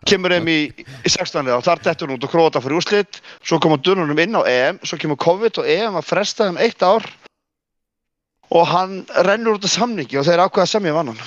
kemur 0.09 0.35
þeim 0.35 0.49
í, 0.51 0.59
í 0.75 1.09
16. 1.09 1.49
og 1.55 1.63
þar 1.65 1.83
dettur 1.85 2.09
hann 2.09 2.17
út 2.17 2.27
og 2.27 2.33
króta 2.33 2.61
fyrir 2.63 2.79
úrslit 2.79 3.21
svo 3.41 3.59
koma 3.63 3.79
Dununum 3.79 4.19
inn 4.19 4.37
á 4.39 4.43
EM 4.49 4.81
svo 4.83 4.99
kemur 5.01 5.19
COVID 5.21 5.63
og 5.63 5.69
EM 5.69 5.99
að 5.99 6.09
fresta 6.09 6.49
þeim 6.49 6.61
eitt 6.63 6.83
ár 6.83 7.07
og 8.53 8.69
hann 8.69 9.01
rennur 9.27 9.57
út 9.57 9.65
af 9.67 9.73
samningi 9.73 10.19
og 10.19 10.27
þeir 10.27 10.45
ákveða 10.45 10.69
semja 10.75 10.95
vannan 10.95 11.19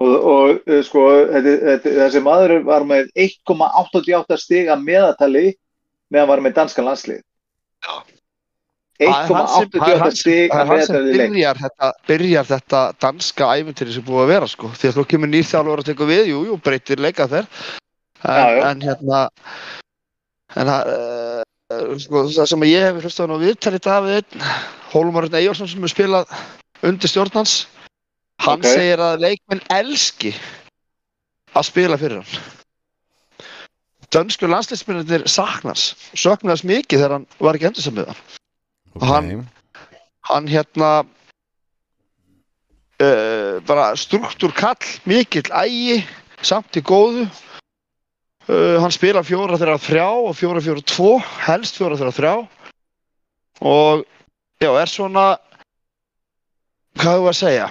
Og, 0.00 0.14
og 0.16 0.62
eh, 0.64 0.80
sko, 0.80 1.02
þetta, 1.28 1.56
þetta, 1.66 1.90
þessi 1.98 2.22
maður 2.24 2.54
var 2.64 2.86
með 2.88 3.10
1,88 3.20 4.38
stig 4.40 4.70
að 4.72 4.86
meðatali 4.86 5.50
meðan 6.08 6.30
var 6.30 6.40
með 6.40 6.54
danska 6.56 6.84
landslið. 6.84 7.20
Já. 7.84 7.92
1,88 9.00 10.00
hann 10.00 10.10
sem- 10.12 10.16
stig 10.20 10.50
það 10.52 10.60
er 10.60 10.70
hann 10.70 10.82
sem 10.86 11.06
byrjar 11.16 11.60
þetta, 11.62 11.90
byrjar 12.10 12.48
þetta 12.50 12.80
danska 13.00 13.48
æventýri 13.56 13.94
sem 13.94 14.04
búið 14.04 14.22
að 14.26 14.32
vera 14.34 14.48
sko. 14.52 14.68
Því 14.76 14.90
að 14.90 14.96
þú 14.98 15.04
kemur 15.12 15.30
nýr 15.32 15.46
þjálfur 15.48 15.82
að 15.82 15.88
teka 15.90 16.08
við, 16.10 16.24
jú, 16.34 16.40
jú, 16.50 16.56
breytir 16.60 17.00
leikað 17.00 17.32
þér 17.36 17.48
en, 18.28 18.60
en 18.68 18.84
hérna 18.84 19.20
en 20.60 20.70
það 20.72 20.90
uh, 20.92 21.98
sko, 22.02 22.24
það 22.36 22.48
sem 22.52 22.66
ég 22.68 22.84
hef 22.88 23.00
hlustað 23.04 23.32
á 23.32 23.42
viðtali 23.44 23.80
Davíð 23.86 24.16
einn, 24.20 24.46
Hólmarinn 24.92 25.38
Eyjólfsson 25.40 25.70
sem 25.70 25.84
er 25.86 25.92
spilað 25.94 26.34
undir 26.84 27.08
stjórnans 27.12 27.54
hann 28.44 28.60
Ok. 28.60 28.68
segir 28.72 29.00
að 29.04 29.20
leikmenn 29.24 29.64
elski 29.72 30.34
að 31.56 31.66
spila 31.70 31.96
fyrir 32.00 32.20
hann. 32.20 32.48
Dönsku 34.10 34.48
landsleismennir 34.50 35.22
saknars 35.30 35.92
söknast 36.18 36.64
mikið 36.66 36.98
þegar 36.98 37.12
hann 37.18 37.26
var 37.38 37.54
ekki 37.56 37.68
endur 37.70 37.84
sem 37.84 37.94
við 37.94 38.08
hann 39.00 39.30
hann- 39.30 39.48
hann 40.30 40.46
hérna 40.48 40.90
uh, 43.02 43.60
bara 43.66 43.96
struktúr 43.96 44.52
kall 44.54 44.76
mikill 45.08 45.48
ægi 45.50 46.02
samt 46.42 46.76
í 46.76 46.82
góðu. 46.84 47.26
Uh, 48.50 48.78
hann 48.82 48.90
spila 48.94 49.22
fjóra 49.22 49.58
þeirra 49.60 49.78
þrjá 49.78 50.06
og 50.26 50.34
fjóra 50.38 50.62
fjóra 50.64 50.82
tvo 50.82 51.18
helst 51.46 51.76
fjóra 51.78 51.96
þeirra 51.98 52.16
þrjá. 52.16 52.34
Og 53.60 54.04
já, 54.60 54.70
er 54.80 54.88
svona 54.88 55.26
hvað 56.96 57.16
hefur 57.18 57.30
að 57.32 57.38
segja? 57.40 57.68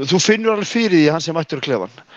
Þú 0.00 0.18
finnur 0.22 0.54
alveg 0.54 0.68
fyrir 0.70 0.96
því 0.96 1.04
að 1.08 1.12
hann 1.14 1.24
sem 1.24 1.36
mættur 1.36 1.60
í 1.60 1.64
klefan 1.66 1.92
Ok, 1.92 2.09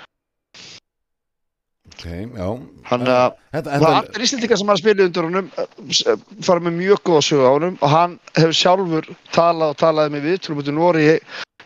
já. 2.04 2.48
hann 2.90 3.08
að 3.08 3.40
Þetta, 3.54 3.70
Það 3.70 3.88
er 3.88 3.96
þetta, 4.08 4.22
íslendingar 4.26 4.60
sem 4.60 4.72
har 4.72 4.80
spilið 4.82 5.08
undir 5.10 5.28
honum 5.30 5.50
eh, 5.62 6.28
fara 6.44 6.64
með 6.66 6.78
mjög 6.82 7.02
góða 7.08 7.24
sögu 7.30 7.48
á 7.48 7.52
honum 7.54 7.76
og 7.80 7.94
hann 7.94 8.16
hefur 8.38 8.56
sjálfur 8.60 9.10
talað 9.36 9.76
og 9.76 9.82
talaði 9.82 10.16
með 10.16 10.30
viðtrúum 10.30 10.64
út 10.64 10.72
í 10.72 10.76
Nóri 10.76 11.08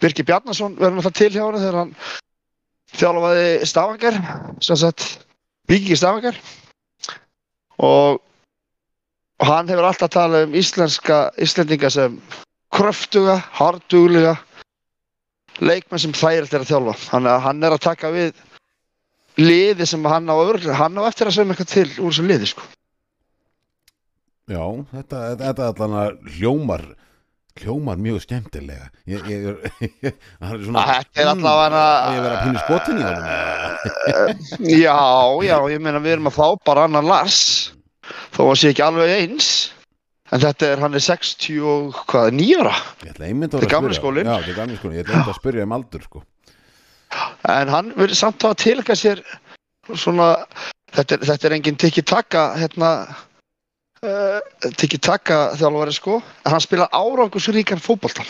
Birki 0.01 0.25
Bjarnason 0.27 0.75
verður 0.77 0.99
náttúrulega 0.99 1.19
til 1.19 1.31
hjá 1.33 1.43
honum 1.45 1.63
þegar 1.63 1.79
hann 1.81 1.93
þjálfaði 2.97 3.47
sagt 4.61 5.07
Víkingi 5.67 5.97
Stavanger. 5.99 6.37
Og 7.83 8.21
hann 9.43 9.69
hefur 9.69 9.89
alltaf 9.89 10.13
talað 10.13 10.47
um 10.47 10.55
íslenska 10.57 11.27
íslendinga 11.43 11.91
sem 11.93 12.15
kröftuga, 12.73 13.37
harduglega 13.57 14.37
leikmenn 15.59 16.01
sem 16.01 16.15
þægilegt 16.15 16.53
er 16.53 16.63
að 16.63 16.71
þjálfa. 16.71 16.95
Þannig 17.09 17.33
að 17.33 17.43
hann 17.47 17.67
er 17.67 17.75
að 17.75 17.83
taka 17.83 18.13
við 18.13 18.41
liði 19.37 19.87
sem 19.87 20.05
hann 20.09 20.29
á 20.29 20.35
hann 20.81 20.97
á 20.97 21.03
eftir 21.07 21.29
að 21.29 21.37
segja 21.37 21.53
eitthvað 21.53 21.73
til 21.73 21.87
úr 22.01 22.11
þessu 22.11 22.27
liði 22.27 22.51
sko. 22.51 22.63
já, 24.47 24.63
þetta, 24.93 25.23
þetta 25.43 25.69
allan 25.71 25.99
að 26.01 26.17
hljómar 26.37 26.87
hljómar 27.57 27.97
mjög 28.01 28.21
skemmtilega 28.25 28.89
ég, 29.09 29.23
ég, 29.29 29.47
ég, 30.03 30.17
það 30.41 30.51
er 30.53 30.65
svona 30.65 30.83
Þetta 30.89 31.23
er 31.23 31.31
allavega 31.31 31.85
ég 32.13 32.21
verið 32.25 32.35
að 32.35 32.43
pínu 32.45 32.65
skotin 32.65 32.99
í 32.99 33.07
eða? 33.07 33.39
Já, 34.85 34.99
já, 35.45 35.57
ég 35.71 35.81
meina 35.83 36.01
við 36.03 36.17
erum 36.17 36.29
að 36.31 36.37
fá 36.37 36.47
bara 36.67 36.85
annan 36.87 37.07
Lars 37.07 37.41
þó 38.35 38.47
að 38.49 38.55
sé 38.61 38.71
ekki 38.73 38.85
alveg 38.85 39.13
eins 39.17 39.51
en 40.33 40.41
þetta 40.43 40.71
er, 40.71 40.81
hann 40.83 40.97
er 40.97 41.03
60 41.03 41.59
og 41.73 42.01
hvað, 42.09 42.31
9 42.35 42.57
ára 42.61 42.73
Þetta 43.03 43.61
er 43.61 43.71
gamli 43.71 43.93
er 43.93 43.99
skólinn, 43.99 44.27
ég 44.27 44.49
ætla 44.51 44.65
einmitt 44.65 45.21
að 45.21 45.37
spyrja 45.37 45.67
um 45.67 45.77
aldur 45.77 46.03
sko. 46.03 46.23
En 47.47 47.69
hann 47.71 47.93
verður 47.95 48.15
samt 48.19 48.43
að 48.47 48.57
tilka 48.63 48.95
sér 48.97 49.21
svona 49.95 50.33
þetta 50.95 51.15
er, 51.17 51.25
þetta 51.31 51.47
er 51.47 51.55
engin 51.57 51.77
tiki-taka 51.79 52.43
hérna 52.59 52.91
uh, 54.03 54.39
tiki-taka 54.79 55.37
þjálfari 55.59 55.95
sko. 55.95 56.19
En 56.45 56.51
hann 56.55 56.63
spila 56.63 56.89
árangursríkan 56.91 57.79
fótbolta 57.83 58.25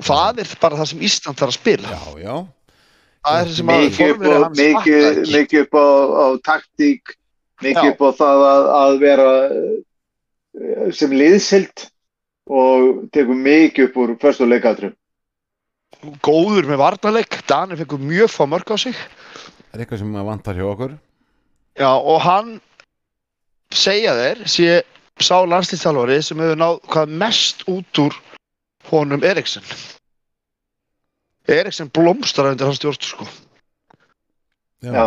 það 0.00 0.40
er 0.44 0.52
bara 0.62 0.78
það 0.80 0.90
sem 0.92 1.02
Ísland 1.04 1.36
þarf 1.40 1.52
að 1.52 1.58
spila. 1.58 1.90
Já, 1.92 2.04
já, 2.24 2.36
það 3.26 3.40
er 3.40 3.50
sem 3.56 3.72
að 3.72 3.80
Mikið 3.84 3.90
upp 3.90 3.98
formverjar 4.00 4.40
á- 4.40 4.44
hans 4.46 4.60
mikið- 4.60 5.18
mikið 5.34 5.64
upp 5.66 5.74
á, 5.76 5.86
á 6.24 6.26
taktík, 6.48 7.14
mikið 7.60 7.84
Já. 7.84 7.92
upp 7.92 8.00
á 8.00 8.10
það 8.20 8.44
að, 8.50 8.68
að 8.80 8.94
vera 9.02 9.28
eh, 9.50 10.92
sem 10.96 11.12
liðsild 11.12 11.84
og 12.50 13.04
tekur 13.12 13.36
mikið 13.36 13.88
upp 13.90 13.98
úr 14.00 14.14
förstu 14.22 14.48
leikadrum. 14.48 14.94
Góður 16.24 16.68
með 16.70 16.80
varnarleik. 16.80 17.40
Danir 17.48 17.80
fengur 17.80 18.02
mjög 18.02 18.32
fá 18.32 18.44
mörg 18.48 18.72
á 18.72 18.76
sig. 18.80 18.96
Það 19.70 19.76
er 19.76 19.84
eitthvað 19.84 20.02
sem 20.02 20.18
vantar 20.30 20.58
hjá 20.58 20.66
okkur. 20.70 20.96
Já, 21.78 21.90
og 21.94 22.20
hann 22.24 22.56
segja 23.70 24.16
þeir 24.18 24.42
sé 24.50 24.70
sá 25.20 25.36
landslýstjálfari 25.46 26.18
sem 26.24 26.40
hefur 26.42 26.58
náð 26.58 26.78
hvað 26.90 27.16
mest 27.22 27.64
út 27.70 28.00
úr 28.02 28.16
honum 28.90 29.22
Eriksen. 29.24 29.62
Eriksen 31.50 31.90
blómstrar 31.92 32.52
undir 32.52 32.66
hans 32.68 32.80
stjórn 32.80 33.00
sko. 33.04 33.26
já, 34.82 34.92
Já. 34.92 35.06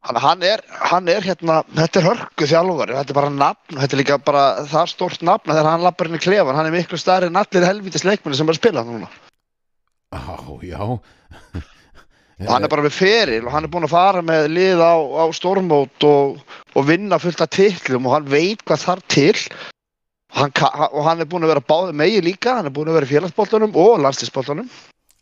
Hann 0.00 0.40
er, 0.42 0.62
hann 0.88 1.08
er 1.12 1.20
hérna, 1.20 1.58
þetta 1.76 2.00
er 2.00 2.06
hörku 2.06 2.46
þjálfari, 2.48 2.94
þetta 2.96 3.12
er 3.12 3.16
bara 3.18 3.32
nafn, 3.34 3.74
þetta 3.76 3.96
er 3.96 4.00
líka 4.00 4.16
bara 4.24 4.44
það 4.70 4.86
stórt 4.94 5.24
nafn 5.28 5.52
að 5.52 5.58
þegar 5.58 5.68
hann 5.74 5.84
lappar 5.84 6.08
í 6.08 6.20
klefan, 6.24 6.56
hann 6.56 6.68
er 6.70 6.72
miklu 6.72 6.98
stærri 6.98 7.28
en 7.28 7.36
allir 7.36 7.66
helvítis 7.68 8.06
leikmenni 8.08 8.38
sem 8.38 8.48
er 8.48 8.56
að 8.56 8.60
spila 8.62 8.84
núna. 8.88 9.10
já, 10.16 10.70
já. 10.70 10.80
Og 12.40 12.48
hann 12.48 12.64
er 12.64 12.72
bara 12.72 12.86
með 12.86 12.96
feril 12.96 13.44
og 13.44 13.52
hann 13.52 13.66
er 13.68 13.72
búinn 13.74 13.84
að 13.84 13.92
fara 13.92 14.22
með 14.24 14.46
lið 14.54 14.80
á, 14.80 14.96
á 14.96 15.24
stórmót 15.36 16.08
og, 16.08 16.40
og 16.72 16.86
vinna 16.88 17.20
fullt 17.20 17.44
af 17.44 17.52
titlum 17.52 18.08
og 18.08 18.16
hann 18.16 18.30
veit 18.32 18.64
hvað 18.64 18.86
þarf 18.86 19.04
til 19.12 19.34
og 19.36 20.38
hann, 20.40 20.54
og 20.88 21.02
hann 21.04 21.20
er 21.20 21.28
búinn 21.28 21.44
að 21.44 21.52
vera 21.52 21.68
báði 21.74 21.98
megi 22.00 22.22
líka, 22.24 22.56
hann 22.56 22.70
er 22.70 22.72
búinn 22.72 22.88
að 22.88 23.02
vera 23.02 23.10
í 23.10 23.12
félagsboltanum 23.12 23.76
og 23.76 24.00
landslýsboltanum. 24.06 24.70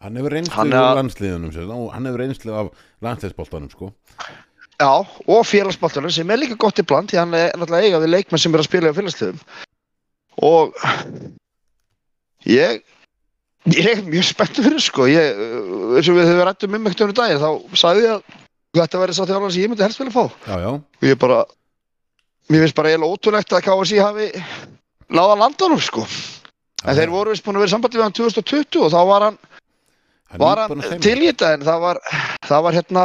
hann 0.07 0.21
hefur 0.21 0.39
reynslu 0.39 0.55
Hann 0.55 0.73
af 0.73 1.73
og 1.75 1.89
hann 1.97 2.07
hefur 2.07 2.23
reynslu 2.23 2.55
af 2.55 2.71
landsliðsboltanum 3.03 3.75
sko. 3.75 3.91
Já, 4.79 4.93
og 5.03 5.41
félagsboltanum 5.43 6.13
sem 6.15 6.29
er 6.31 6.39
líka 6.39 6.55
gott 6.55 6.79
í 6.79 6.85
bland 6.87 7.11
því 7.11 7.19
hann 7.19 7.35
er 7.35 7.49
náttúrulega 7.59 7.89
eiga 7.89 7.99
við 8.05 8.13
leikmenn 8.13 8.43
sem 8.43 8.55
er 8.55 8.63
að 8.63 8.69
spila 8.69 8.93
í 8.93 8.95
félagsliðum. 8.95 9.41
Og 10.47 10.77
ég, 12.47 12.83
ég 13.75 13.89
er 13.91 14.03
mjög 14.07 14.29
spenntur 14.29 14.69
fyrir 14.69 14.85
sko, 14.85 15.09
ég, 15.11 15.35
uh, 15.35 15.97
eins 15.99 16.11
og 16.11 16.21
við 16.21 16.31
höfum 16.31 16.45
rættum 16.47 16.79
um 16.79 16.87
ekkert 16.87 17.09
um 17.09 17.17
daginn, 17.19 17.43
þá 17.43 17.81
sagði 17.83 18.05
ég 18.07 18.15
að 18.15 18.39
þetta 18.79 19.01
væri 19.03 19.17
sá 19.17 19.23
þjálfari 19.25 19.57
sem 19.57 19.65
ég 19.65 19.73
myndi 19.73 19.87
helst 19.89 20.03
vilja 20.05 20.15
fá. 20.15 20.25
já, 20.47 20.57
já, 20.63 20.71
og 20.79 21.09
ég 21.09 21.19
bara 21.19 21.41
mér 22.49 22.63
finnst 22.63 22.79
bara 22.79 22.93
eiginlega 22.93 23.17
ótrúlegt 23.17 23.55
að 23.59 23.65
KSI 23.67 23.99
hafi 23.99 24.29
náða 25.11 25.39
landanum 25.43 25.83
sko. 25.83 26.07
En 26.87 26.95
þeir 26.95 27.11
voru 27.11 27.35
vist 27.35 27.43
búin 27.43 27.59
að 27.59 27.67
vera 27.67 27.75
sambandi 27.75 27.99
við 27.99 28.07
hann 28.07 28.15
2020 28.15 28.85
og 28.87 28.95
þá 28.95 29.01
var 29.11 29.27
hann, 29.27 29.41
Hann 30.29 30.43
var 30.45 30.61
hann 30.69 31.03
til 31.03 31.17
í 31.19 31.33
þetta 31.33 31.57
en 31.57 31.67
það 31.67 31.83
var, 31.83 32.01
það 32.47 32.65
var 32.69 32.77
hérna 32.79 33.05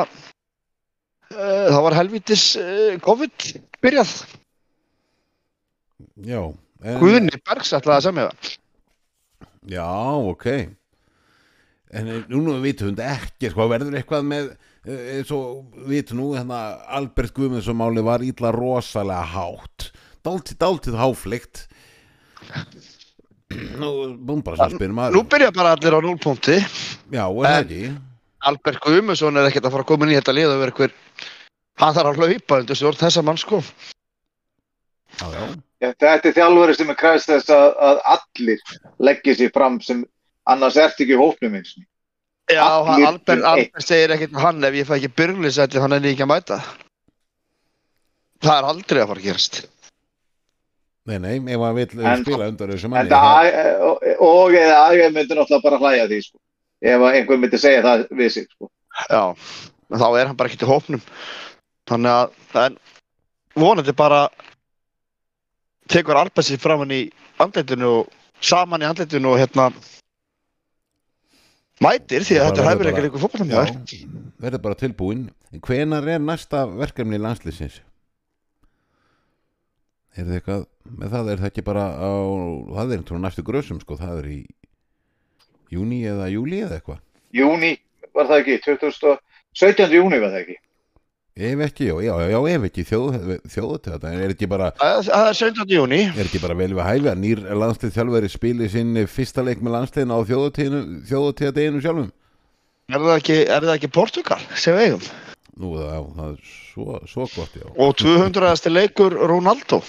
uh, 1.34 1.68
það 1.70 1.82
var 1.88 1.98
helvítis 2.00 2.46
uh, 2.60 2.94
COVID 3.04 3.48
byrjað. 3.84 4.14
Já, 6.24 6.40
en, 6.84 7.00
Guðni 7.02 7.42
Bergs 7.42 7.74
ætlaði 7.76 7.98
að 7.98 8.08
semja 8.08 8.30
það. 8.30 8.54
Já, 9.74 9.88
ok. 10.30 10.48
En 11.94 12.10
eh, 12.10 12.24
núna 12.32 12.58
vitum 12.64 12.94
við 12.94 13.04
ekki 13.06 13.52
sko, 13.54 13.68
verður 13.72 13.98
eitthvað 14.00 14.26
með 14.28 14.48
eh, 14.52 15.18
eins 15.18 15.32
og 15.36 15.76
vitum 15.90 16.20
nú 16.20 16.32
hérna, 16.34 16.62
Albert 16.98 17.36
Guðmundsson 17.38 17.78
máli 17.80 18.04
var 18.06 18.26
ítla 18.26 18.52
rosalega 18.56 19.24
hátt. 19.36 19.92
Dálítið, 20.26 20.58
dálítið 20.64 20.98
háflikt 21.00 21.68
nú, 23.78 23.90
Nú 25.14 25.24
byrja 25.30 25.52
bara 25.54 25.76
allir 25.76 25.94
á 25.94 26.00
0 26.02 26.18
punkti. 26.22 26.58
Já, 27.14 27.26
er 27.28 27.46
það 27.46 27.60
ekki? 27.60 27.84
Albert 28.44 28.82
Guðmundsson 28.84 29.40
er 29.40 29.48
ekkert 29.48 29.70
að 29.70 29.76
fara 29.76 29.86
að 29.86 29.92
koma 29.94 30.08
inn 30.08 30.16
í 30.16 30.18
þetta 30.18 30.36
lið 30.36 30.52
og 30.52 30.64
vera 30.64 30.78
hver 30.80 30.96
hann 31.82 31.96
þarf 31.96 32.12
að 32.14 32.20
hlaupa 32.22 32.60
undir 32.62 32.78
stjórn 32.80 33.00
þessa 33.02 33.24
mann 33.26 33.40
sko 33.42 33.62
já, 35.20 35.28
já, 35.34 35.46
Þetta 35.84 36.30
er 36.30 36.36
þjálfari 36.38 36.76
sem 36.78 36.92
er 36.94 36.96
kræst 37.00 37.28
þess 37.28 37.50
að, 37.52 37.66
að 37.88 37.98
allir 38.14 38.62
leggja 39.04 39.34
sér 39.36 39.50
fram 39.56 39.82
sem 39.84 40.06
annars 40.48 40.78
ert 40.80 40.96
ekki 41.04 41.16
í 41.16 41.20
hópnum 41.20 41.58
eins 41.60 41.74
og. 41.76 41.84
Já, 42.52 42.64
Albert, 42.64 43.26
til. 43.28 43.44
Albert 43.48 43.84
segir 43.88 44.14
ekkert 44.16 44.34
með 44.36 44.46
hann 44.46 44.64
ef 44.68 44.78
ég 44.80 44.88
fæ 44.88 44.94
ekki 44.98 45.10
byrjulisæti 45.20 45.82
hann 45.84 45.96
er 45.98 46.08
ekki 46.12 46.24
að 46.26 46.32
mæta 46.32 46.58
það 48.44 48.58
er 48.58 48.68
aldrei 48.72 49.02
að 49.04 49.12
fara 49.12 49.22
að 49.24 49.28
gerast 49.28 49.62
Nei, 51.04 51.18
nei, 51.20 51.36
ef 51.52 51.60
hann 51.66 51.76
vill 51.76 52.00
En- 52.00 52.24
spila 52.24 52.48
undan 52.48 52.72
þessu 52.72 52.90
manni 52.92 53.12
það, 53.12 53.50
og, 53.90 54.04
og 54.24 54.54
eða 54.56 54.78
Agir 54.88 55.10
myndi 55.12 55.36
náttúrulega 55.36 55.64
bara 55.66 55.80
hlæja 55.82 56.06
að 56.06 56.14
því, 56.14 56.20
sko. 56.30 56.38
Ef 56.84 57.04
að 57.04 57.18
einhver 57.20 57.40
myndi 57.44 57.60
segja 57.60 57.82
það 57.84 58.04
við 58.20 58.30
sig, 58.38 58.46
sko. 58.54 58.70
Já, 59.12 59.24
en 59.92 60.00
þá 60.00 60.08
er 60.22 60.30
hann 60.32 60.40
bara 60.40 60.52
ekki 60.52 60.64
í 60.64 60.70
hópnum 60.72 61.04
þannig 61.90 62.18
að 62.18 62.36
það 62.54 62.66
er 62.68 62.78
vonandi 63.64 63.96
bara 63.98 64.22
tekur 65.92 66.20
Arbæsi 66.20 66.58
fram 66.62 66.84
hann 66.84 66.96
í 66.96 67.02
andleitinu 67.44 67.90
og 68.00 68.14
saman 68.44 68.84
í 68.84 68.88
andleitinu 68.88 69.34
og 69.34 69.40
hérna 69.42 69.70
mætir 71.84 72.26
því 72.26 72.40
að 72.40 72.50
þetta 72.50 72.64
er 72.64 72.70
hæfileikar 72.72 73.08
ykkur 73.10 73.48
Já, 73.50 73.64
verður 74.44 74.64
bara 74.68 74.80
tilbúin 74.80 75.26
En 75.54 75.62
hvenar 75.62 76.08
er 76.10 76.22
næsta 76.22 76.64
verkefni 76.66 77.20
landslýsins? 77.22 77.76
Er 80.18 80.26
það 80.26 80.38
eitthvað 80.40 80.64
með 80.84 81.14
það, 81.14 81.30
er 81.30 81.42
það 81.42 81.50
ekki 81.50 81.64
bara 81.66 81.84
á 81.94 82.14
það 82.74 82.92
er 82.94 83.00
eitthvað 83.00 83.22
næstu 83.24 83.46
grösum 83.46 83.80
sko, 83.82 83.98
það 83.98 84.20
er 84.24 84.30
í 84.34 84.40
júni 85.74 86.04
eða 86.10 86.30
júli 86.34 86.62
eða 86.66 86.80
eitthvað 86.80 87.02
Júni, 87.34 87.72
var 88.14 88.30
það 88.30 88.44
ekki? 88.44 88.58
2000, 88.66 89.22
17. 89.58 89.96
júni 89.98 90.20
var 90.22 90.34
það 90.34 90.42
ekki? 90.44 90.58
Ef 91.34 91.62
ekki, 91.66 91.88
já, 91.90 91.96
já, 92.06 92.14
já, 92.30 92.38
ef 92.54 92.66
ekki 92.68 92.84
þjóð, 92.86 93.16
þjóðutöða, 93.50 94.10
en 94.14 94.20
er 94.22 94.34
ekki 94.36 94.46
bara 94.52 94.68
Það 94.78 95.30
er 95.32 95.38
17. 95.40 95.64
júni 95.74 96.02
er 96.14 96.28
ekki 96.28 96.42
bara 96.44 96.54
vel 96.60 96.68
við 96.78 96.84
hæfi 96.86 97.10
að 97.10 97.22
nýr 97.24 97.40
landslið 97.58 97.96
þjálfari 97.96 98.30
spili 98.30 98.68
sinn 98.70 99.00
fyrsta 99.10 99.42
leik 99.48 99.64
með 99.66 99.74
landsliðin 99.80 100.14
á 100.14 100.20
þjóðutöða 100.30 101.56
deginu 101.58 101.82
sjálfum 101.82 102.12
er 102.94 103.00
það 103.02 103.16
ekki, 103.16 103.38
er 103.50 103.66
það 103.66 103.74
ekki 103.80 103.90
Portugal 103.96 104.38
sem 104.54 104.78
eigum 104.78 105.08
Nú, 105.58 105.72
það, 105.78 106.06
það 106.20 106.30
er 106.30 106.54
svo, 106.70 107.00
svo 107.10 107.26
gott, 107.34 107.58
já 107.58 107.66
og 107.74 107.98
200. 108.04 108.70
leikur 108.78 109.18
Ronaldo 109.34 109.82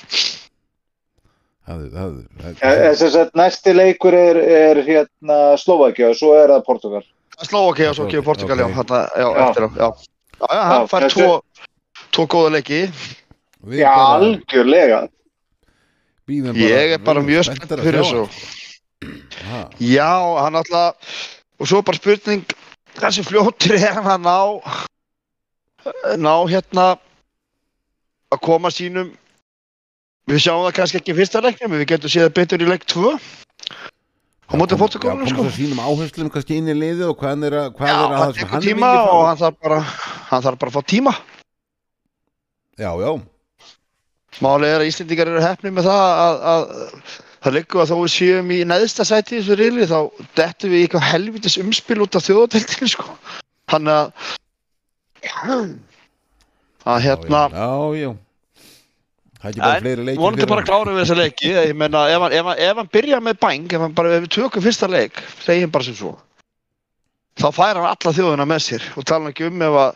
Það, 1.64 1.84
það, 1.92 2.16
það, 2.40 2.56
Þess 3.00 3.14
að 3.20 3.36
næsti 3.40 3.72
leikur 3.76 4.16
er, 4.16 4.40
er 4.64 4.80
hérna 4.84 5.38
Slovakia 5.60 6.10
og 6.10 6.18
svo 6.18 6.34
er 6.36 6.50
það 6.52 6.64
Portugal. 6.66 7.00
Slóaki 7.40 7.86
og 7.88 7.94
svo 7.96 8.04
kemur 8.10 8.26
Portugal 8.26 8.60
já, 8.60 8.66
Ok. 8.68 8.74
þarna, 8.80 8.98
já, 9.16 9.28
Já. 9.28 9.46
eftir 9.48 9.64
á 9.64 9.68
já. 9.80 9.88
Já, 10.40 10.46
já, 10.50 10.62
hann 10.70 10.88
fær 10.90 11.06
tvo, 11.12 11.28
tvo 12.14 12.26
góða 12.30 12.50
leiki. 12.58 12.80
Við 13.64 13.80
Já, 13.84 13.90
bara 13.94 14.18
algjörlega. 14.18 15.00
bíðum 16.28 16.56
ég 16.56 16.94
er 16.96 17.00
bara 17.04 17.22
mjög 17.24 17.46
spennt 17.48 17.68
fyrir 17.80 18.00
þessu. 18.00 18.24
Já, 19.84 20.10
hann 20.40 20.56
alltaf 20.56 20.96
og 21.60 21.68
svo 21.68 21.82
bara 21.84 22.00
spurning 22.00 22.44
hversu 22.98 23.24
fljótur 23.26 23.76
er 23.76 24.00
hann 24.00 24.08
að 24.08 24.24
ná 24.24 24.38
ná 26.16 26.34
hérna 26.48 26.86
að 28.32 28.40
koma 28.42 28.70
sínum 28.72 29.12
við 30.30 30.40
sjáum 30.46 30.64
það 30.64 30.76
kannski 30.78 31.00
ekki 31.00 31.12
í 31.12 31.18
fyrsta 31.18 31.42
leiknum 31.44 31.74
en 31.74 31.82
við 31.82 31.90
getum 31.92 32.12
séð 32.12 32.28
það 32.28 32.36
betur 32.38 32.64
í 32.64 32.70
leik 32.70 32.86
2 32.88 33.12
á 34.44 34.52
móti 34.60 34.76
Já, 34.76 34.80
fótagólunum 34.82 35.24
koma 35.24 35.32
sko 35.32 35.44
svo 35.48 35.52
sínum 35.56 35.80
áherslum 35.84 36.30
kannski 36.32 36.58
inn 36.60 36.68
í 36.68 36.76
liðið 36.76 37.06
og 37.10 37.16
hvað 37.20 37.30
hann 37.34 37.46
er 37.48 37.56
að 37.60 37.68
hvað 37.78 37.88
Já, 37.88 37.94
er 37.94 38.00
að 38.04 38.14
hann 38.14 38.24
það 38.24 38.34
sem 38.34 38.40
tekur 38.42 38.54
hann 38.54 38.66
tíma 38.68 38.90
vilji 38.90 39.04
fá. 39.04 39.14
og 39.14 39.24
hann 39.28 39.40
þarf 39.42 39.60
bara 39.64 39.78
hann 40.30 40.44
þarf 40.48 40.58
bara 40.64 40.70
að 40.72 40.76
fá 40.78 40.82
tíma 40.94 41.14
Já, 42.74 42.90
já, 43.04 43.12
Málið 44.42 44.72
er 44.74 44.82
að 44.82 44.88
Íslendingar 44.90 45.30
eru 45.30 45.42
hefni 45.44 45.70
með 45.70 45.86
það 45.86 46.04
að, 46.24 46.36
að 46.52 46.62
það 47.44 47.54
liggur 47.54 47.82
að 47.84 47.90
þó 47.92 47.96
við 48.00 48.12
séum 48.16 48.48
í 48.50 48.60
neðsta 48.66 49.04
sæti 49.06 49.36
þessu 49.38 49.56
reyli 49.60 49.86
þá 49.86 49.98
dettum 50.40 50.72
við 50.74 50.82
eitthvað 50.86 51.06
helvitis 51.12 51.58
umspil 51.62 52.00
út 52.02 52.18
af 52.18 52.24
þjóðadeildinu 52.26 52.88
sko. 52.90 53.06
Þannig 53.70 53.94
að 53.94 54.08
að 56.84 56.98
hérna 57.06 57.44
já, 57.54 57.68
já 58.02 58.10
Það 59.44 59.50
er 59.50 59.52
ekki 59.52 59.60
bara 59.60 59.80
fleiri 59.84 60.04
leikir 60.08 60.20
vonandi 60.22 60.40
fyrir 60.40 60.50
bara 60.54 60.62
hann. 60.62 60.68
klárum 60.70 60.94
við 60.96 61.02
þessa 61.04 61.16
leiki. 61.20 61.48
Ég 61.52 61.74
meina 61.76 62.04
ef 62.08 62.22
hann, 62.24 62.32
ef 62.32 62.46
hann, 62.48 62.60
ef 62.64 62.78
hann 62.80 62.90
byrja 62.96 63.18
með 63.20 63.38
bæng 63.44 63.66
ef, 63.68 63.80
hann 63.84 63.96
bara, 63.98 64.14
ef 64.16 64.22
við 64.24 64.30
tökum 64.38 64.64
fyrsta 64.64 64.88
leik 64.88 65.20
segjum 65.44 65.72
bara 65.74 65.84
sem 65.84 65.98
svo 65.98 66.14
þá 67.36 67.48
fær 67.52 67.80
hann 67.82 67.88
alla 67.90 68.14
þjóðina 68.16 68.46
með 68.48 68.62
sér. 68.64 68.86
Og 68.96 69.04
tala 69.04 69.32
ekki 69.34 69.50
um 69.50 69.64
ef 69.68 69.76
að 69.84 69.92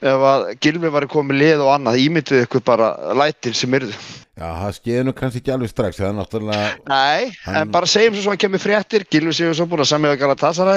ef 0.00 0.24
að 0.30 0.46
Gilvi 0.62 0.92
var 0.94 1.06
komið 1.10 1.40
lið 1.42 1.64
og 1.64 1.72
annað 1.74 1.98
ímyndið 2.04 2.44
ykkur 2.46 2.62
bara 2.70 2.92
lætin 3.18 3.56
sem 3.58 3.74
yrðu. 3.80 3.96
Já, 4.38 4.46
það 4.46 4.76
skeiði 4.78 5.02
nú 5.04 5.12
kannski 5.18 5.42
ekki 5.42 5.52
alveg 5.52 5.68
strax 5.72 5.98
Það 5.98 6.06
er 6.06 6.14
náttúrulega 6.16 6.68
Nei, 6.88 7.32
Hann- 7.44 7.56
en 7.60 7.72
bara 7.74 7.88
segjum 7.90 8.14
svo 8.14 8.22
svo 8.22 8.30
hann 8.32 8.40
kemur 8.40 8.62
fréttir. 8.62 9.04
Gilvi 9.10 9.34
Sigur 9.36 9.58
svo 9.58 9.66
búin 9.68 9.82
að 9.82 9.90
samja 9.90 10.14
að 10.14 10.20
Galatasaræ 10.22 10.76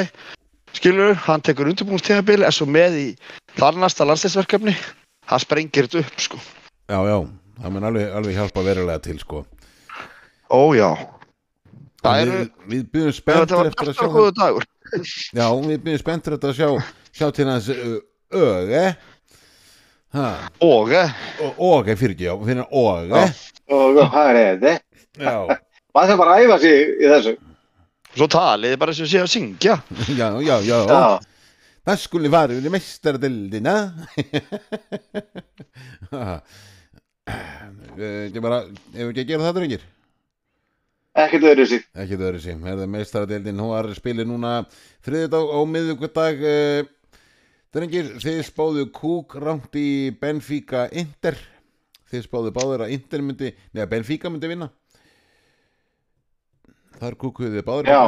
skilur, 0.73 1.13
hann 1.27 1.41
tekur 1.45 1.69
undirbúinnstíðabil 1.69 2.43
er 2.43 2.51
svo 2.51 2.65
með 2.65 2.97
í 2.97 3.07
þarnasta 3.59 4.07
landsleisverkefni 4.09 4.73
hann 5.29 5.39
sprengir 5.39 5.85
þetta 5.87 6.01
upp 6.01 6.19
sko. 6.25 6.39
Já, 6.89 6.97
já, 7.07 7.17
það 7.61 7.75
mun 7.75 7.87
alveg, 7.89 8.09
alveg 8.17 8.37
hjálpa 8.37 8.63
verulega 8.65 8.99
til 9.05 9.19
sko. 9.21 9.43
Ó 10.53 10.61
já, 10.77 10.89
það 12.03 12.19
En 12.19 12.27
eru 12.27 12.37
við, 12.37 12.51
við 12.73 12.83
byrjum 12.93 13.15
spenntur 13.17 13.69
eftir 13.69 13.91
að 13.91 13.97
sjá 13.97 14.07
Já, 15.39 15.47
við 15.63 15.79
byrjum 15.85 16.01
spenntur 16.03 16.35
eftir 16.37 16.53
að 16.53 16.59
sjá 16.59 16.69
sjá 17.13 17.27
til 17.37 17.49
hans 17.49 17.69
öge 17.73 18.85
Ha, 20.13 20.27
og 20.61 20.91
eh, 20.93 21.09
óge 21.57 21.95
fyrir 21.97 22.13
ekki, 22.13 22.27
já, 22.27 22.33
fyrir 22.45 22.59
óge. 22.69 23.21
Og 23.73 23.95
hvað 23.97 24.27
er 24.29 24.59
þetta? 24.61 24.73
Já, 25.17 25.37
Maður 25.93 26.11
þarf 26.11 26.19
bara 26.21 26.35
að 26.35 26.43
æfa 26.43 26.57
sig 26.61 26.75
í 27.01 27.09
þessu. 27.09 27.33
svo 28.13 28.27
talið 28.29 28.75
bara 28.83 28.93
sem 28.93 29.09
sé 29.09 29.23
að 29.23 29.31
syngja. 29.33 29.79
Já, 30.19 30.27
já, 30.45 30.55
já, 30.61 30.77
Já. 30.85 31.01
Það 31.83 31.97
við 32.53 32.69
mestardildina 32.71 33.73
Ekki 34.21 34.41
bara 37.27 38.63
Ef 38.93 39.09
ekki 39.09 39.23
að 39.23 39.29
gera 39.29 39.45
það 39.47 39.59
drengir? 39.59 39.85
Ekkert 41.13 41.45
öðru. 41.45 41.65
Ekki 41.93 42.17
það 42.17 42.27
öðru 42.27 42.41
sem 42.41 42.65
Er 42.65 42.77
það 42.81 42.91
mestardildin 42.95 43.61
Hún 43.61 43.73
var 43.73 43.89
spilið 43.93 44.29
núna 44.29 44.53
þriðjudag 45.05 45.51
á 45.53 45.59
miðvíkudag 45.69 46.45
uh, 46.49 46.91
Drengir, 47.73 48.11
þið 48.21 48.39
spáðu 48.45 48.85
kúk 48.93 49.33
rámt 49.41 49.73
í 49.73 50.13
Benfica 50.21 50.83
Inter. 50.93 51.39
Þið 52.11 52.25
spáðu 52.27 52.51
báður 52.53 52.83
að 52.85 52.93
Inter 52.93 53.23
myndi 53.25 53.49
Nei, 53.73 53.81
að 53.81 53.89
Benfica 53.95 54.29
myndi 54.29 54.51
vinna. 54.51 54.67
Þar 56.99 57.17
kúkuðu 57.17 57.55
þið 57.55 57.65
báður 57.65 57.89
á 57.89 57.93
Já. 57.93 58.03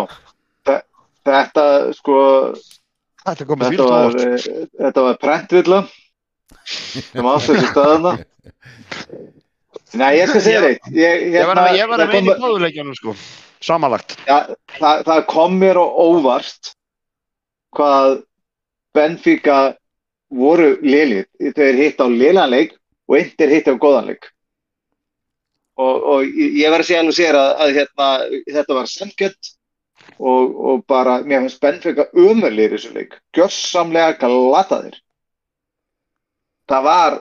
Þetta, 1.26 1.66
sko, 1.98 2.16
Þetta 3.26 3.48
komið 3.50 3.72
þetta 3.74 3.86
var, 3.90 4.18
eh, 4.22 5.00
var 5.08 5.18
prentvilla 5.18 5.80
sem 6.66 7.30
átti 7.32 7.56
þessu 7.56 7.72
staðana. 7.72 8.14
Nei, 9.96 10.12
ég 10.20 10.30
skal 10.30 10.44
segja 10.44 10.62
þeitt. 10.66 10.92
Ég, 10.92 11.26
Ég 11.32 11.48
var 11.48 11.56
hérna, 11.56 11.66
að, 11.70 11.80
ég 11.80 11.90
var 11.90 12.04
að 12.04 12.06
það 12.06 12.16
meina 12.18 12.36
í 12.36 12.44
báðuleikjanum 12.44 12.96
sko 12.98 13.14
Samanlagt 13.64 14.16
Já, 14.28 14.38
það, 14.76 15.04
það 15.08 15.22
kom 15.32 15.56
mér 15.62 15.80
á 15.80 15.86
óvart 15.86 16.72
hvað 17.76 18.18
Benfica 18.96 19.60
voru 20.36 20.76
liðlið. 20.84 21.26
Þeir 21.56 21.80
hitt 21.80 22.00
á 22.00 22.08
liðlanleik 22.08 22.76
og 23.10 23.18
eindir 23.20 23.52
hitt 23.52 23.68
á 23.68 23.76
góðanleik. 23.76 24.30
Og, 25.76 25.96
og 26.08 26.24
ég 26.40 26.62
ég 26.62 26.72
verð 26.72 26.86
að 26.86 26.90
segja 26.90 27.02
alveg 27.04 27.18
sér 27.18 27.38
að, 27.40 27.50
að 27.64 27.74
hérna, 27.80 28.10
þetta 28.58 28.78
var 28.78 28.92
samkjönd 28.92 29.50
og, 30.16 30.54
og 30.56 30.86
bara, 30.88 31.18
mér 31.28 31.44
finnst 31.44 31.60
Benfica 31.64 32.08
umverlir 32.16 32.72
í 32.72 32.78
þessu 32.78 32.94
leik. 32.96 33.18
Gjörsamlega 33.36 34.16
glataðir. 34.22 35.02
Það 36.70 36.88
var 36.90 37.20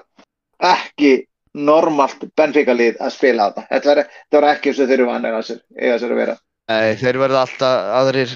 ekki 0.64 1.12
normalt 1.54 2.24
Benfica 2.36 2.74
lið 2.74 2.96
að 3.02 3.12
spila 3.14 3.50
þetta. 3.50 3.66
Þetta 3.70 3.90
var, 3.90 4.02
þetta 4.24 4.40
var 4.40 4.48
ekki 4.54 4.70
eins 4.70 4.80
og 4.80 4.88
þeir 4.88 4.98
eru 4.98 5.10
vanlega 5.10 5.40
að 5.42 5.46
sér, 5.50 5.60
að 5.94 6.16
vera. 6.18 6.36
Nei, 6.72 6.94
þeir 6.96 7.20
verða 7.20 7.44
alltaf 7.44 7.90
aðrir 7.98 8.30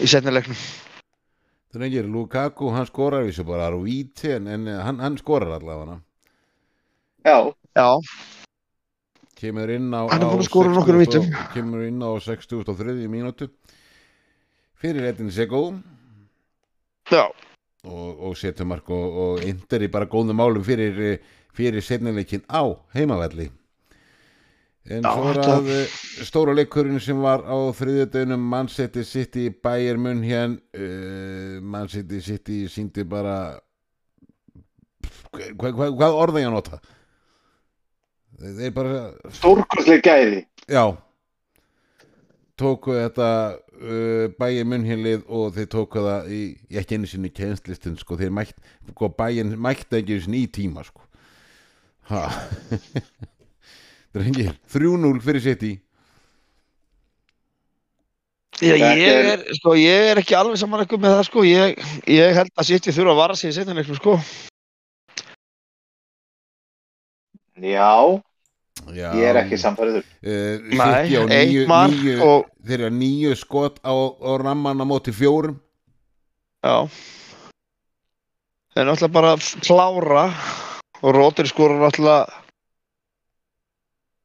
í 0.00 0.08
setnileiknum 0.08 0.62
Drengir, 1.74 2.06
Lukaku, 2.06 2.70
hann 2.70 2.86
skorar 2.86 3.26
þessu 3.26 3.44
bara 3.48 3.66
á 3.66 3.74
víti 3.82 4.30
en, 4.32 4.46
en 4.46 4.68
hann, 4.80 5.00
hann 5.02 5.18
skorar 5.18 5.56
allavega 5.58 5.98
Já, 7.26 7.50
Já, 7.74 7.88
kemur 9.40 9.72
inn 9.74 9.90
á, 9.90 10.06
er 10.06 10.22
á 10.22 10.28
að 10.30 10.38
á 10.38 10.38
nokkrum 10.78 10.78
60 10.78 11.00
vítum. 11.02 11.26
kemur 11.52 11.82
inn 11.84 12.00
á 12.00 12.10
63. 12.22 13.08
mínútu 13.10 13.50
fyrir 14.80 15.10
Edin 15.10 15.32
Sego 15.34 15.64
já 17.10 17.26
og, 17.84 18.22
og 18.28 18.38
setur 18.38 18.68
mark 18.68 18.88
og, 18.92 19.18
og 19.24 19.44
Inter 19.48 19.84
í 19.84 19.90
bara 19.92 20.08
góðum 20.10 20.40
málum 20.40 20.64
fyrir, 20.64 20.98
eh, 21.00 21.36
fyrir 21.54 21.84
setnileikin 21.84 22.44
á 22.48 22.64
heimavelli. 22.96 23.50
En 24.84 25.00
Já, 25.00 25.12
svo 25.16 25.30
er 25.32 25.38
að 25.40 25.68
eh, 25.72 25.92
stóra 26.28 26.54
leikurinn 26.56 27.00
sem 27.00 27.20
var 27.24 27.40
á 27.48 27.56
þriðjudöginum 27.72 28.42
Man 28.52 28.68
City 28.68 29.04
City 29.08 29.46
Bayern 29.48 30.02
München 30.04 30.58
uh, 30.76 31.62
Man 31.64 31.88
City 31.88 32.20
City 32.20 32.66
síndi 32.68 33.06
bara 33.08 33.56
hvað 35.32 35.72
hva, 35.78 35.88
hva 35.88 36.10
orða 36.12 36.42
ég 36.42 36.50
að 36.50 36.56
nota? 36.58 36.82
Þeir 38.44 38.74
bara 38.76 39.00
stórkostlega 39.32 40.04
gæði. 40.04 40.44
Já. 40.68 40.84
Tóku 42.60 42.92
þetta 42.98 43.28
uh, 43.80 44.26
bæin 44.38 44.68
munnhjörlið 44.70 45.24
og 45.28 45.54
þeir 45.56 45.68
tóku 45.72 46.02
það 46.04 46.28
í, 46.34 46.42
í 46.70 46.78
ekki 46.80 46.98
einu 46.98 47.08
sinni 47.10 47.30
kjenslistin 47.34 47.96
sko, 48.00 48.18
þeir 48.20 48.32
mætt, 48.34 48.54
sko, 48.92 49.10
bæin 49.18 49.54
mætti 49.60 50.00
ekki 50.00 50.16
einu 50.18 50.26
sinni 50.26 50.44
í 50.46 50.50
tíma 50.54 50.84
sko 50.86 51.02
ha. 52.10 52.26
drengir, 54.14 54.52
3-0 54.70 55.20
fyrir 55.24 55.42
City 55.48 55.72
Já, 58.62 58.70
Þetta 58.78 58.90
ég 59.02 59.28
er- 59.32 59.40
sko, 59.58 59.72
ég 59.74 60.10
er 60.12 60.20
ekki 60.20 60.36
alveg 60.38 60.60
saman 60.60 60.84
eitthvað 60.84 61.00
með 61.02 61.14
það, 61.16 61.24
sko. 61.26 61.42
Ég, 61.42 61.80
ég 62.06 62.36
held 62.36 62.52
að 62.54 62.68
City 62.68 62.92
þurfa 62.94 63.10
að 63.10 63.18
vara 63.18 63.34
sig 63.40 63.50
í 63.50 63.54
setjum 63.56 63.80
eitthvað, 63.82 63.98
sko. 63.98 64.12
Já, 67.58 68.20
Já, 68.94 69.10
ég 69.16 69.24
er 69.30 69.36
ekki 69.40 69.56
samfæriður. 69.60 70.04
þeir 72.66 72.80
eru 72.80 72.90
nýju 72.94 73.34
skot 73.38 73.78
á, 73.86 73.94
á 73.94 74.30
ramman 74.42 74.82
á 74.82 74.84
móti 74.84 75.14
fjórum 75.14 75.56
já. 76.64 76.88
Það 78.74 78.82
er 78.82 78.88
náttúrulega 78.90 79.14
bara 79.14 79.32
klára 79.62 80.24
og 81.04 81.14
Róttir 81.14 81.46
skora 81.48 81.78
náttúrulega 81.78 82.26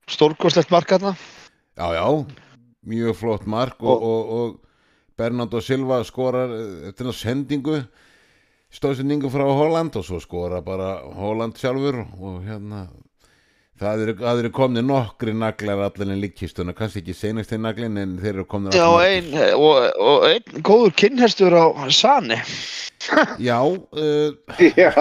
stórkostlegt 0.09 0.71
mark 0.73 0.89
hérna. 0.89 1.13
Já, 1.77 1.87
já, 1.93 2.25
mjög 2.85 3.15
flott 3.15 3.45
mark 3.45 3.77
og, 3.83 3.89
Og- 3.89 4.03
og, 4.03 4.29
og 4.39 4.59
Bernardo 5.17 5.61
Silva 5.61 6.01
skorar 6.03 6.49
eh, 6.49 6.89
eftir 6.89 7.05
að 7.11 7.15
sendingu 7.19 7.77
stóðsendingu 8.73 9.29
frá 9.31 9.43
Holland 9.45 9.95
og 9.95 10.05
svo 10.05 10.19
skora 10.19 10.61
bara 10.65 11.01
Holland 11.15 11.57
sjálfur 11.59 12.01
og 12.19 12.41
hérna 12.47 12.87
það 13.79 14.03
eru, 14.03 14.15
það 14.19 14.41
eru 14.43 14.51
komni 14.55 14.83
nokkri 14.85 15.33
naglar 15.37 15.85
allir 15.87 16.11
en 16.13 16.21
líkkistuna, 16.23 16.75
kannski 16.77 17.03
ekki 17.03 17.15
senast 17.17 17.53
einn 17.55 17.65
naglin 17.67 17.97
en 18.01 18.17
þeir 18.19 18.33
eru 18.33 18.45
komni 18.49 18.75
Já, 18.75 18.87
ein, 19.05 19.31
og, 19.55 19.87
og 20.03 20.27
einn 20.29 20.65
góður 20.65 20.93
kynherstur 20.99 21.55
á 21.55 21.65
Sani. 21.93 22.39
Já, 23.49 23.59
uh, 23.63 24.59
Já, 24.59 24.91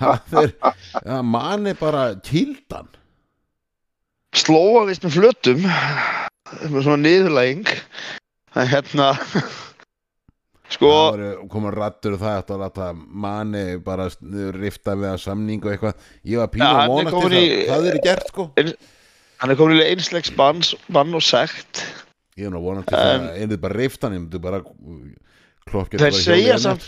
það 0.00 0.40
er 0.42 0.54
ja, 0.58 1.22
manni 1.22 1.74
bara 1.78 2.10
kildan 2.26 2.90
Slóa 4.34 4.82
vist 4.88 5.04
með 5.06 5.14
flötum, 5.14 5.60
með 6.66 6.80
svona 6.82 6.96
niðurlæging. 7.04 7.68
En 8.58 8.66
hérna, 8.66 9.12
sko, 10.74 10.90
komið 11.52 11.78
rattur 11.78 12.16
og 12.16 12.24
það 12.24 12.40
átti 12.40 12.54
að 12.56 12.64
láta 12.64 12.90
manni 12.94 13.64
bara 13.84 14.10
rifta 14.58 14.96
við 14.98 15.10
að 15.12 15.22
samningu 15.24 15.72
eitthvað 15.72 16.10
ég 16.26 16.42
var 16.42 16.60
hann 16.60 16.84
er 16.84 16.92
vonast 16.92 17.16
til 17.16 17.32
það, 17.32 17.64
það 17.70 17.88
eru 17.92 18.04
gert 18.04 18.28
sko 18.32 18.50
hann 19.44 19.52
er 19.52 19.58
komin 19.58 19.82
í 19.82 19.88
einslegs 19.92 20.32
bann, 20.34 20.62
og 21.14 21.24
sekt. 21.24 21.82
Ég 22.38 22.48
er 22.48 22.54
nú 22.54 22.62
vonandi 22.64 22.90
til 22.90 23.00
það, 23.00 23.26
einnig 23.42 23.60
bara 23.62 23.78
rifta 23.78 24.08
hann, 24.08 24.16
ég 24.16 24.24
myndi 24.24 24.40
bara 24.42 24.62
klopp 25.68 25.96
Þeir 26.00 26.16
segja 26.16 26.56
samt, 26.62 26.86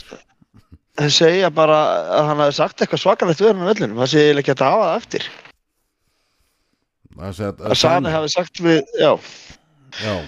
þeir 0.98 1.12
segja 1.14 1.50
bara 1.54 1.80
að 2.18 2.30
hann 2.30 2.44
hafi 2.44 2.56
sagt 2.58 2.80
eitthvað 2.82 3.02
svakalegt 3.02 3.42
við 3.42 3.52
hann 3.52 3.66
á 3.66 3.70
vellinum. 3.70 4.00
Það 4.02 4.12
sé 4.12 4.24
eiginlega 4.24 4.44
ekki 4.44 4.56
að 4.56 4.64
hafa 4.70 4.86
það 4.86 4.96
eftir. 5.02 5.28
Það 7.16 7.36
segja 7.40 7.52
Að 7.70 7.78
Sani 7.82 8.14
hafi 8.16 8.32
sagt 8.34 8.62
við, 8.64 8.80
já, 9.00 9.12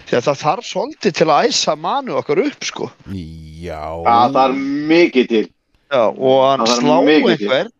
það 0.08 0.42
þarf 0.42 0.68
svolítið 0.68 1.16
til 1.20 1.28
að 1.30 1.48
æsa 1.48 1.74
manu 1.76 2.18
okkar 2.20 2.44
upp, 2.46 2.64
sko. 2.64 2.90
já 3.12 3.82
það 4.06 4.38
er 4.44 4.60
mikið 4.92 5.28
til. 5.34 5.48
Já, 5.88 6.04
og 6.12 6.38
hann 6.44 6.64
þarf 6.66 6.78
slá 6.82 6.96
einhver, 7.08 7.70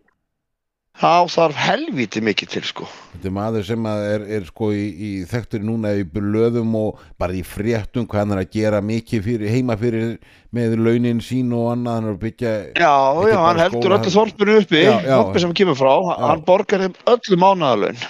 þá 0.98 1.12
þarf 1.30 1.58
helviti 1.62 2.22
mikið 2.24 2.48
til, 2.54 2.62
sko. 2.66 2.86
Þetta 3.12 3.28
er 3.28 3.34
maður 3.34 3.64
sem 3.68 3.86
að 3.90 4.04
er, 4.14 4.24
er 4.38 4.44
sko 4.48 4.70
í, 4.74 4.84
í 4.94 5.10
þekktur 5.28 5.62
núna 5.66 5.92
í 5.98 6.04
blöðum 6.06 6.74
og 6.78 7.00
bara 7.18 7.34
í 7.34 7.42
fréttum 7.46 8.06
hvað 8.08 8.20
hann 8.24 8.34
er 8.36 8.42
að 8.44 8.52
gera 8.56 8.80
mikið 8.82 9.24
fyrir, 9.26 9.50
heima 9.52 9.76
fyrir 9.78 10.16
með 10.54 10.76
launin 10.80 11.20
sín 11.24 11.52
og 11.54 11.72
annað 11.74 11.98
hann 11.98 12.08
er 12.08 12.14
að 12.16 12.22
byggja 12.24 12.52
Já, 12.78 12.94
já, 13.28 13.36
hann 13.44 13.62
heldur 13.64 13.96
öllu 13.98 14.14
þorpinu 14.14 14.58
uppi, 14.62 14.82
Já, 14.86 14.94
já. 15.04 15.14
þorpi 15.18 15.42
sem 15.42 15.50
hann 15.52 15.60
kemur 15.60 15.78
frá, 15.78 15.92
Já. 16.08 16.14
hann 16.30 16.44
borgar 16.46 16.84
þeim 16.86 16.98
öllu 17.14 17.40
mánaðalun, 17.44 18.02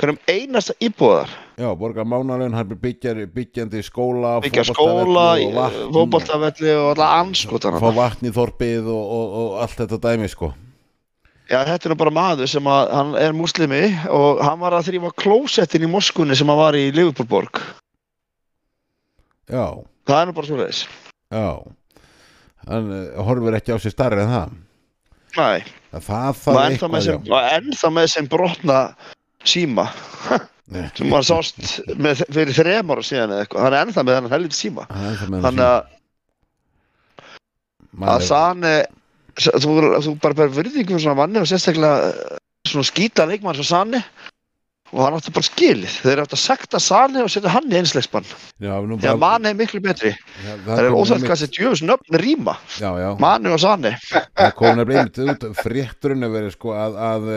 hverjum 0.00 0.20
einasta 0.30 0.78
íbúðar, 0.82 1.34
Já, 1.62 1.68
borga 1.78 2.02
mánalön, 2.04 2.54
hann 2.56 2.74
byggjar, 2.82 3.20
byggjandi 3.30 3.82
skóla 3.86 4.40
byggja 4.42 4.64
fótboltavelli 4.66 5.52
skóla, 5.52 5.66
fótboltavelli 5.94 6.72
og 6.74 6.88
alla 6.96 7.10
anskotan 7.20 7.76
Fá 7.78 7.90
vatn 7.94 8.26
í 8.26 8.32
þorpið 8.34 8.88
og, 8.90 9.04
og, 9.18 9.36
og 9.42 9.52
allt 9.62 9.76
þetta 9.84 9.98
dæmi 10.08 10.30
sko. 10.32 10.48
Já, 11.46 11.60
þetta 11.68 11.86
er 11.86 11.94
nú 11.94 11.98
bara 12.00 12.14
maður 12.16 12.50
sem 12.50 12.66
að, 12.66 12.90
hann 12.96 13.14
er 13.20 13.36
muslimi 13.36 13.82
og 14.10 14.42
hann 14.42 14.58
var 14.62 14.74
að 14.74 14.88
þrýfa 14.90 15.12
klósettin 15.22 15.86
í 15.86 15.92
Moskunni 15.92 16.34
sem 16.38 16.50
hann 16.50 16.58
var 16.58 16.78
í 16.78 16.88
Liverpoolborg. 16.96 17.62
Já, 19.52 19.66
Það 20.08 20.18
er 20.18 20.26
nú 20.26 20.34
bara 20.34 20.50
svo 20.50 20.58
leiðis. 20.58 20.84
já. 21.30 21.48
Hann 22.66 22.90
uh, 22.94 23.22
horfir 23.26 23.58
ekki 23.58 23.74
á 23.74 23.78
sig 23.82 23.94
starri 23.94 24.22
en 24.22 24.32
það. 24.34 24.56
Nei, 25.38 25.62
Það 25.92 26.08
það 26.42 26.56
og 26.56 26.62
ennþá 26.62 27.90
með, 27.92 28.00
með 28.00 28.10
sem 28.16 28.26
brotna 28.30 28.80
síma. 29.46 29.86
sem 30.70 31.10
maður 31.10 31.26
sást 31.28 31.80
með, 31.98 32.22
fyrir 32.30 32.56
þrem 32.56 32.92
ára 32.94 33.04
síðan 33.06 33.34
eða 33.34 33.44
eitthvað. 33.44 33.64
Hann 33.66 33.74
er 33.74 33.82
ennþá 33.82 34.04
með 34.06 34.46
síma. 34.56 34.86
Hann 34.90 35.04
er 35.04 35.12
ennþá 35.12 35.30
með 35.32 35.48
Þannig 35.48 35.66
að, 35.68 35.80
að 38.08 38.26
Sani, 38.28 38.76
þú, 39.36 39.72
þú 40.06 40.14
bara 40.22 40.38
ber 40.38 40.52
virðingu 40.54 40.94
fyrir 40.94 41.04
svona 41.04 41.18
manni 41.18 41.42
og 41.42 41.48
sérstaklega 41.50 42.12
eh, 42.12 42.38
svona 42.70 42.88
skýta 42.88 43.26
leikmann 43.28 43.58
svo 43.58 43.66
Sani 43.68 44.00
og 44.92 45.00
hann 45.00 45.16
átti 45.16 45.32
bara 45.32 45.48
skilið. 45.48 45.96
Þeir 46.04 46.22
átti 46.22 46.36
að 46.36 46.42
sekta 46.42 46.80
Sani 46.82 47.20
og 47.24 47.30
setja 47.32 47.52
hann 47.52 47.68
í 47.72 47.78
einslegsbann. 47.80 48.28
Já, 48.60 48.74
nú 48.84 48.98
Því 49.00 49.10
að 49.12 49.20
Mani 49.24 49.50
er 49.52 49.58
miklu 49.58 49.80
betri. 49.84 50.12
Já, 50.44 50.52
Það 50.66 50.82
er 50.82 50.96
óþægt 50.96 51.26
hvað 51.26 51.34
þessi 51.34 51.50
djöfus 51.56 51.84
nöfn 51.88 52.20
rýma. 52.22 52.56
Mani 53.20 53.52
og 53.52 53.60
Sani. 53.60 53.92
það 54.12 54.54
kom 54.58 54.80
nefnilega 54.80 55.04
einmitt 55.08 55.46
út 55.48 55.60
frétturinn 55.60 56.28
að 56.28 56.36
vera 56.38 56.52
sko 56.52 56.76
að, 56.76 56.98
að 57.08 57.30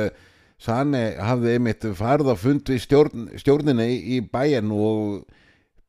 Sani 0.61 1.03
hafði 1.19 1.55
einmitt 1.57 1.87
farið 1.97 2.31
á 2.31 2.35
fund 2.39 2.69
við 2.71 2.83
stjórn, 2.85 3.25
stjórnina 3.39 3.85
í, 3.91 3.97
í 4.15 4.19
bæjan 4.23 4.71
og 4.71 5.25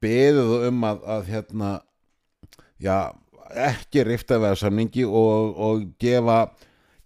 beðið 0.03 0.69
um 0.69 0.87
að, 0.89 1.05
að 1.17 1.29
hérna 1.31 1.71
já, 2.83 2.97
ekki 3.69 4.05
rifta 4.07 4.41
við 4.43 4.53
að 4.53 4.63
samningi 4.65 5.07
og, 5.07 5.53
og 5.55 5.85
gefa 6.03 6.41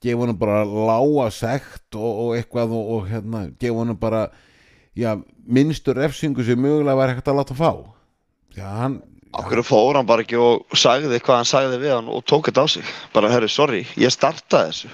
gefa 0.00 0.22
honum 0.22 0.38
bara 0.40 0.64
lága 0.64 1.28
sekt 1.36 1.98
og, 2.00 2.08
og 2.24 2.38
eitthvað 2.38 2.72
og, 2.78 2.90
og 2.96 3.10
hérna 3.10 3.44
gefa 3.60 3.82
honum 3.82 4.00
bara 4.00 4.24
já, 4.96 5.12
minnstur 5.44 6.00
refsingu 6.00 6.44
sem 6.46 6.60
mögulega 6.60 6.96
var 6.96 7.12
ekkert 7.12 7.28
að 7.28 7.40
láta 7.42 7.58
fá 7.58 7.70
já, 8.56 8.66
hann 8.80 9.02
Okkur 9.30 9.60
fór 9.62 9.94
hann 9.94 10.08
bara 10.08 10.24
ekki 10.24 10.38
og 10.42 10.74
sagði 10.74 11.20
hvað 11.22 11.36
hann 11.38 11.46
sagði 11.46 11.76
við 11.78 11.92
hann 11.94 12.08
og 12.10 12.24
tók 12.26 12.48
þetta 12.48 12.64
á 12.66 12.68
sig. 12.72 12.88
Bara, 13.14 13.28
herru, 13.30 13.46
sorry, 13.46 13.84
ég 13.94 14.10
startaði 14.10 14.72
þessu. 14.72 14.90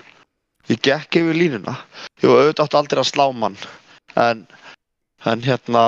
Ég 0.67 0.81
gekk 0.83 1.21
yfir 1.21 1.37
línuna. 1.37 1.77
Jú, 2.23 2.33
auðvitað 2.33 2.65
átti 2.67 2.79
aldrei 2.81 3.03
að 3.03 3.11
slá 3.11 3.25
mann. 3.31 3.59
En, 4.19 4.43
en 5.29 5.45
hérna, 5.45 5.85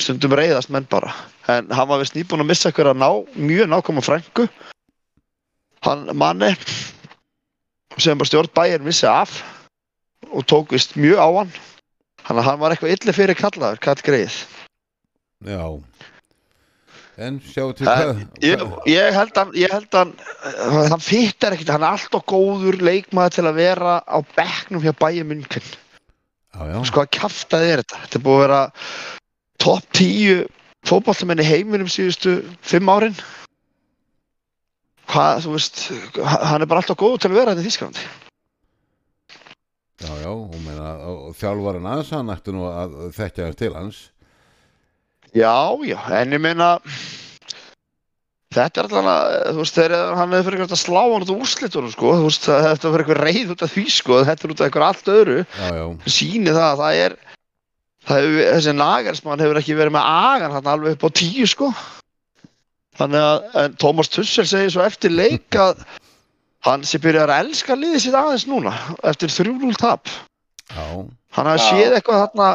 stundum 0.00 0.34
reyðast 0.34 0.72
menn 0.74 0.88
bara. 0.90 1.12
En 1.50 1.70
hann 1.70 1.90
var 1.90 2.02
vist 2.02 2.16
nýbúin 2.16 2.42
að 2.42 2.50
missa 2.50 2.72
ykkur 2.72 2.90
að 2.90 3.02
ná, 3.02 3.08
mjög 3.38 3.70
nákvæma 3.70 4.04
frængu. 4.04 4.48
Hann, 5.86 6.08
manni, 6.18 6.54
sem 8.00 8.18
bara 8.18 8.30
stjórn 8.30 8.50
bæjar 8.56 8.82
missi 8.82 9.06
af 9.06 9.38
og 10.32 10.42
tók 10.50 10.74
vist 10.74 10.96
mjög 10.98 11.20
á 11.22 11.28
hann. 11.38 11.54
Hann 12.24 12.60
var 12.60 12.72
eitthvað 12.72 12.96
illi 12.96 13.14
fyrir 13.14 13.38
kallaður, 13.38 13.82
kall 13.84 14.02
greið. 14.02 14.42
já 15.44 15.60
en 17.22 17.38
sjáu 17.44 17.70
til 17.76 17.86
hvað 17.86 18.24
Ég, 18.42 18.64
ég 18.90 19.14
held 19.14 19.38
hann, 19.38 19.52
ég 19.58 19.72
held 19.72 19.98
uh, 19.98 20.80
hann 20.90 21.04
fittar 21.04 21.54
ekkert, 21.54 21.72
hann 21.74 21.86
er 21.86 21.94
alltaf 21.94 22.24
góður 22.30 22.80
leikmaður 22.82 23.36
til 23.38 23.46
að 23.48 23.60
vera 23.60 23.96
á 24.02 24.18
bekknum 24.34 24.82
hjá 24.84 24.92
já, 26.54 26.66
já, 26.70 26.78
Sko 26.88 27.04
að 27.04 27.12
kjaftaði 27.18 27.70
er 27.70 27.84
þetta. 27.84 28.02
Þetta 28.04 28.18
er 28.18 28.24
búið 28.26 28.36
að 28.36 28.44
vera 28.44 28.60
topp 29.64 29.88
10 29.98 30.44
fótballtamenn 30.84 31.42
í 31.42 31.48
heiminum 31.48 31.90
síðustu 31.90 32.36
5 32.66 32.92
árin. 32.94 33.16
Hvað, 35.10 35.44
þú 35.44 35.54
veist, 35.56 35.80
hann 36.24 36.64
er 36.64 36.68
bara 36.70 36.82
alltaf 36.82 36.98
góður 37.00 37.24
til 37.24 37.32
að 37.32 37.40
vera 37.40 37.54
þetta 37.54 37.64
í 37.64 37.68
Þísklandi. 37.68 38.06
Já, 40.04 40.10
já, 40.20 40.30
og, 40.32 40.56
meina, 40.64 40.88
og 41.08 41.36
þjálfarinn 41.38 41.86
aðeins 41.88 42.10
hann 42.12 42.32
ætti 42.34 42.52
nú 42.52 42.66
að 42.68 42.96
þekkja 43.14 43.46
þess 43.46 43.60
til 43.60 43.72
hans 43.76 44.00
Já, 45.34 45.56
já, 45.82 45.98
en 46.20 46.36
ég 46.36 46.42
meina, 46.42 46.70
þetta 48.54 48.80
er 48.80 48.86
alltaf, 48.86 49.08
þú 49.50 49.58
veist, 49.58 49.78
þegar 49.80 50.16
hann 50.20 50.34
hefur 50.36 50.46
fyrir 50.46 50.62
eitthvað 50.62 50.76
að 50.78 50.82
slá 50.84 51.00
hann 51.02 51.24
út 51.26 51.32
úr 51.34 51.44
úrslitunum, 51.44 51.94
sko, 51.94 52.12
þú 52.20 52.28
veist, 52.28 52.46
þetta 52.46 52.70
er 52.70 52.94
fyrir 52.94 53.04
eitthvað 53.04 53.22
reyð 53.24 53.54
út 53.56 53.64
af 53.66 53.72
því, 53.74 53.86
sko, 53.96 54.20
þetta 54.30 54.46
er 54.46 54.54
út 54.54 54.62
af 54.62 54.68
eitthvað 54.68 54.88
allt 54.88 55.10
öðru. 55.14 55.38
Já, 55.42 55.70
já, 55.80 55.86
síni 56.18 56.54
það 56.54 56.68
að 56.68 56.82
það 56.84 57.00
er 57.04 57.16
það 58.04 58.20
hefur, 58.20 58.40
þessi 58.52 58.74
nagarsmann 58.78 59.44
hefur 59.44 59.60
ekki 59.60 59.76
verið 59.78 59.96
með 59.96 60.08
agan 60.12 60.56
hann 60.58 60.72
alveg 60.74 60.96
upp 60.96 61.06
á 61.08 61.10
tíu 61.20 61.48
sko. 61.50 61.70
Þannig 62.94 63.26
að 63.26 63.60
en 63.64 63.78
Tómas 63.82 64.10
Tussel 64.12 64.46
segir 64.46 64.70
svo 64.70 64.84
eftir 64.84 65.14
leik 65.14 65.58
að 65.64 65.82
hann 66.68 66.84
sé 66.86 67.00
byrjar 67.02 67.32
að 67.32 67.48
elska 67.48 67.76
liðið 67.78 68.04
sitt 68.06 68.18
aðeins 68.18 68.46
núna 68.48 68.74
eftir 69.04 69.32
3-0 69.32 69.74
tap. 69.80 70.12
Já. 70.70 70.84
Hann 71.34 71.50
hafi 71.50 71.66
séð 71.66 71.98
eitthvað 71.98 72.22
þarna 72.22 72.52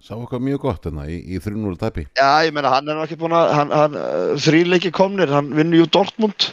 Sá 0.00 0.14
eitthvað 0.16 0.46
mjög 0.46 0.62
gott 0.64 0.86
hérna 0.88 1.04
í, 1.10 1.18
í 1.28 1.40
3-0 1.42 1.76
tapi? 1.80 2.06
Já 2.16 2.46
ég 2.46 2.54
meina 2.56 2.72
hann 2.72 2.88
er 2.88 2.96
nú 2.96 3.04
ekki 3.04 3.18
búin 3.20 3.36
að 3.36 3.52
hann, 3.58 3.74
hann, 3.74 3.98
uh, 4.00 4.32
þríleiki 4.40 4.92
komnir, 4.96 5.28
hann 5.32 5.52
vinnur 5.56 5.82
jú 5.82 5.90
Dortmund. 5.92 6.50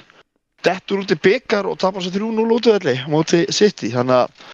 Dettur 0.65 1.03
út 1.03 1.13
í 1.13 1.17
byggar 1.21 1.69
og 1.69 1.79
tapar 1.79 2.03
svo 2.03 2.11
3-0 2.11 2.51
útvöldi 2.57 2.97
móti 3.11 3.45
City 3.55 3.93
þannig 3.93 4.23
að 4.25 4.45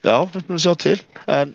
Já, 0.00 0.14
við 0.32 0.44
skulum 0.46 0.60
sjá 0.62 0.72
til 0.80 0.96
en 1.28 1.52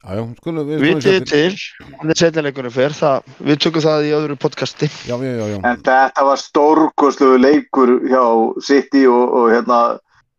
Já, 0.00 0.14
já, 0.16 0.22
skulum 0.38 0.68
við 0.68 0.78
vitið 0.80 1.16
sjá 1.18 1.24
til. 1.28 1.56
hvernig 1.90 2.16
setnileikunum 2.16 2.72
fer 2.72 2.94
það, 2.96 3.26
við 3.44 3.58
tökum 3.60 3.82
það 3.84 4.06
í 4.06 4.12
öðru 4.16 4.36
podcasti. 4.40 4.88
Já, 5.04 5.12
já, 5.20 5.32
já, 5.36 5.46
já. 5.50 5.58
En 5.68 5.82
þetta 5.84 6.24
var 6.24 6.40
stórkoslu 6.40 7.34
leikur 7.36 7.92
hjá 8.08 8.22
City 8.64 9.02
og, 9.10 9.34
og 9.36 9.50
hérna 9.52 9.80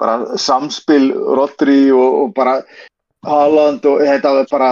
bara 0.02 0.40
samspil 0.42 1.12
Rodri 1.14 1.92
og, 1.94 2.18
og 2.24 2.34
bara 2.40 2.56
Haaland 3.28 3.86
og 3.86 4.02
þetta 4.02 4.34
var 4.38 4.52
bara 4.52 4.72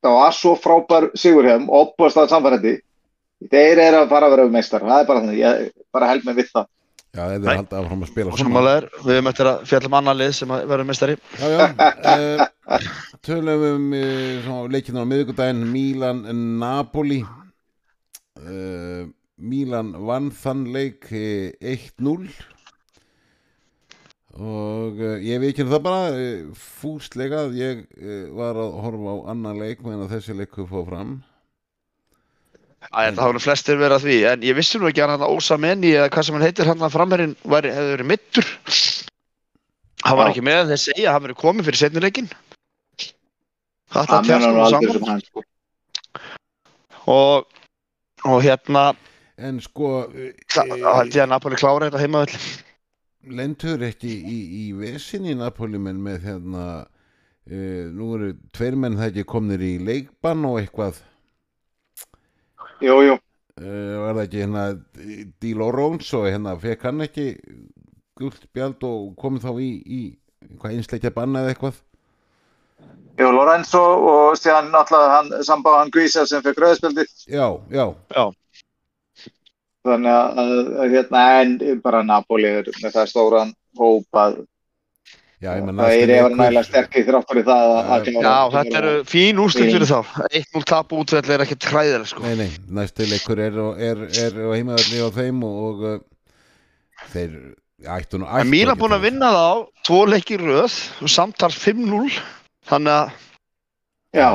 það 0.00 0.16
var 0.16 0.36
svo 0.36 0.54
frábær 0.58 1.10
Sigurheim 1.18 1.68
opast 1.70 2.18
að 2.18 2.30
samfærandi 2.32 2.76
þeir 3.50 3.80
eru 3.86 4.02
að 4.02 4.12
fara 4.12 4.28
að 4.28 4.36
vera 4.36 4.52
meistar, 4.52 4.84
það 4.84 5.02
er 5.02 5.08
bara 5.08 5.22
þannig 5.24 5.40
ég 5.40 5.66
bara 5.94 6.08
held 6.10 6.26
mig 6.28 6.36
við 6.40 6.50
það. 6.52 6.66
Já, 7.10 7.22
ef 7.24 7.30
Nei. 7.30 7.42
þið 7.42 7.56
halda 7.58 7.78
áfram 7.80 8.02
að 8.04 8.10
spila 8.12 8.30
og 8.30 8.38
samanlegar, 8.38 8.84
við 9.02 9.16
höfum 9.16 9.28
eftir 9.32 9.48
að 9.50 9.62
fjalla 9.66 9.88
um 9.90 9.94
annan 9.98 10.18
lið 10.20 10.34
sem 10.36 10.52
að 10.54 10.60
verður 10.70 10.86
mestari 10.86 11.16
Já, 11.40 11.46
já, 11.50 11.64
uh, 12.12 12.84
tölum 13.26 13.64
um 13.66 13.88
uh, 13.98 14.60
leikinu 14.70 15.02
á 15.02 15.10
miðvikudaginn 15.10 15.64
Milan-Napoli 15.72 17.18
uh, 17.26 19.02
Milan 19.40 19.90
vann 20.06 20.30
þann 20.36 20.62
leik 20.70 21.10
eh, 21.10 21.50
1-0 21.58 22.30
og 24.40 25.00
uh, 25.00 25.16
ég 25.20 25.42
veit 25.42 25.50
ekki 25.52 25.68
það 25.68 25.82
bara 25.84 26.12
uh, 26.14 26.62
fúslega 26.80 27.44
að 27.46 27.58
ég 27.60 27.82
uh, 28.00 28.30
var 28.38 28.60
að 28.60 28.78
horfa 28.84 29.12
á 29.12 29.16
annan 29.34 29.60
leik 29.60 29.84
meðan 29.84 30.06
að 30.06 30.16
þessi 30.16 30.38
leiku 30.38 30.66
fóð 30.70 30.88
fram. 30.92 31.18
Æ, 32.90 33.12
það 33.12 33.20
hafa 33.26 33.44
flestir 33.44 33.76
verið 33.76 33.98
að 33.98 34.06
því, 34.06 34.18
en 34.30 34.44
ég 34.48 34.56
vissi 34.56 34.80
nú 34.80 34.88
ekki 34.88 35.02
að 35.04 35.12
hann 35.12 35.26
Ósa 35.28 35.60
Menni 35.60 35.92
eða 35.92 36.08
hvað 36.14 36.26
sem 36.26 36.38
hann 36.38 36.46
heitir 36.46 36.70
hann 36.70 36.86
að 36.86 36.94
framherinn 36.96 37.36
væri, 37.44 37.74
hefði 37.76 37.92
verið 37.92 38.08
mittur 38.08 38.48
hann 40.06 40.18
var 40.18 40.30
ekki 40.30 40.44
með 40.44 40.72
þeir 40.72 40.82
segja 40.84 41.10
að 41.10 41.16
hann 41.16 41.26
verið 41.26 41.40
komið 41.40 41.68
fyrir 41.68 41.80
setnileikin 41.82 42.30
það 43.90 44.10
það 44.10 44.16
er 44.16 44.26
menar 44.30 44.56
nú 44.56 44.64
aldrei 44.64 44.80
tjast 44.86 44.96
sem 44.96 45.08
hann 45.10 45.22
sko. 45.26 45.44
og, 47.14 47.60
og 48.30 48.42
hérna 48.46 48.84
en 49.40 49.60
sko 49.64 49.92
það 50.52 50.74
held 50.86 51.16
ég 51.16 51.24
að 51.24 51.32
Napoli 51.34 51.60
klára 51.60 51.90
þetta 51.90 52.02
heima 52.02 52.24
lendur 53.28 53.82
ekki 53.84 54.10
í, 54.10 54.38
í 54.62 54.64
vesinni 54.78 55.34
Napoli 55.36 55.80
menn 55.80 56.00
með 56.02 56.24
hérna 56.28 56.66
uh, 56.84 57.84
nú 57.92 58.14
eru 58.16 58.30
tveir 58.56 58.78
menn 58.80 58.98
það 58.98 59.10
ekki 59.10 59.26
komnir 59.28 59.64
í 59.64 59.74
leikbann 59.84 60.46
og 60.48 60.60
eitthvað. 60.62 61.02
Jú, 62.80 62.96
jú, 63.04 63.18
uh, 63.60 63.92
var 64.06 64.16
það 64.16 64.24
ekki 64.24 64.42
hérna 64.44 64.64
Díl 65.42 65.60
Óróns 65.66 66.08
og 66.16 66.30
hérna 66.30 66.56
fekk 66.60 66.88
hann 66.88 67.04
ekki 67.04 67.28
gult 68.20 68.40
spjald 68.40 68.82
og 68.88 69.14
komið 69.20 69.46
þá 69.46 69.52
í, 69.60 69.70
í 69.84 70.00
hvað 70.60 70.76
einsleikja 70.76 71.14
banna 71.14 71.44
eða 71.44 71.54
eitthvað? 71.54 71.80
Jú 73.20 73.28
Lorenzo 73.34 73.80
og 73.80 74.38
síðan 74.40 74.70
náttúrulega 74.72 75.16
hann 75.18 75.44
sambáð 75.44 75.76
hann 75.76 75.90
Guisa 75.92 76.24
sem 76.28 76.40
fekk 76.44 76.62
rauðspjaldi 76.62 77.04
já, 77.28 77.46
já, 77.68 77.84
þannig 79.86 80.12
að, 80.12 80.40
að, 80.42 80.54
að 80.84 80.94
hérna 80.96 81.24
en 81.40 81.52
bara 81.84 82.00
Napoli 82.06 82.48
er 82.60 82.70
með 82.82 82.96
það 82.98 83.10
stóran 83.12 83.52
hóp 83.80 84.18
að 84.22 84.34
já, 85.40 85.54
það 85.56 85.94
er 85.96 86.12
eða 86.18 86.30
nægilega 86.36 86.64
sterkir 86.68 87.06
þrátt 87.08 87.30
fyrir 87.30 87.46
það 87.48 87.64
að, 87.70 87.78
að 87.96 88.10
já, 88.12 88.34
þetta 88.56 88.80
eru 88.82 88.92
fín 89.08 89.40
úrslit 89.40 89.72
fyrir 89.72 89.88
þá. 89.88 90.00
1-0 90.42 90.66
tap 90.68 90.92
útveld 90.98 91.30
er 91.32 91.44
ekki 91.46 91.56
træðileg 91.64 92.10
sko. 92.12 92.24
Nei, 92.26 92.34
nei, 92.42 92.50
næstu 92.80 93.06
leikur 93.08 93.40
er, 93.46 93.56
er, 93.90 94.04
er 94.26 94.36
á 95.00 95.08
þeim 95.16 95.44
og, 95.48 95.62
og 95.70 95.86
uh, 95.88 95.96
þeir 97.14 97.38
ættu 97.96 98.20
nú 98.20 98.28
ættu 98.28 98.44
ekki 98.76 98.82
búin 98.82 98.96
að 98.98 99.06
vinna 99.08 99.30
þá 99.32 99.46
tvo 99.88 100.02
leikir 100.12 100.42
í 100.44 100.50
röð 100.50 100.74
og 101.00 101.08
samtals 101.14 101.56
5-0 101.62 102.10
þannig 102.68 102.92
að 102.98 103.14
já, 104.20 104.28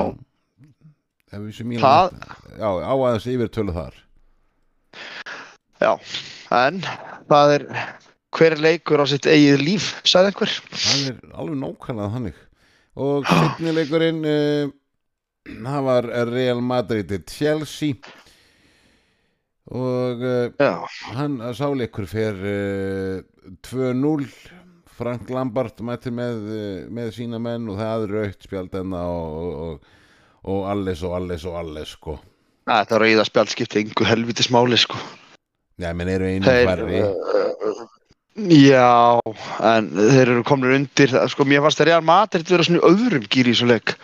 Það- 1.84 2.10
ætti- 2.16 2.58
Já, 2.58 2.70
á 2.82 2.93
aðeins 2.96 3.26
yfir 3.28 3.50
tölu 3.54 3.74
þar 3.76 3.93
en 6.55 6.82
það 7.30 7.55
er 7.57 7.67
hver 8.36 8.57
leikur 8.59 9.03
á 9.03 9.05
sitt 9.07 9.28
eigið 9.30 9.61
líf 9.63 9.91
sagði 10.07 10.32
einhver? 10.32 10.55
Það 10.71 11.05
er 11.11 11.21
alveg 11.36 11.61
nákvæmlega 11.61 12.13
þannig. 12.15 12.41
Og 12.95 13.28
setni 13.28 13.73
leikurinn 13.76 14.21
uh, 14.23 14.73
Það 15.45 15.82
var 15.86 16.07
Real 16.32 16.61
Madrid 16.63 17.09
til 17.11 17.23
Chelsea. 17.30 18.13
Og 19.65 20.21
uh, 20.21 20.51
já, 20.61 20.73
hann 21.17 21.39
sáleikur 21.57 22.07
fer 22.09 22.38
uh, 22.38 23.19
2-0 23.65 24.28
Frank 24.95 25.30
Lampard 25.34 25.82
mætti 25.84 26.13
með, 26.13 26.45
með 26.93 27.11
sína 27.17 27.39
menn 27.41 27.67
og 27.67 27.82
það 27.82 28.05
er 28.05 28.13
raukt 28.15 28.45
spjald 28.47 28.78
enna 28.80 29.01
og, 29.11 29.36
og, 29.36 29.57
og, 29.65 30.47
og 30.53 30.69
alles 30.71 31.03
og 31.03 31.17
alles 31.17 31.43
og 31.49 31.57
alles 31.59 31.95
sko. 31.97 32.15
Æ, 32.65 32.71
þetta 32.86 33.01
rauða 33.03 33.26
spjald 33.28 33.51
skipti 33.51 33.82
engu 33.84 34.07
helvitis 34.07 34.47
máli 34.53 34.80
sko 34.80 35.01
Já, 35.82 35.89
menn 35.93 36.11
eru 36.11 36.28
einu 36.30 36.47
Þeir, 36.47 36.67
hverri 36.69 37.01
uh, 37.03 37.82
Já, 38.36 39.19
en 39.71 39.89
þeir 39.95 40.30
eru 40.36 40.43
komin 40.47 40.76
undir 40.78 41.11
það, 41.11 41.26
sko, 41.32 41.47
mér 41.47 41.63
fannst 41.65 41.82
að 41.84 41.89
Real 41.89 42.05
Madrid 42.05 42.47
vera 42.51 42.65
svona 42.67 42.82
í 42.82 42.88
öðrum 42.89 43.28
gýri 43.32 43.53
í 43.53 43.57
svo 43.59 43.67
leik. 43.69 43.95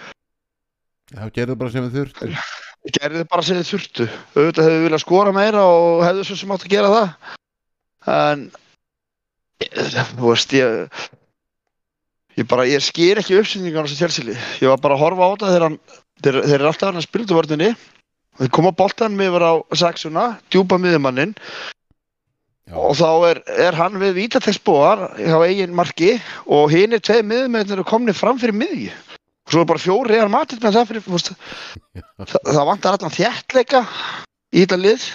Já, 1.12 1.24
gerðu 1.36 1.58
bara 1.60 1.74
sem 1.74 1.88
við 1.88 1.98
þurftum 2.00 2.36
Ég 2.82 2.96
gerði 2.98 3.24
bara 3.30 3.44
sem 3.46 3.60
þið 3.60 3.68
þurftu. 3.70 4.06
Auðvitað 4.34 4.68
hefðu 4.68 4.86
viljað 4.88 5.02
skora 5.04 5.34
meira 5.36 5.64
og 5.70 6.00
hefðu 6.02 6.24
svo 6.26 6.38
sem 6.40 6.54
átt 6.56 6.64
að 6.66 6.72
gera 6.74 6.94
það. 6.96 7.10
En 8.16 8.46
ég- 9.62 10.14
þú 10.16 10.32
veist 10.32 10.56
ég 10.58 10.96
ég 12.40 12.48
bara, 12.50 12.66
ég 12.66 12.82
skýr 12.82 13.22
ekki 13.22 13.38
uppsýningar 13.38 13.84
á 13.84 13.88
þessu 13.88 14.00
tjálsili, 14.00 14.38
ég 14.64 14.72
var 14.72 14.82
bara 14.82 14.96
að 14.98 15.04
horfa 15.04 15.28
á 15.28 15.32
þetta 15.36 15.52
þegar 15.52 15.76
þeir, 16.24 16.40
þeir 16.48 16.58
eru 16.58 16.70
alltaf 16.72 16.88
hann 16.90 17.02
að 17.02 17.06
spila 17.06 17.28
út 17.28 17.36
vörðinni 17.38 17.70
þeir 18.42 18.54
koma 18.58 18.74
boltanum 18.74 19.22
yfir 19.22 19.46
á 19.46 19.54
sexuna, 19.78 20.26
djúpa 20.50 20.82
miðjumannin 20.82 21.36
og 22.72 22.96
þá 22.96 23.10
er, 23.28 23.42
er 23.68 23.76
hann 23.76 24.00
við 24.00 24.16
vítateksbóar 24.18 25.04
hjá 25.20 25.38
eigin 25.44 25.76
marki 25.76 26.16
og 26.48 26.72
hinn 26.72 26.96
er 26.96 27.04
tveið 27.04 27.28
miðjumennir 27.28 27.76
eru 27.78 27.88
komni 27.88 28.16
fram 28.16 28.40
fyrir 28.40 28.56
miðju. 28.58 28.92
Og 29.48 29.54
svo 29.54 29.64
er 29.64 29.70
bara 29.72 29.82
fjóri 29.82 30.14
real 30.14 30.30
matið 30.32 30.62
með 30.64 30.78
það 30.78 30.90
fyrir 30.92 31.08
veist, 31.10 31.32
það, 32.22 32.38
það 32.48 32.68
vantar 32.70 32.98
allan 32.98 33.16
þjættleika 33.16 33.82
í 34.54 34.64
þetta 34.64 34.80
lið. 34.80 35.08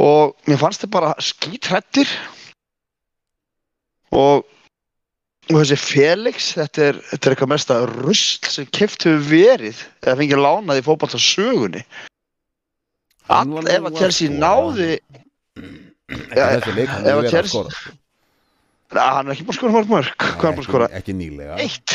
Og 0.00 0.48
mér 0.48 0.60
fannst 0.62 0.84
þið 0.84 0.92
bara 0.94 1.12
skítrættir. 1.20 2.14
Og, 4.16 4.46
og 5.50 5.58
þessi 5.58 5.78
Felix 5.80 6.54
þetta 6.56 6.86
er, 6.88 7.02
þetta 7.10 7.28
er 7.28 7.34
eitthvað 7.34 7.52
mesta 7.52 7.82
rusl 7.90 8.48
sem 8.54 8.70
keft 8.72 9.04
hefur 9.04 9.28
verið 9.28 9.84
eða 10.00 10.16
fengið 10.22 10.42
lánað 10.46 10.80
í 10.80 10.86
fótbolta 10.88 11.20
sögunni. 11.20 11.84
Hann 11.84 12.11
All, 13.30 13.66
ef 13.68 13.86
að 13.88 13.98
Chelsea 14.00 14.30
náði 14.32 14.90
ef 16.32 16.64
að 16.66 17.28
Chelsea- 17.30 17.92
hann 18.92 19.28
er 19.28 19.32
ekki 19.34 19.44
búin 19.46 19.54
að 19.54 19.58
skora 19.60 19.72
mörg 19.76 19.88
mörg 19.92 20.10
hvað 20.18 20.32
er 20.32 20.48
hann 20.48 20.56
búin 20.56 20.64
að 20.64 20.68
skora? 20.68 20.88
Ekki, 20.98 21.14
nýlega. 21.16 21.54
Eitt. 21.62 21.94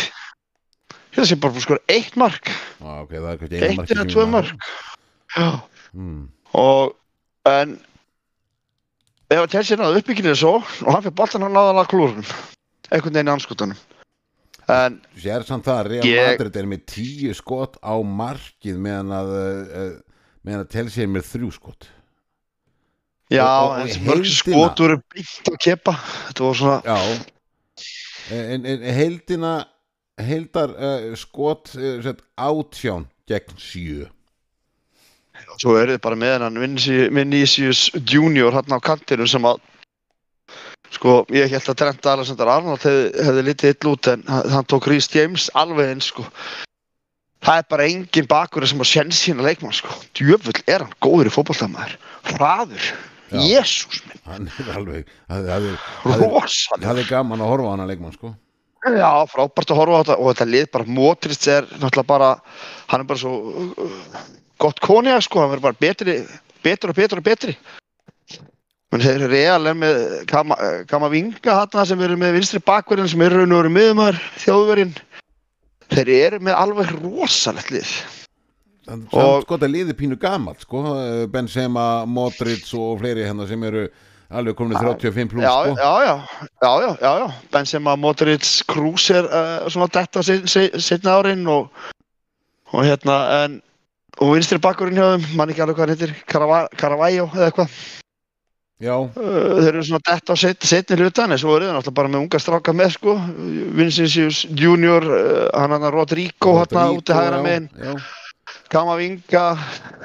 Hérna 1.14 1.28
sé 1.30 1.36
bara 1.42 1.54
búin 1.54 1.62
að 1.62 1.68
skora 1.68 1.84
eitt 1.94 2.16
mark. 2.18 2.50
Á, 2.82 2.90
ok, 3.04 3.12
það 3.12 3.28
er 3.32 3.38
kannski 3.42 3.60
einu 3.60 3.68
Eitt 3.84 3.92
eða 3.96 4.06
tvö 4.14 4.26
mörg 4.32 4.72
Já. 5.38 5.50
Mm. 5.94 6.24
Og 6.54 6.96
En 7.48 7.78
Ef 9.28 9.40
að 9.44 9.52
Chelsea 9.52 9.78
náðu 9.80 10.00
uppbygginni 10.02 10.34
svo 10.40 10.54
Og 10.62 10.90
hann 10.94 11.04
fyrir 11.04 11.16
boltan 11.20 11.44
hann 11.44 11.54
náða 11.56 11.74
hann 11.74 11.82
að 11.84 11.90
klúrunum 11.92 12.28
Einhvern 12.92 13.14
veginn 13.18 13.30
í 13.30 13.34
anskotanum 13.36 13.80
En 14.72 14.98
Sér 15.20 15.46
samt 15.48 15.66
það 15.68 15.78
að 15.82 15.90
Real 15.92 16.08
Ég- 16.08 16.32
Madrid 16.34 16.58
er 16.62 16.68
með 16.74 16.82
tíu 16.92 17.34
skot 17.38 17.78
á 17.84 17.96
markið 18.04 18.80
meðan 18.84 19.14
að 19.16 19.30
uh, 19.38 19.94
meðan 20.48 20.66
að 20.66 20.76
Chelsea 20.76 21.06
er 21.06 21.14
með 21.14 21.30
þrjú 21.30 21.54
skot. 21.58 21.90
Já, 23.28 23.44
en 23.44 23.90
þessi 23.90 24.04
mörg 24.08 24.30
skot 24.32 24.84
voru 24.84 25.00
byggt 25.14 25.50
að 25.52 25.58
kepa. 25.66 25.94
Þetta 26.30 26.46
var 26.48 26.62
svona 26.62 26.78
Já. 26.88 27.00
En, 28.38 28.66
en 28.68 28.86
heildina 28.92 29.54
heildar 30.20 30.74
uh, 30.76 31.10
skot 31.20 31.74
uh, 31.78 32.14
átján 32.36 33.06
gegn 33.30 33.60
sjö. 33.62 34.08
Svo 35.62 35.76
er 35.78 35.94
þið 35.94 36.02
bara 36.04 36.18
með 36.20 36.46
Vinci- 36.58 37.10
Vinicius 37.14 37.88
Junior 38.10 38.56
hann 38.56 38.74
á 38.74 38.80
kantinu 38.82 39.28
sem 39.30 39.46
að 39.46 39.62
sko, 40.96 41.20
ég 41.36 41.52
held 41.52 41.70
að 41.70 41.78
Trent 41.82 42.10
Alexander 42.10 42.50
Arnold 42.52 42.84
hefði, 42.84 43.12
hefði 43.28 43.44
litið 43.46 43.74
ill 43.74 43.92
út 43.92 44.10
en 44.12 44.24
hann, 44.32 44.50
hann 44.56 44.68
tók 44.72 44.88
Rhys 44.90 45.10
James 45.14 45.50
alveg 45.54 45.94
eins 45.94 46.10
sko 46.12 46.26
það 47.46 47.62
er 47.62 47.68
bara 47.72 47.88
engin 47.92 48.30
bakur 48.30 48.66
sem 48.68 48.82
að 48.82 48.92
sjenn 48.92 49.14
sína 49.16 49.46
leikmann 49.46 49.76
sko. 49.76 49.94
Djöfull 50.18 50.58
er 50.66 50.86
hann 50.86 50.98
góður 51.04 51.30
í 51.30 51.34
fótballtamaður 51.36 51.96
hraður, 52.34 52.90
jésús 53.32 54.02
minn. 54.08 54.22
Hann 54.28 54.50
er 54.52 54.74
alveg 54.76 55.14
það 55.28 55.54
er, 55.54 55.70
er, 56.16 56.92
er 56.94 57.08
gaman 57.10 57.44
að 57.44 57.54
horfa 57.54 57.72
á 57.72 57.74
hana 57.76 57.88
leikmann 57.90 58.16
sko. 58.16 58.34
Já, 58.88 59.10
frábært 59.28 59.74
að 59.74 59.80
horfa 59.82 59.98
á 59.98 60.02
þetta 60.04 60.18
og 60.22 60.30
þetta 60.32 60.48
lið 60.52 60.68
bara 60.76 60.92
Motrist 60.98 61.48
er 61.52 61.66
náttúrulega 61.74 62.08
bara 62.08 62.30
hann 62.88 63.04
er 63.04 63.10
bara 63.10 63.20
svo 63.20 63.34
uh, 63.66 64.22
gott 64.62 64.80
konja 64.84 65.18
sko, 65.24 65.42
hann 65.42 65.52
verður 65.52 65.68
bara 65.70 65.82
betri 65.82 66.22
betur 66.64 66.94
og 66.94 67.00
betur 67.00 67.22
og 67.22 67.28
betri. 67.28 67.58
Menn 68.88 69.04
þeir 69.04 69.18
eru 69.18 69.28
real 69.34 69.68
er 69.68 69.76
með 69.76 69.98
Kama, 70.30 70.56
Kama 70.88 71.10
Vinga 71.12 71.58
hann 71.60 71.90
sem 71.90 72.04
eru 72.06 72.16
með 72.20 72.38
vinstri 72.38 72.62
bakverðin 72.64 73.10
sem 73.12 73.24
eru 73.26 73.42
raun 73.42 73.56
og 73.56 73.66
veru 73.66 73.74
miðumar 73.76 74.20
þjóðverðin 74.46 74.94
þeir 75.94 76.10
eru 76.18 76.40
með 76.48 76.56
alveg 76.62 76.92
rosalegt 77.02 77.72
lið. 77.74 77.92
Og- 78.88 79.42
sko 79.44 79.58
þetta 79.58 79.68
liði 79.72 79.94
pínu 80.00 80.16
gamalt 80.20 80.62
sko, 80.64 80.82
Benzema, 81.32 82.06
Modric 82.08 82.70
og 82.78 83.02
fleiri 83.02 83.26
hérna 83.28 83.48
sem 83.50 83.64
eru 83.68 83.88
alveg 84.32 84.56
komin 84.56 84.78
35 84.80 85.28
pluss 85.34 85.44
sko. 85.44 85.76
já, 85.76 85.92
já, 86.08 86.16
já, 86.64 86.96
já, 87.02 87.12
já, 87.20 87.28
Benzema, 87.52 87.96
Modric, 88.00 88.48
Kroos 88.68 89.10
er 89.12 89.28
uh, 89.28 89.68
svona 89.70 89.88
detta 89.92 90.24
setna 90.24 91.18
árin 91.20 91.44
og, 91.52 91.68
og 92.72 92.84
hérna, 92.88 93.18
en, 93.44 93.62
og 94.24 94.34
vinstri 94.38 94.58
bakkurinn 94.64 94.96
hjá 95.00 95.10
þeim, 95.18 95.28
mann 95.36 95.52
ekki 95.52 95.64
alveg 95.66 95.76
hvað 95.78 95.88
hann 95.90 95.96
heitir, 95.98 96.16
Carava- 96.32 96.68
Caravaggio 96.80 97.28
eða 97.36 97.50
eitthvað, 97.52 97.78
Já, 98.78 98.94
uh, 98.94 99.10
þeir 99.18 99.72
eru 99.72 99.84
svona 99.88 100.06
detta 100.06 100.34
á 100.34 100.38
set, 100.38 100.66
setni 100.70 101.00
hlutan, 101.00 101.32
en 101.34 101.40
svo 101.42 101.56
eru 101.56 101.66
þeir 101.66 101.74
náttúrulega 101.80 101.98
bara 101.98 102.12
með 102.14 102.24
unga 102.26 102.42
stráka 102.44 102.76
með, 102.78 102.92
sko, 102.94 103.16
Vinicius 103.80 104.44
Junior, 104.54 105.08
uh, 105.10 105.48
hann 105.58 105.74
hann 105.74 105.88
Rodrigo, 105.94 106.60
hann 106.60 106.70
Rodrigo, 106.70 107.00
úti 107.02 107.16
hægra 107.18 107.42
já. 107.42 107.98
Kamavinga, 108.70 109.48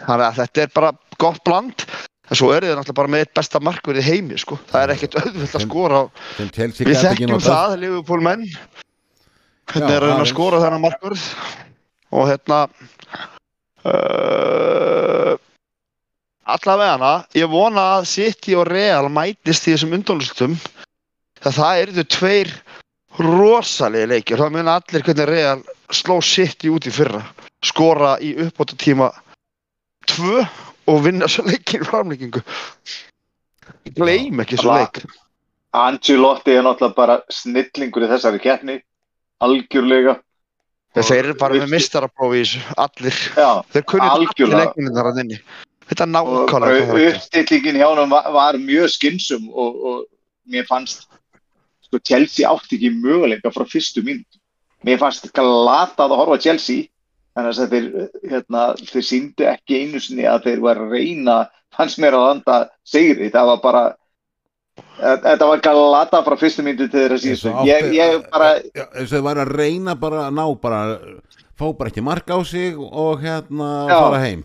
að 0.06 0.24
þetta 0.38 0.64
er 0.64 0.72
bara 0.72 0.92
gott 1.20 1.42
bland. 1.44 1.84
En 2.32 2.38
svo 2.38 2.48
eru 2.54 2.64
þeir 2.64 2.78
náttúrulega 2.78 3.00
bara 3.02 3.12
með 3.12 3.24
eitt 3.26 3.34
besta 3.36 3.60
markverð 3.60 4.00
í 4.00 4.06
heimi, 4.06 4.38
sko. 4.40 4.56
Það 4.70 4.86
er 4.86 4.94
ekkert 4.94 5.18
auðvelt 5.20 5.56
að 5.58 5.66
skora 5.66 6.00
Við 6.38 7.02
þekkjum 7.02 7.34
það, 7.44 7.76
Liverpool 7.82 8.24
menn 8.24 8.46
Já, 8.46 9.84
er 9.84 9.98
að 9.98 10.06
reyna 10.06 10.22
að 10.22 10.30
skora 10.32 10.62
þennan 10.62 10.84
markvörð. 10.86 11.26
Og 12.12 12.28
hérna 12.28 12.58
uh, 13.84 15.36
allavega 16.44 16.94
hana 16.96 17.12
ég 17.38 17.50
vona 17.50 17.84
að 17.98 18.08
City 18.10 18.56
og 18.58 18.66
Real 18.70 19.08
mætist 19.12 19.68
í 19.68 19.74
þessum 19.74 19.94
undólustum 19.98 20.56
það 21.42 21.58
það 21.58 21.82
eru 21.82 21.96
þau 21.98 22.06
tveir 22.16 22.52
rosalegi 23.22 24.08
leikir, 24.08 24.40
það 24.40 24.54
muna 24.56 24.76
allir 24.80 25.04
hvernig 25.06 25.28
Real 25.28 25.62
sló 25.92 26.20
City 26.24 26.70
út 26.72 26.88
í 26.88 26.94
fyrra 26.94 27.22
skora 27.62 28.16
í 28.24 28.32
uppbóta 28.46 28.78
tíma 28.80 29.10
tvö 30.10 30.42
og 30.90 31.02
vinna 31.04 31.28
svo 31.30 31.44
leikin 31.46 31.84
í 31.84 31.88
framleikingu 31.88 32.42
ég 33.86 33.94
gleym 33.98 34.42
ekki 34.42 34.58
svo 34.58 34.78
leik 34.78 35.04
Ancelotti 35.72 36.52
er 36.52 36.66
náttúrulega 36.66 36.96
bara 36.96 37.20
snillingur 37.32 38.04
í 38.04 38.10
þessari 38.10 38.42
keppni 38.42 38.80
algjörlega 39.42 40.18
Þeir 40.92 41.18
eru 41.22 41.34
bara 41.40 41.56
með 41.64 41.86
þessu, 41.88 42.58
allir. 42.76 43.18
Já, 43.32 43.62
Þeir 43.72 43.84
kunni 43.88 44.04
allir 44.04 44.28
Algjörlega. 44.28 44.58
leikminnar 44.66 45.06
að 45.08 45.20
þinni. 45.22 45.38
Þetta 45.92 46.06
er 46.06 46.12
nákvæmlega 46.14 47.00
uppstillingin 47.12 47.76
hjá 47.76 47.88
hann 47.92 48.12
var, 48.12 48.30
var 48.32 48.56
mjög 48.60 48.94
skynsum 48.94 49.50
og, 49.52 49.82
og 49.84 49.98
mér 50.48 50.64
fannst 50.68 51.04
sko 51.84 52.00
Chelsea 52.00 52.48
átti 52.48 52.78
ekki 52.78 52.94
möguleika 52.96 53.52
frá 53.52 53.66
fyrstu 53.68 54.00
mínútu. 54.06 54.40
Mér 54.86 55.02
fannst 55.02 55.28
glatað 55.36 56.14
að 56.14 56.20
horfa 56.22 56.38
Chelsea 56.40 56.88
þannig 57.36 57.60
að 57.64 57.74
þeir, 57.74 57.88
hérna, 58.28 58.62
þeir 58.88 59.04
síndu 59.08 59.48
ekki 59.48 59.82
einu 59.82 60.00
sinni 60.02 60.24
að 60.28 60.48
þeir 60.48 60.62
var 60.64 60.80
reyna 60.90 61.36
fannst 61.76 62.00
mér 62.02 62.16
að 62.16 62.26
landa 62.28 62.56
sigri 62.88 63.30
það 63.32 63.50
var 63.52 63.60
bara 63.62 63.84
þetta 65.02 65.48
var 65.48 65.62
glatað 65.64 66.26
frá 66.28 66.38
fyrstu 66.40 66.64
mínútu 66.64 66.88
til 66.92 67.04
þeirra 67.04 67.20
að 68.40 69.06
það 69.12 69.28
var 69.28 69.42
að 69.44 69.54
reyna 69.56 69.96
bara 69.96 70.26
að 70.28 70.40
ná 70.40 70.44
bara 70.60 70.82
fá 71.56 71.66
bara 71.76 71.92
ekki 71.92 72.04
mark 72.04 72.28
á 72.28 72.38
sig 72.44 72.76
og 72.76 73.20
hérna 73.24 73.70
Já. 73.88 73.96
fara 73.96 74.22
heim 74.24 74.44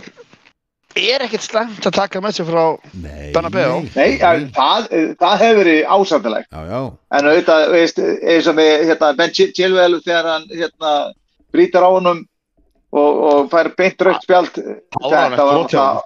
er 0.95 1.25
ekkert 1.25 1.43
slæmt 1.43 1.83
að 1.89 1.95
taka 1.97 2.21
með 2.23 2.37
sér 2.37 2.47
frá 2.47 2.61
Nei, 3.03 3.31
Bernabéu. 3.35 3.81
Nei, 3.97 4.13
að, 4.23 4.45
það, 4.55 4.85
það 5.19 5.41
hefur 5.41 5.57
verið 5.59 5.79
já, 6.71 6.79
En 7.19 7.27
auðvitað, 7.31 7.63
veist, 7.73 7.99
eins 7.99 8.47
og 8.47 8.55
með 8.61 8.71
hérna, 8.89 9.09
Ben 9.19 9.33
Chil- 9.35 9.51
Chilwell 9.57 9.99
þegar 10.05 10.29
hann 10.31 10.47
hérna, 10.53 10.93
brítar 11.51 11.83
á 11.83 11.89
honum 11.91 12.21
og, 12.95 13.21
og 13.27 13.49
fær 13.51 13.73
beint 13.75 14.05
raukt 14.07 14.23
spjald 14.23 14.55
Fáránlegt 14.55 15.35
þetta 15.35 15.47
var 15.49 15.59
náttúrulega 15.59 16.03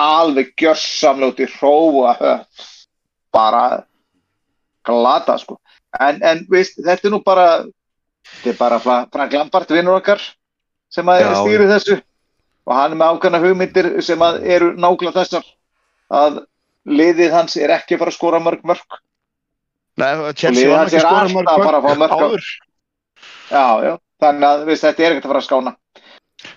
alveg 0.00 0.52
gjörsamljóti 0.62 1.48
hróa 1.58 2.12
höll 2.20 2.36
bara 3.34 3.64
glata 4.86 5.36
sko. 5.42 5.58
En, 5.98 6.20
en 6.22 6.44
veist, 6.50 6.78
þetta 6.78 7.08
er 7.08 7.12
nú 7.16 7.18
bara 7.26 7.48
þetta 8.44 8.52
er 8.54 8.58
bara 8.62 8.78
Fra- 8.82 9.06
Frank 9.10 9.34
Lampard 9.34 9.74
vinnur 9.74 9.98
okkar 9.98 10.22
sem 10.90 11.10
að 11.12 11.22
Já. 11.22 11.30
stýri 11.40 11.68
þessu 11.70 11.98
og 12.66 12.74
hann 12.76 12.94
er 12.94 13.00
með 13.00 13.14
ákveðna 13.14 13.42
hugmyndir 13.44 13.90
sem 14.04 14.24
að 14.24 14.40
eru 14.56 14.72
nákvæmlega 14.76 15.22
þessar 15.22 15.46
að 16.20 16.42
liðið 16.90 17.36
hans 17.36 17.56
er 17.60 17.72
ekki 17.76 17.96
að 17.96 18.02
fara 18.02 18.14
að 18.14 18.18
skora 18.18 18.42
mörg 18.42 18.66
mörg 18.66 19.00
Nei, 20.00 20.12
liðið 20.16 20.76
hans 20.76 20.94
er 20.96 21.06
alltaf 21.06 21.40
að 21.54 21.64
fara 21.64 21.80
að 21.80 21.86
fá 21.86 21.98
mörg 22.00 22.14
áður. 22.16 22.50
Já, 23.50 23.64
já, 23.84 23.92
þannig 24.22 24.46
að 24.48 24.62
veist, 24.68 24.84
þetta 24.86 25.02
er 25.02 25.14
ekkert 25.14 25.26
að 25.26 25.32
fara 25.32 25.42
að 25.42 25.48
skána. 25.48 25.72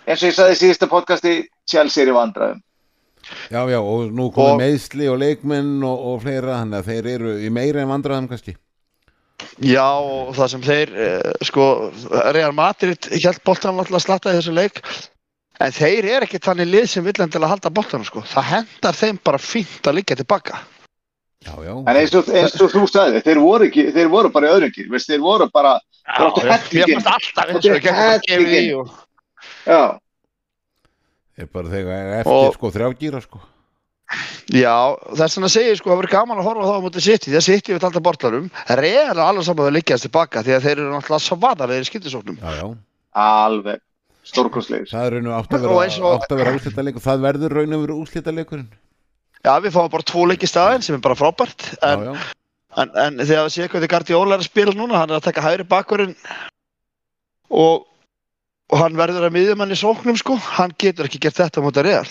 Eins 0.05 0.21
og 0.21 0.29
ég 0.29 0.35
sagði 0.37 0.53
í 0.53 0.59
síðasta 0.61 0.89
podcasti, 0.91 1.33
Chelsea 1.67 2.05
er 2.05 2.11
í 2.13 2.15
vandræðum. 2.15 2.61
já, 3.51 3.61
já 3.71 3.79
og 3.79 4.11
nú 4.11 4.29
komið 4.35 4.61
meðsli 4.61 5.09
og 5.11 5.19
leikmenn 5.21 5.83
og, 5.87 6.07
og 6.11 6.21
fleira 6.23 6.59
þannig 6.59 6.79
að 6.79 6.89
þeir 6.91 7.09
eru 7.13 7.33
í 7.39 7.49
meira 7.55 7.83
en 7.83 7.91
vandræðum 7.91 8.27
kannski 8.31 8.55
Já, 9.63 9.87
og 9.99 10.35
það 10.37 10.49
sem 10.53 10.61
þeir, 10.65 10.93
eh, 11.07 11.31
sko, 11.47 11.65
Real 12.35 12.53
Madrid 12.57 13.09
held 13.11 13.41
boltan 13.45 13.77
alltaf 13.79 13.99
að 13.99 14.05
slatta 14.05 14.33
í 14.33 14.37
þessu 14.39 14.53
leik 14.55 14.81
en 15.63 15.71
þeir 15.71 16.07
eru 16.17 16.27
ekki 16.27 16.41
þannig 16.43 16.71
lið 16.71 16.87
sem 16.89 17.05
villan 17.05 17.31
til 17.31 17.41
að 17.41 17.51
halda 17.53 17.69
boltanum, 17.73 18.05
sko. 18.07 18.23
Það 18.27 18.49
hendar 18.51 18.97
þeim 18.97 19.19
bara 19.23 19.37
fínt 19.41 19.87
að 19.89 19.99
liggja 19.99 20.19
tilbaka. 20.19 20.59
Já, 21.43 21.53
já, 21.59 21.73
En 21.75 21.95
eins 21.99 22.13
og, 22.15 22.29
eins 22.31 22.53
og 22.61 22.71
þú 22.71 22.83
sagði, 22.87 23.21
þeir 23.25 23.39
voru, 23.43 23.67
ekki, 23.67 23.83
þeir 23.91 24.09
voru 24.09 24.29
bara 24.31 24.51
veist, 24.89 25.09
þeir 25.11 25.19
voru 25.23 25.49
bara, 25.51 25.73
er 31.37 31.49
bara 31.51 31.71
þegar 31.73 31.97
er 31.99 32.19
eftir 32.21 32.31
Og- 32.31 32.53
sko 32.55 32.71
þrjágýra 32.71 33.21
sko 33.23 33.41
Já, 34.53 34.75
þess 35.15 35.37
vegna 35.39 35.49
segir 35.51 35.77
sko 35.79 35.93
að 35.93 36.01
verður 36.01 36.13
gaman 36.13 36.41
að 36.41 36.47
horfa 36.49 36.65
á 36.65 36.69
þá 36.69 36.75
á 36.75 36.83
móti 36.83 37.03
City, 37.03 37.31
því 37.31 37.37
að 37.39 37.45
City 37.47 37.73
við 37.73 37.85
alltaf 37.87 38.03
bortarum 38.05 38.49
Real 38.79 39.13
er 39.15 39.21
alveg 39.23 39.45
saman 39.47 39.69
að 39.69 39.75
liggja 39.77 39.95
þessi 39.97 40.09
tilbaka 40.09 40.43
því 40.43 40.55
að 40.57 40.65
þeir 40.67 40.73
eru 40.77 40.89
náttúrulega 40.91 41.25
svadalegir 41.27 41.85
í 41.85 41.89
skiptisóknum 41.89 42.37
Já, 42.43 42.51
já, 42.59 42.65
alveg, 43.23 43.81
stórkostlegir. 44.27 44.89
það 44.91 45.07
er 45.07 45.15
raun 45.17 45.29
og 45.31 45.37
átt 45.39 45.55
að 45.55 45.65
vera, 45.65 45.85
að 46.27 46.41
vera 46.43 46.55
úrslitaleikur. 46.57 47.05
Það 47.07 47.23
verður 47.27 47.55
raun 47.57 47.77
og 47.77 47.85
vera 47.85 47.97
úrslitaleikurinn. 48.03 48.69
Já, 49.43 49.53
við 49.63 49.73
fáum 49.75 49.89
bara 49.91 50.07
tvo 50.07 50.25
leiki 50.29 50.47
í 50.47 50.51
staðinn 50.51 50.85
sem 50.85 50.95
er 50.95 51.03
bara 51.03 51.17
frábært 51.19 51.65
Já, 51.73 51.87
en, 51.89 52.03
já, 52.07 52.13
en, 52.83 52.93
en 53.05 53.17
þegar 53.23 53.47
við 53.47 53.55
séum 53.57 53.71
hvernig 53.73 53.91
Guardiola 53.91 54.37
er 54.37 54.43
að 54.43 54.47
spila 54.47 54.75
núna 54.77 55.01
hann 55.01 55.11
er 55.11 55.19
að 55.19 55.25
taka 55.27 55.43
hægri 55.43 55.65
bakkurinn 55.67 56.13
og, 57.51 57.83
og 58.71 58.77
hann 58.79 58.95
verður 58.99 59.27
að 59.27 59.35
miðjum 59.35 59.65
hann 59.65 59.75
í 59.75 59.79
sóknum 59.79 60.19
sko. 60.19 60.37
Hann 60.59 60.71
getur 60.79 61.09
ekki 61.09 61.19
gert 61.25 61.41
þetta 61.41 61.63
móti 61.65 61.83
Real 61.83 62.07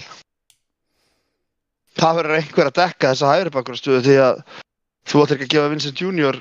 Það 2.01 2.18
verður 2.18 2.36
einhver 2.38 2.68
að 2.70 2.76
dekka 2.78 3.12
þessa 3.12 3.32
hægri 3.32 3.53
bakkurinn 3.55 4.05
því 4.07 4.18
að 4.24 4.43
þú 5.11 5.22
ættir 5.24 5.36
ekki 5.36 5.49
að 5.49 5.55
gefa 5.57 5.72
Vincent 5.72 6.03
Junior 6.03 6.38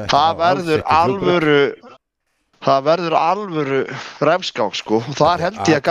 þetta 0.00 0.10
það 0.12 0.36
verður 0.40 0.84
alvöru 0.96 1.56
það 2.62 2.84
verður 2.86 3.16
alvöru 3.18 3.80
refskák 4.22 4.76
sko. 4.78 5.00
Og 5.02 5.16
þar 5.18 5.46
held 5.48 5.62
ég 5.66 5.78
að 5.78 5.86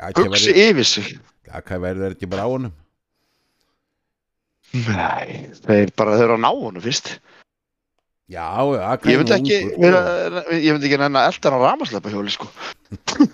Aka 0.00 0.24
hugsi 0.26 0.54
yfir 0.64 0.88
sig. 0.88 1.12
Aka 1.54 1.78
verður 1.82 2.16
ekki 2.16 2.30
bara 2.30 2.46
á 2.46 2.50
honum? 2.50 2.74
Nei, 4.74 5.52
þeir 5.62 5.92
bara 5.94 6.16
eru 6.18 6.34
að 6.34 6.42
ná 6.42 6.50
honum 6.50 6.82
fyrst 6.82 7.12
Já, 8.32 8.56
Aka 8.88 9.10
ég 9.10 9.18
er 9.18 9.20
myndi 9.20 9.34
ekki 9.36 9.56
vera, 9.82 9.98
ég 10.56 10.72
myndi 10.72 10.88
ekki 10.88 10.96
nenni 11.02 11.18
að 11.20 11.26
elda 11.28 11.50
hann 11.52 11.60
á 11.60 11.66
ramaslepa 11.68 12.08
hjóli 12.12 12.32
sko. 12.32 12.46
Sko. 13.04 13.26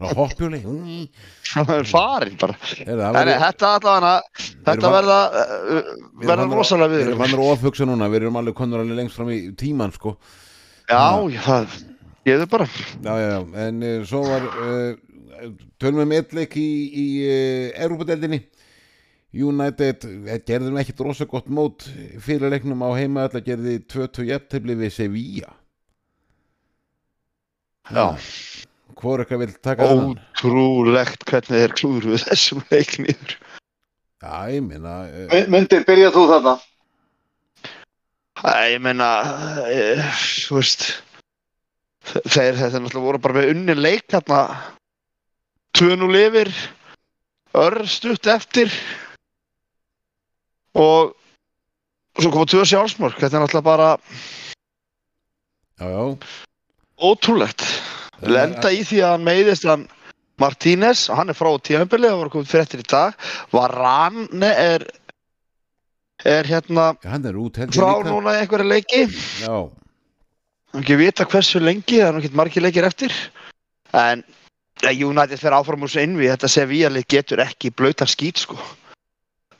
á 0.00 0.06
hoppjóli 0.16 0.60
það 1.52 1.72
er 1.74 1.90
farin 1.90 2.38
bara. 2.40 2.56
Verður- 2.88 3.42
þetta 3.42 3.72
allavega 3.76 4.14
þetta 4.70 4.92
verða 4.94 5.18
uh, 5.42 5.92
við 6.22 6.30
verða 6.32 6.48
rosalega 6.54 6.94
Við 6.94 7.04
erum 7.10 7.24
hann 7.26 7.36
ofugsa 7.50 7.88
núna, 7.90 8.08
við 8.12 8.22
erum 8.22 8.40
alveg 8.40 8.56
konur 8.62 8.80
alveg 8.80 8.96
lengst 9.02 9.20
fram 9.20 9.34
í 9.34 9.40
tíman 9.60 9.92
sko. 9.92 10.16
Já, 10.88 11.02
já, 11.36 11.40
það 11.44 11.76
ég 12.30 12.40
þau 12.42 12.50
bara. 12.56 12.70
Já, 13.04 13.12
já, 13.12 13.28
já, 13.34 13.40
en 13.66 13.84
uh, 13.84 13.96
svo 14.08 14.24
var 14.24 14.48
tölum 15.82 16.00
við 16.00 16.12
með 16.14 16.36
leik 16.40 16.56
í, 16.56 16.68
í 16.96 17.06
Európa-deldinni 17.76 18.40
United 19.36 20.06
eh, 20.26 20.40
gerði 20.46 20.72
nú 20.72 20.80
ekkit 20.80 21.02
rosa 21.04 21.26
gott 21.30 21.48
mót 21.52 21.86
fyrir 22.22 22.52
leiknum 22.52 22.84
á 22.86 22.90
heima 22.96 23.26
alltaf 23.26 23.44
gerði 23.46 23.78
2-2 23.92 24.28
jafntefli 24.32 24.78
við 24.82 24.94
Sevilla 24.96 25.54
Já. 27.86 28.16
Hvor 28.96 29.20
eitthvað 29.22 29.44
vil 29.44 29.52
taka 29.62 29.86
þann? 29.86 30.16
ótrúlegt 30.16 31.26
hvernig 31.28 31.60
þeir 31.62 31.76
klúru 31.78 32.18
þessum 32.24 32.64
leik 32.72 32.96
niður 33.02 33.36
Já, 34.24 34.48
ég 34.50 34.64
minna 34.64 35.02
uh, 35.06 35.42
Mundir, 35.52 35.84
byrja 35.86 36.08
þú 36.14 36.22
þarna. 36.30 36.54
Æ, 38.42 38.52
ég 38.74 38.80
meina, 38.84 39.08
e, 39.68 39.84
þú 40.46 40.56
veist, 40.58 40.86
þeir 42.24 42.58
þetta 42.58 42.80
náttúrulega 42.80 43.04
voru 43.06 43.20
bara 43.22 43.36
með 43.38 43.52
unni 43.52 43.76
leik 43.76 44.08
hérna 44.12 44.40
2-0 45.76 46.18
yfir 46.20 46.50
örr 47.56 47.78
stutt 47.88 48.28
eftir 48.32 48.72
og 50.76 51.14
svo 52.20 52.30
koma 52.32 52.48
tvö 52.48 52.64
sjálfsmörk 52.68 53.18
þetta 53.20 53.38
er 53.38 53.44
náttúrulega 53.44 53.66
bara 53.66 53.88
Já, 55.76 55.86
já. 55.92 56.04
ótrúlegt. 57.04 57.64
Lenda 58.24 58.70
í 58.72 58.80
því 58.88 59.02
að 59.04 59.10
hann 59.12 59.26
meiðist 59.26 59.66
hann 59.68 59.82
Martínez, 60.40 61.06
hann 61.12 61.32
er 61.32 61.36
frá 61.36 61.50
tímabilið 61.64 62.12
það 62.12 62.20
var 62.22 62.30
komið 62.32 62.48
fyrir 62.52 62.64
eftir 62.66 62.80
í 62.82 62.86
dag. 62.88 63.18
Varane 63.52 64.50
er 64.52 64.86
er 66.24 66.48
hérna 66.48 66.86
Hann 67.04 67.28
er 67.28 67.36
út 67.36 67.56
frá 67.76 67.90
líka. 68.00 68.08
núna 68.08 68.32
í 68.36 68.40
einhverju 68.42 68.68
leiki. 68.68 69.02
Já, 69.44 69.58
hann 70.72 70.82
ekki 70.82 70.96
vita 71.00 71.24
hversu 71.28 71.60
lengi 71.60 72.00
það 72.00 72.08
er 72.08 72.20
ekki 72.22 72.36
margir 72.40 72.64
leikir 72.64 72.88
eftir. 72.88 73.12
En 73.92 74.24
ja, 74.82 74.90
United 74.92 75.40
fer 75.40 75.52
áfram 75.56 75.84
úr 75.84 75.92
svo 75.92 76.00
innvi 76.04 76.28
þetta 76.32 76.48
Sevilla-lið 76.48 77.06
getur 77.08 77.44
ekki 77.44 77.70
blautan 77.76 78.08
skít 78.08 78.40
sko 78.44 78.56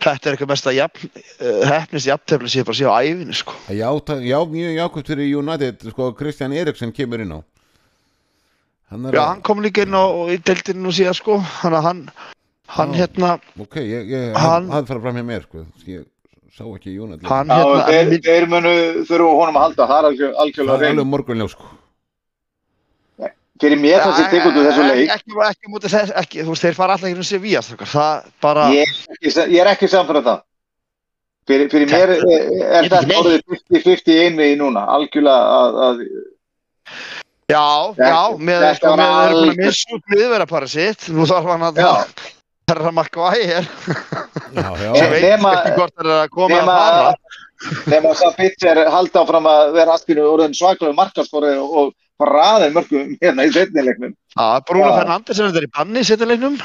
þetta 0.07 0.31
er 0.31 0.37
eitthvað 0.37 0.53
mest 0.55 0.67
að 0.71 0.77
jafn, 0.79 1.11
uh, 1.41 1.67
hefnist 1.71 2.09
jafntefni 2.11 2.49
sem 2.53 2.63
ég 2.63 2.67
bara 2.71 2.79
sé 2.81 2.87
á 2.87 2.95
æfinu 3.03 3.35
sko 3.35 3.55
já, 3.75 3.91
já 4.31 4.39
mjög 4.55 4.73
jákvæmt 4.81 5.11
fyrir 5.13 5.37
United 5.43 5.87
sko, 5.91 6.09
Kristján 6.19 6.55
Eriksen 6.57 6.93
kemur 6.97 7.21
inn 7.27 7.37
á 7.37 7.41
Hann 8.91 9.07
er 9.11 9.17
já, 9.19 9.23
hann 9.27 9.41
kom 9.43 9.59
líka 9.65 9.83
inn 9.83 9.97
á 9.99 10.05
í 10.31 10.37
deildinu 10.47 10.93
síðan 10.95 11.17
sko 11.19 11.39
hann, 11.43 11.75
hann, 11.83 12.03
hann 12.77 12.93
Já. 12.95 13.01
hérna 13.03 13.33
Ok, 13.59 13.81
ég, 13.83 14.07
ég, 14.13 14.29
Hann- 14.37 14.69
hann 14.69 14.71
hafði 14.77 14.93
farið 14.93 15.03
fram 15.09 15.17
hjá 15.19 15.25
mér 15.27 15.43
sko. 15.49 15.65
ég 15.91 16.05
sá 16.57 16.63
ekki 16.71 16.95
United 17.03 17.27
hann 17.27 17.51
Já, 17.51 17.59
hérna 17.67 17.89
þeir, 17.91 18.21
þeir 18.29 18.47
munu 18.53 18.75
þurfa 19.09 19.27
á 19.27 19.39
honum 19.41 19.59
að 19.59 19.65
halda, 19.67 19.89
það 19.91 19.99
er 19.99 20.09
algjör, 20.11 20.31
Það 20.31 20.43
algjörlega 20.45 20.77
er 20.77 20.85
reynd. 20.87 20.99
alveg 21.01 21.11
morgunljó 21.17 21.49
sko. 21.51 21.67
Fyrir 23.61 23.79
mér 23.81 24.03
ég 24.05 24.27
tekið 24.31 24.47
út 24.51 24.57
úr 24.61 24.67
þessu 24.67 24.83
Ekki- 24.85 24.97
leik. 24.97 25.11
ekki, 25.15 25.37
ekki, 25.49 25.71
mútið 25.73 25.93
þess, 25.97 26.11
ekki, 26.23 26.43
þú 26.45 26.53
veist, 26.53 26.65
þeir 26.67 26.75
fara 26.77 26.93
alltaf 26.97 27.09
ekki 27.09 27.17
um 27.17 27.27
Sevilla 27.31 27.61
það 27.63 28.27
bara 28.45 28.67
Ég, 28.75 28.91
er 29.09 29.17
ekki- 29.17 29.47
ég 29.55 29.61
er 29.63 29.71
ekki 29.73 29.89
samfæra 29.89 30.23
það. 30.27 30.43
Fyrir, 31.47 31.69
fyrir 31.71 31.91
mér 31.91 32.11
er, 32.11 32.23
er 32.83 33.17
orðið 33.17 33.43
50-50 33.71 34.17
einvegi 34.27 34.57
núna, 34.61 34.83
algjörlega 34.97 35.61
að, 35.61 35.79
að 35.87 36.01
Já, 37.47 37.63
Þetta- 37.95 38.09
já, 38.11 38.23
með 38.43 38.63
sko, 38.77 38.93
með 38.99 39.07
þeir 39.07 39.31
eru 39.31 39.37
búin 39.37 39.51
að 39.53 39.61
missa 39.63 39.95
út 39.95 40.09
miðverðarpari 40.11 40.69
sitt, 40.73 41.09
nú 41.15 41.27
þarf 41.31 41.47
hann 41.53 41.63
að 41.69 41.77
Já. 41.79 41.93
herra 42.69 42.91
Maguire, 42.91 43.61
Já, 44.57 44.69
já, 44.83 44.89
sem 44.99 45.11
veit 45.13 45.23
Nema- 45.23 45.53
ekki 45.61 45.77
hvort 45.79 45.95
það 45.95 46.07
er 46.11 46.25
að 46.25 46.31
koma 46.35 46.49
að 46.51 46.59
nema 46.59 46.79
fara. 46.83 47.15
þegar 47.87 48.03
maður 48.03 48.19
sá 48.21 48.29
Pitcher 48.37 48.81
halda 48.91 49.23
áfram 49.23 49.47
að 49.53 49.73
vera 49.79 49.95
alltinu 49.95 50.27
orðin 50.33 50.57
svaklega 50.59 50.97
markaskori 50.99 51.53
og, 51.63 51.95
og 52.21 52.31
raðið 52.31 52.73
mörgum 52.77 53.13
hérna 53.21 53.45
í 53.47 53.53
setnilegnum. 53.53 54.15
Bruno 54.69 54.89
Já. 54.89 54.97
Fernandes 55.01 55.39
er 55.41 55.51
þetta 55.51 55.67
í 55.67 55.71
banni 55.77 56.01
í 56.03 56.09
setjaleiknum, 56.09 56.57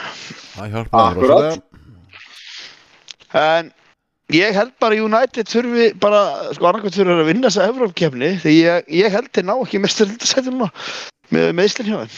það 0.56 0.74
hjálpaði 0.76 1.16
mér 1.18 1.32
rosalega. 1.32 1.62
en 3.42 3.72
ég 4.36 4.56
held 4.56 4.72
bara 4.80 4.96
að 4.96 5.04
United 5.08 5.52
þurfi 5.52 5.88
bara, 6.00 6.22
sko 6.56 6.70
annarkvæmt 6.70 6.96
þurfi 7.00 7.18
að 7.18 7.30
vinna 7.32 7.50
þessa 7.52 7.68
Evrópkefni, 7.72 8.30
því 8.44 8.54
ég, 8.62 8.88
ég 9.02 9.12
held 9.18 9.32
þeir 9.36 9.48
ná 9.50 9.56
ekki 9.66 9.82
mestur 9.84 10.08
þetta 10.12 10.30
setjum 10.32 10.58
núna, 10.62 10.72
með 11.36 11.52
meðslinn 11.60 11.92
hjá 11.92 12.00
þeim. 12.06 12.16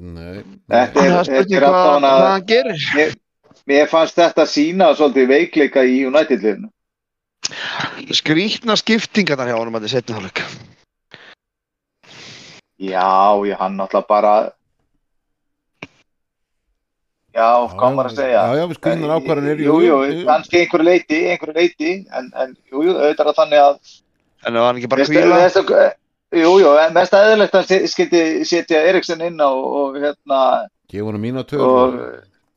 Nei, 0.00 0.42
Þetta 0.70 0.96
Það 0.96 1.06
er- 1.06 1.24
spurning 1.24 1.50
þetta 1.50 1.56
er 1.56 1.64
hvað, 1.68 2.04
hann 2.30 2.46
gerir. 2.48 3.16
Mér 3.68 3.86
fannst 3.90 4.16
þetta 4.16 4.46
sína 4.48 4.86
svolítið 4.96 5.26
veikleika 5.28 5.82
í 5.84 5.98
United-liðinu. 6.08 6.70
Skrýtna 8.16 8.76
skiptingarnar 8.80 9.50
hjá 9.50 9.58
honum 9.58 9.76
að 9.76 9.84
þetta 9.84 9.92
setja 9.98 10.16
hálfleik. 10.16 10.40
Já, 12.80 13.36
ég 13.44 13.60
hann 13.60 13.76
náttúrulega 13.76 14.08
bara 14.08 14.34
Já, 17.30 17.48
hvað 17.78 17.92
maður 17.94 18.08
að 18.10 18.16
segja? 18.18 18.40
Já, 18.42 18.58
já, 18.58 18.64
við 18.66 18.78
skuðum 18.80 19.12
ákvarðanir 19.14 19.60
Jú, 19.62 19.74
jú, 19.84 19.98
kannski 20.26 20.62
einhverju 20.64 20.86
leiti, 20.88 21.18
einhverju 21.30 21.54
leiti 21.56 21.92
en, 22.10 22.30
en 22.34 22.54
jú, 22.72 22.82
jú, 22.88 22.94
auðvitað 22.96 23.30
er 23.30 23.36
þannig 23.38 23.64
að 23.66 23.76
En 24.40 24.56
það 24.56 24.64
var 24.64 24.78
ekki 24.80 24.88
bara 24.90 25.04
kvíla. 25.10 25.90
Jú, 26.40 26.50
jú, 26.62 26.72
en 26.80 26.92
mest 26.96 27.14
aðeinslegt 27.14 27.54
að 27.58 27.70
hann 27.74 27.86
skildi 27.92 28.22
setja 28.48 28.80
Eriksen 28.88 29.22
inn 29.26 29.38
á 29.42 29.50
og 29.50 29.98
hérna 30.00 30.40
Gefa 30.90 31.06
honum 31.06 31.22
mínu 31.22 31.42
og 31.44 31.48
töður 31.50 31.94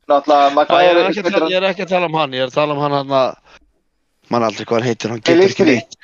náttúrulega 0.10 0.48
Já, 0.48 0.50
ég, 0.50 0.50
er 0.50 0.56
Maguire 0.58 1.52
ég 1.52 1.60
er 1.60 1.70
ekki 1.70 1.86
að 1.86 1.94
tala 1.94 2.10
um 2.10 2.18
hann, 2.18 2.34
ég 2.38 2.46
er 2.48 2.52
að 2.52 2.58
tala 2.58 2.76
um 2.78 2.82
hann 2.84 2.98
hann 2.98 3.14
að 3.20 3.62
mann 4.34 4.48
aldrei 4.48 4.66
hvað 4.66 4.80
hann 4.80 4.88
heitir, 4.90 5.14
hann 5.14 5.22
getur 5.22 5.46
ekki 5.46 5.68
neitt. 5.70 5.98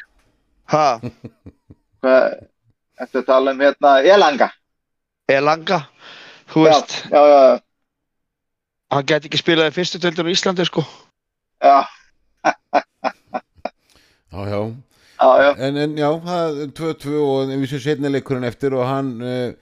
Ha, 0.70 0.86
Hvað- 2.03 2.36
Að 3.00 3.22
tala 3.26 3.52
um 3.56 3.62
hérna 3.64 3.93
Elanga 4.04 4.50
Elanga, 5.30 5.80
þú 6.50 6.66
Já, 6.66 6.72
veist, 6.74 6.95
já, 7.12 7.22
já, 7.30 7.60
hann 8.91 9.06
get 9.06 9.26
ekki 9.30 9.38
spilað 9.39 9.70
í 9.72 9.76
fyrstu 9.78 10.00
töldur 10.02 10.26
á 10.28 10.34
Íslandi 10.34 10.66
sko. 10.66 10.84
já, 11.64 11.86
Já, 14.30 14.45
já, 14.45 14.60
já, 15.20 15.30
já. 15.43 15.52
en, 15.68 15.78
en 15.78 15.97
já, 15.97 16.10
það 16.26 16.60
er 16.64 16.74
2-2 16.78 17.14
og 17.22 17.54
við 17.54 17.70
séum 17.72 17.82
setni 17.86 18.12
leikurinn 18.14 18.47
eftir 18.47 18.76
og 18.78 18.86
hann 18.88 19.10
uh, 19.22 19.54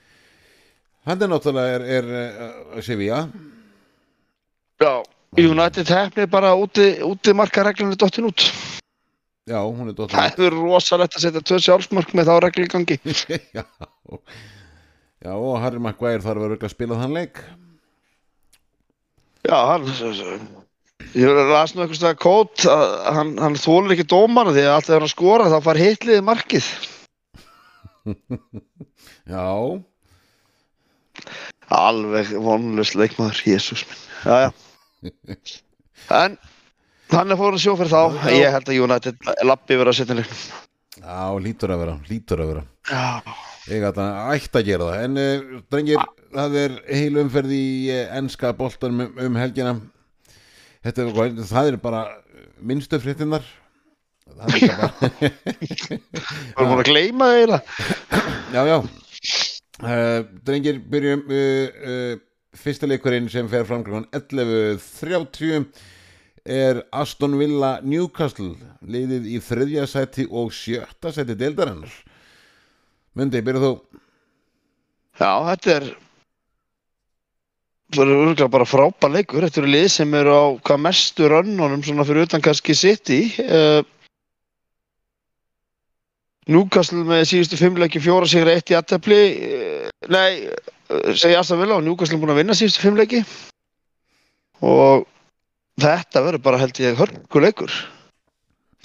hann 1.07 1.21
er 1.23 1.31
náttúrulega 1.31 1.77
er, 1.77 1.85
er 1.99 2.09
uh, 2.75 2.81
Sevilla 2.83 3.21
Já. 4.81 4.91
United 5.37 5.89
hefnir 5.89 6.27
bara 6.31 6.51
úti, 6.55 6.97
úti 7.03 7.33
markareglunni 7.35 7.97
dottin 7.99 8.27
út. 8.29 8.43
Já, 9.47 9.61
hún 9.63 9.87
er 9.87 9.95
dóttir 9.95 10.17
Það 10.17 10.41
er 10.47 10.55
rosalegt 10.57 11.15
að 11.15 11.23
setja 11.23 11.43
tvö 11.47 11.59
sjálfsmörk 11.63 12.13
með 12.17 12.27
þá 12.27 12.33
reglu 12.43 12.65
í 12.67 12.71
gangi. 12.73 12.97
já, 13.57 13.63
já, 15.23 15.31
og 15.31 15.55
Harry 15.63 15.79
Maguire 15.79 16.19
þarf 16.23 16.33
að 16.35 16.43
vera 16.43 16.49
örugglega 16.51 16.67
að 16.67 16.75
spila 16.75 16.99
þann 16.99 17.15
leik 17.15 17.41
Já, 19.47 19.59
hann, 19.69 19.85
ég 21.15 21.29
var 21.29 21.37
að 21.39 21.51
lasa 21.53 21.77
nú 21.77 21.83
eitthvað 21.85 21.99
stað 22.01 22.17
kót 22.19 22.65
að 22.67 22.85
hann, 23.15 23.29
hann 23.39 23.55
þólar 23.61 23.93
ekki 23.95 24.07
dómana 24.11 24.51
því 24.51 24.65
að 24.65 24.73
alltaf 24.73 24.89
þegar 24.89 25.05
hann 25.05 25.13
skora 25.13 25.51
þá 25.53 25.57
far 25.63 25.79
hitliði 25.79 26.25
markið. 26.27 26.67
Já, 29.31 29.45
Alveg 31.77 32.33
vonlust 32.43 32.95
leikmaður, 32.99 33.39
Jésús 33.47 33.85
minn. 33.87 34.03
Já, 34.27 34.35
já. 34.47 34.51
En 36.17 36.37
hann 37.13 37.31
er 37.33 37.39
fór 37.39 37.55
að 37.55 37.61
sjó 37.63 37.75
fyrir 37.79 37.91
þá. 37.93 38.01
Já. 38.27 38.31
Ég 38.37 38.55
held 38.55 38.71
að 38.71 38.79
United 38.85 39.29
lappi 39.47 39.77
verið 39.77 39.91
að 39.93 39.97
setja 40.01 40.17
leiknum. 40.17 40.41
já, 40.97 41.19
lítur 41.45 41.71
að 41.73 41.81
vera 41.83 41.95
lítur 42.09 42.41
að 42.41 42.49
vera 42.51 42.63
Já. 42.89 43.35
Ég 43.67 43.83
ætti 43.85 44.01
að 44.01 44.31
ætti 44.37 44.57
að 44.59 44.65
gera 44.67 44.87
það 44.87 45.03
En 45.05 45.19
uh, 45.21 45.59
drengir, 45.71 46.03
það 46.33 46.55
er 46.61 46.75
heil 46.87 47.19
umferð 47.21 47.51
í 47.53 47.67
uh, 47.93 47.99
enska 48.17 48.51
boltanum 48.57 49.03
um, 49.05 49.11
um 49.27 49.37
helgina 49.39 49.73
Þetta 50.87 51.03
er, 51.05 51.41
það 51.51 51.69
er 51.71 51.77
bara 51.83 52.01
minnstu 52.63 52.99
fréttinnar 53.03 53.45
Það 54.27 54.55
er 54.57 54.71
bara 54.71 54.87
Við 55.21 55.99
erum 56.57 56.71
búin 56.71 56.81
að 56.81 56.87
gleyma 56.89 57.27
það 57.29 57.37
eiginlega. 57.41 57.61
Já, 58.55 58.61
já 58.71 58.77
uh, 58.77 60.19
Drengir, 60.47 60.81
byrjum 60.95 61.21
Fyrsta 62.57 62.89
leikurinn 62.89 63.29
sem 63.29 63.45
fer 63.51 63.67
fram 63.69 63.83
klukkan 63.85 64.07
11.30 64.17 65.67
er 66.47 66.81
Aston 66.95 67.37
Villa 67.39 67.77
Newcastle 67.83 68.55
liðið 68.87 69.29
í 69.35 69.39
þriðja 69.43 69.87
sæti 69.91 70.27
og 70.31 70.53
sjötta 70.55 71.13
sæti 71.13 71.35
deildarinnar 71.37 71.93
Mundi, 73.17 73.41
byrjuð 73.43 73.65
þú 73.67 74.01
Já, 75.17 75.31
þetta 75.51 75.73
er 75.75 75.87
Það 77.87 78.03
eru 78.03 78.15
örgulega 78.19 78.51
bara 78.51 78.67
frábær 78.67 79.11
leikur. 79.13 79.45
Þetta 79.47 79.61
eru 79.61 79.69
lið 79.71 79.85
sem 79.93 80.15
eru 80.19 80.33
á 80.35 80.45
hvað 80.67 80.81
mestu 80.83 81.27
rönnunum 81.31 81.83
svona 81.87 82.03
fyrir 82.07 82.27
utan 82.27 82.43
kannski 82.43 82.75
City. 82.75 83.19
Uh, 83.39 83.79
Newcastle 86.51 87.05
með 87.07 87.23
síðustu 87.29 87.59
fimmleiki 87.59 88.01
fjóra 88.03 88.27
sigra 88.27 88.57
eitt 88.57 88.73
í 88.73 88.75
aðtefli. 88.75 89.21
Uh, 89.39 89.87
nei, 90.11 90.49
uh, 90.51 91.13
segja 91.15 91.39
Aston 91.39 91.63
Villa 91.63 91.79
og 91.79 91.85
Newcastle 91.87 92.19
er 92.19 92.25
búin 92.25 92.35
að 92.35 92.41
vinna 92.41 92.57
síðustu 92.59 92.83
fimmleiki. 92.83 93.23
Og 94.67 95.07
þetta 95.81 96.23
verður 96.25 96.43
bara 96.45 96.61
held 96.61 96.79
ég 96.81 96.99
hörkuleikur. 96.99 97.73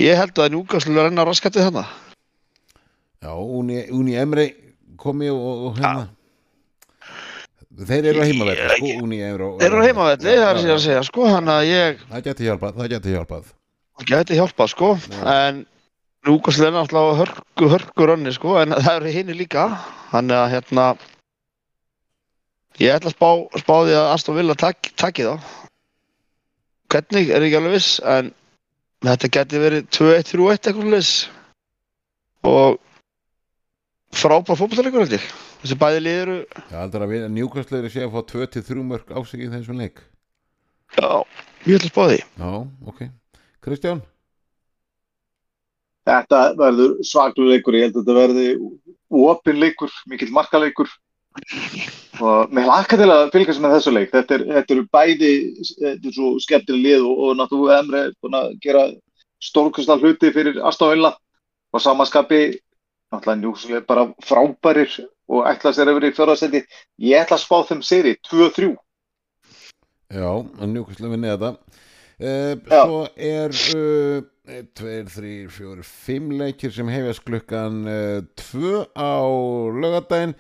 Ég 0.03 0.19
held 0.19 0.41
að 0.41 0.55
Newcastle 0.57 0.99
er 0.99 1.11
enn 1.11 1.21
á 1.21 1.25
raskatið 1.29 1.69
þarna. 1.69 1.87
Já, 3.23 3.33
Uni, 3.39 3.85
Uni 3.95 4.19
Emre 4.19 4.49
komi 4.99 5.31
og, 5.31 5.69
og 5.69 5.79
hérna 5.79 6.09
Þeir 7.73 8.11
eru 8.11 8.21
á 8.21 8.25
heimavelli, 8.29 8.65
sko, 8.77 8.89
Uni 9.07 9.21
Emre 9.25 9.51
Þeir 9.63 9.69
eru 9.71 9.83
á 9.83 9.87
heimavelli, 9.87 10.33
það 10.37 10.49
er 10.51 10.61
sér 10.61 10.75
að 10.75 10.83
segja, 10.85 11.03
sko, 11.07 11.27
hann 11.31 11.51
að 11.51 11.69
ég 11.71 12.03
Það 12.11 12.25
geti 12.27 12.49
hjálpað, 12.49 12.81
það 12.81 12.91
geti 12.97 13.15
hjálpað 13.15 13.53
gæti 14.09 14.39
hjálpað 14.39 14.73
sko 14.73 14.95
Já. 14.97 15.23
en 15.49 15.67
Núkastle 16.23 16.69
er 16.69 16.75
náttúrulega 16.77 17.19
hörku, 17.19 17.69
hörku 17.73 18.07
rönni 18.07 18.33
sko 18.35 18.55
en 18.61 18.75
það 18.77 18.95
eru 19.01 19.15
hinni 19.15 19.35
líka 19.35 19.65
þannig 20.13 20.39
að 20.39 20.53
hérna 20.53 20.85
ég 22.79 22.95
ætla 22.95 23.11
að 23.11 23.17
spá, 23.17 23.31
spá 23.59 23.75
því 23.83 23.97
að 23.99 24.11
Aston 24.13 24.39
Villa 24.39 24.55
tak, 24.59 24.93
taki 24.97 25.27
þá 25.27 25.35
hvernig 26.93 27.31
er 27.33 27.47
ekki 27.47 27.59
alveg 27.59 27.77
viss? 27.77 27.97
En 28.05 28.31
þetta 29.03 29.31
geti 29.37 29.61
verið 29.63 29.89
2-1, 29.97 30.27
3-1 30.33 30.69
eitthvað 30.69 30.93
leis 30.93 31.13
og 32.47 32.79
frábær 34.13 34.59
fótballtalegur 34.61 35.05
held 35.05 35.17
ég. 35.17 35.27
Þessi 35.63 35.79
bæði 35.79 36.01
liður 36.03 36.33
Já, 36.35 36.79
heldur 36.81 37.05
að 37.07 37.13
njúkastleiri 37.33 37.91
sé 37.93 38.05
að 38.05 38.17
fá 38.17 38.23
2-3 38.35 38.87
mörg 38.87 39.13
á 39.15 39.19
sig 39.27 39.45
í 39.47 39.51
þessum 39.53 39.79
leik. 39.81 40.03
Já, 40.99 41.23
ég 41.65 41.79
ætla 41.79 41.89
að 41.89 41.93
spá 41.93 42.03
því. 42.11 42.19
Já, 42.43 42.51
ok. 42.91 43.05
Kristján? 43.63 44.03
Þetta 46.03 46.41
verður 46.59 46.97
svaklu 47.07 47.47
leikur, 47.47 47.79
ég 47.79 47.87
held 47.87 47.97
að 47.97 48.03
þetta 48.03 48.19
verði 48.19 48.47
opin 49.23 49.61
leikur, 49.63 49.93
mikill 50.11 50.33
markaleikur 50.35 50.91
og 52.23 52.53
mér 52.55 52.67
hlakka 52.69 52.99
til 53.01 53.09
að 53.11 53.31
fylgjast 53.35 53.63
með 53.63 53.75
þessu 53.77 53.95
leik. 53.95 54.11
Þetta 54.13 54.37
er, 54.37 54.45
þetta 54.59 54.75
er 54.75 54.83
bæði, 54.97 55.33
þetta 55.79 56.11
er 56.11 56.17
svo 56.17 56.33
skemmtileg 56.45 56.85
lið 56.87 57.07
og, 57.09 57.23
og 57.25 57.39
náttúrulega 57.41 57.81
Emre 57.83 58.05
er 58.07 58.15
búin 58.23 58.39
að 58.39 58.53
gera 58.65 58.85
stórkustal 59.43 59.99
hluti 60.03 60.33
fyrir 60.35 60.61
Astonvilla 60.69 61.15
og 61.73 61.83
samanskapi 61.83 62.43
náttúrulega 63.13 63.41
njúkslega 63.41 63.85
bara 63.89 64.07
frábærir 64.25 64.99
og 65.33 65.47
ætla 65.49 65.73
sér 65.73 65.93
yfir 65.93 66.09
í 66.09 66.15
fjörðarsendi. 66.17 66.65
Ég 67.01 67.25
ætla 67.25 67.39
að 67.39 67.45
spá 67.47 67.57
þeim 67.69 67.83
seri 67.87 68.17
2-3. 68.29 68.75
Já, 70.13 70.29
njúkastleiri 70.69 71.15
vinni 71.15 71.33
þetta. 71.33 71.55
Uh, 72.23 72.55
svo 72.69 72.99
er 73.17 73.55
uh, 73.75 74.23
1, 74.47 74.67
2, 74.79 74.91
3, 75.09 75.31
4, 75.51 75.85
5 75.89 76.35
leikir 76.39 76.75
sem 76.75 76.91
hefjast 76.93 77.25
klukkan 77.27 77.81
uh, 77.89 78.21
2 78.39 78.83
á 78.95 79.15
lögadaginn 79.83 80.37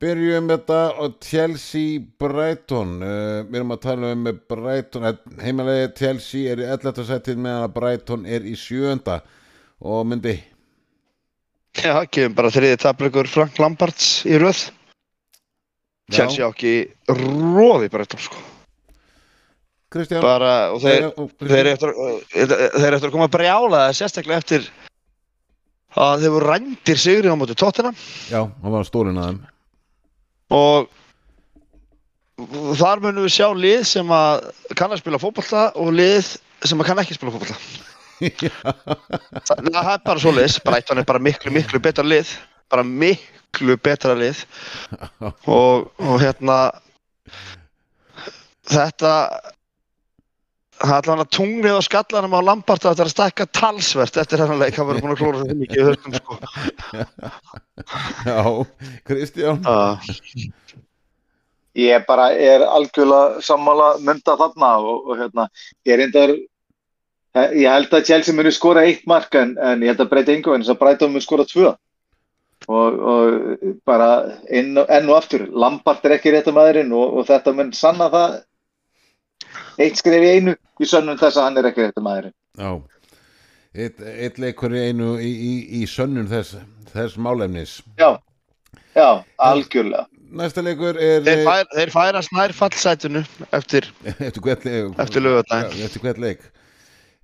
byrjum 0.00 0.48
þetta 0.48 0.78
og 1.04 1.16
Chelsea 1.24 1.98
Brighton. 2.20 2.96
Uh, 3.04 3.42
við 3.50 3.58
erum 3.60 3.74
að 3.74 3.82
tala 3.84 4.12
um 4.16 4.28
Brighton 4.48 5.08
heimalegi 5.44 5.90
Chelsea 6.00 6.52
er 6.54 6.62
í 6.64 6.68
11. 6.72 7.04
setið 7.10 7.42
meðan 7.44 7.66
að 7.68 7.74
Brighton 7.76 8.24
er 8.26 8.46
í 8.48 8.54
7. 8.56 9.18
og 9.80 10.06
myndi 10.08 10.38
Já, 11.80 12.00
kemur 12.10 12.34
bara 12.34 12.50
þriði 12.50 12.78
tapleikur 12.82 13.28
Frank 13.30 13.58
Lamparts 13.62 14.24
í 14.26 14.34
röð. 14.42 14.64
Chelsea 16.10 16.42
á 16.42 16.50
ekki 16.50 16.72
róði 17.06 17.86
bara 17.92 18.02
þetta 18.08 18.18
sko. 18.24 18.40
Kristján? 19.90 20.22
Bara, 20.22 20.50
og 20.74 20.82
þeir, 20.82 21.06
og- 21.18 21.30
þeir, 21.38 21.68
eftir, 21.72 21.92
þeir 22.34 22.86
eru 22.88 22.96
eftir 22.96 23.08
að 23.08 23.14
koma 23.14 23.26
að 23.28 23.36
brjála 23.36 23.84
það 23.86 23.96
sérstaklega 24.00 24.42
eftir 24.42 24.66
að 25.98 26.20
þeir 26.24 26.34
voru 26.34 26.50
rændir 26.50 27.00
sigri 27.02 27.30
á 27.30 27.34
móti 27.38 27.56
tóttina 27.58 27.90
Já, 28.30 28.44
hann 28.46 28.74
var 28.74 28.86
stólinn 28.86 29.18
að 29.18 29.30
þeim 29.32 29.40
og 30.50 30.90
þar 32.80 33.02
munum 33.04 33.26
við 33.26 33.34
sjá 33.36 33.48
lið 33.54 33.84
sem 33.88 34.12
að 34.14 34.50
kann 34.78 34.92
að 34.92 35.02
spila 35.02 35.20
fótbolta 35.20 35.70
og 35.78 35.92
lið 35.94 36.36
sem 36.66 36.80
að 36.80 36.90
kann 36.90 37.02
ekki 37.02 37.16
spila 37.16 37.34
fótbolta. 37.34 37.56
Það 38.20 39.90
er 39.94 40.02
bara 40.04 40.20
svo 40.20 40.32
liðs 40.34 40.58
Brighton 40.64 41.00
er 41.00 41.08
bara 41.08 41.22
miklu 41.22 41.52
miklu 41.54 41.80
betra 41.82 42.04
lið. 42.04 42.32
Bara 42.70 42.84
miklu 42.84 43.76
betra 43.80 44.16
lið. 44.18 44.42
Og, 45.48 45.88
og 45.96 46.16
hérna 46.20 46.58
þetta 48.70 49.14
það 50.80 50.92
er 50.94 50.98
allavega 51.00 51.28
tunglið 51.36 51.76
á 51.76 51.82
skallanum 51.86 52.36
á 52.36 52.40
Lampart 52.48 52.84
að 52.84 52.92
þetta 52.94 53.02
er 53.04 53.10
að 53.10 53.14
stækka 53.14 53.46
talsvert 53.60 54.16
eftir 54.22 54.42
hennar 54.42 54.60
leik, 54.62 54.78
hann 54.78 54.88
verður 54.88 55.04
búin 55.04 55.14
að 55.14 55.20
klóra 55.20 55.42
svo 55.42 55.56
mikið 55.60 55.80
í 55.80 55.88
höstum 55.90 56.12
sko. 56.16 56.38
Já, 58.26 58.40
Kristján. 59.08 59.60
Uh, 59.64 60.50
Ég 61.78 62.02
bara 62.08 62.30
er 62.34 62.64
algjörlega 62.66 63.38
sammála 63.46 63.92
mynda 64.02 64.34
þarna 64.40 64.70
og, 64.82 65.04
og 65.06 65.20
hérna, 65.20 65.44
ég 65.86 65.94
er 65.94 66.00
reyndar, 66.02 66.32
ég 67.54 67.70
held 67.70 67.94
að 67.94 68.08
Chelsea 68.08 68.34
muni 68.34 68.50
skora 68.52 68.82
eitt 68.88 69.04
mark 69.06 69.36
en, 69.38 69.52
en 69.62 69.84
ég 69.84 69.92
held 69.92 70.02
að 70.02 70.10
breyta 70.10 70.34
yngu 70.34 70.56
en 70.56 70.64
þess 70.64 70.74
að 70.74 70.80
Brighton 70.82 71.14
muni 71.14 71.22
skora 71.24 71.46
tvö. 71.46 71.70
Og, 72.68 72.98
og 73.12 73.76
bara 73.88 74.08
enn, 74.50 74.74
og- 74.82 74.90
aftur, 75.16 75.46
Lampart 75.54 76.04
er 76.04 76.18
ekki 76.18 76.34
réttum 76.34 76.58
aðurinn 76.60 76.90
og, 76.92 77.20
og 77.22 77.28
þetta 77.30 77.54
mun 77.56 77.70
sanna 77.72 78.10
það 78.12 78.34
eitt 79.80 80.00
skref 80.00 80.26
í 80.26 80.32
einu 80.36 80.54
í 80.80 80.88
sönnum 80.88 81.18
þess 81.20 81.36
að 81.38 81.46
hann 81.48 81.60
er 81.60 81.70
ekki 81.70 81.86
réttum 81.86 82.10
aðurinn. 82.10 82.36
Já 82.60 82.70
Eitt, 83.70 84.00
eitt 84.02 84.38
leikur 84.42 84.72
í 84.74 84.80
einu 84.90 85.12
í, 85.22 85.30
í, 85.30 85.52
í 85.78 85.84
sönnun 85.86 86.26
þess, 86.26 86.56
þess 86.90 87.14
málefnis 87.22 87.76
Já, 88.00 88.16
já, 88.96 89.22
algjörlega. 89.38 90.08
Næsta 90.34 90.64
leikur 90.66 90.98
er 90.98 91.22
þeir, 91.26 91.44
fær, 91.46 91.68
þeir 91.76 91.92
færa 91.94 92.22
snær 92.26 92.54
fallsætunu 92.54 93.22
eftir, 93.54 93.86
eftir 94.26 94.42
hvert 94.42 94.66
leik 94.66 94.98
Eftir 94.98 96.02
hvert 96.02 96.18
leik 96.18 96.48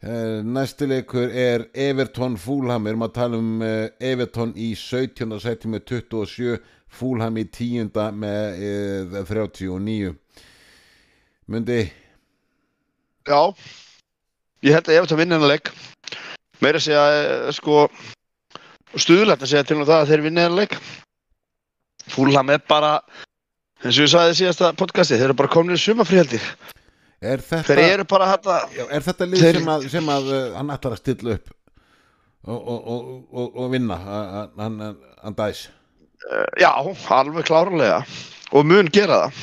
Eh, 0.02 0.42
Næsti 0.44 0.86
leikur 0.86 1.28
er 1.32 1.64
Everton 1.74 2.36
Fúlham 2.36 2.84
við 2.84 2.92
erum 2.92 3.04
að 3.06 3.14
tala 3.16 3.38
um 3.40 3.62
eh, 3.64 3.88
Everton 4.04 4.50
í 4.52 4.74
17. 4.76 5.32
seti 5.40 5.70
með 5.72 5.86
27 5.88 6.58
Fúlham 6.98 7.38
í 7.40 7.46
10. 7.48 7.88
með 8.12 8.60
eh, 8.60 9.16
39 9.24 10.12
Mundi 11.48 11.78
já. 13.26 13.40
Ég 14.66 14.72
held 14.76 14.88
að 14.88 14.94
ég 14.94 15.00
hef 15.02 15.08
þetta 15.08 15.18
vinna 15.20 15.36
hennar 15.38 15.52
leik. 15.52 15.72
Meira 16.64 16.80
að 16.80 16.86
segja 16.86 17.04
eh, 17.20 17.50
sko 17.56 17.86
stuðlægt 18.96 19.44
að 19.44 19.50
segja 19.52 19.66
til 19.68 19.76
um 19.80 19.84
það 19.88 20.00
að 20.02 20.12
þeir 20.12 20.24
vinna 20.28 20.46
hennar 20.46 20.60
leik. 20.62 20.78
Fúlham 22.14 22.52
er 22.54 22.62
bara 22.70 22.92
eins 23.82 23.96
og 23.98 24.06
ég 24.06 24.12
sagði 24.12 24.34
í 24.36 24.38
síðasta 24.40 24.72
podcasti 24.78 25.18
þeir 25.18 25.28
eru 25.30 25.36
bara 25.42 25.50
komin 25.52 25.74
í 25.76 25.80
sumafríhaldi 25.82 26.38
Er 27.26 27.40
þetta, 27.42 27.66
þeir 27.74 27.80
eru 27.96 28.04
bara 28.08 28.28
já, 28.76 28.84
er 28.92 29.02
þetta 29.04 29.26
lið 29.26 29.42
Þeir- 29.42 29.58
sem 29.58 29.68
að, 29.72 29.86
sem 29.90 30.08
að 30.14 30.28
uh, 30.30 30.40
hann 30.56 30.70
ætlar 30.74 30.94
að 30.96 31.00
stilla 31.02 31.34
upp 31.36 31.50
og, 32.46 32.56
og, 32.60 32.80
og, 32.86 33.06
og, 33.32 33.56
og 33.64 33.70
vinna? 33.72 33.96
Að- 33.98 34.34
að- 34.38 34.60
hann, 34.62 35.36
dæs. 35.40 35.64
Já, 36.62 36.70
alveg 37.16 37.48
klárlega. 37.48 37.96
Og 38.54 38.62
mun 38.68 38.86
gera 38.94 39.24
það 39.24 39.40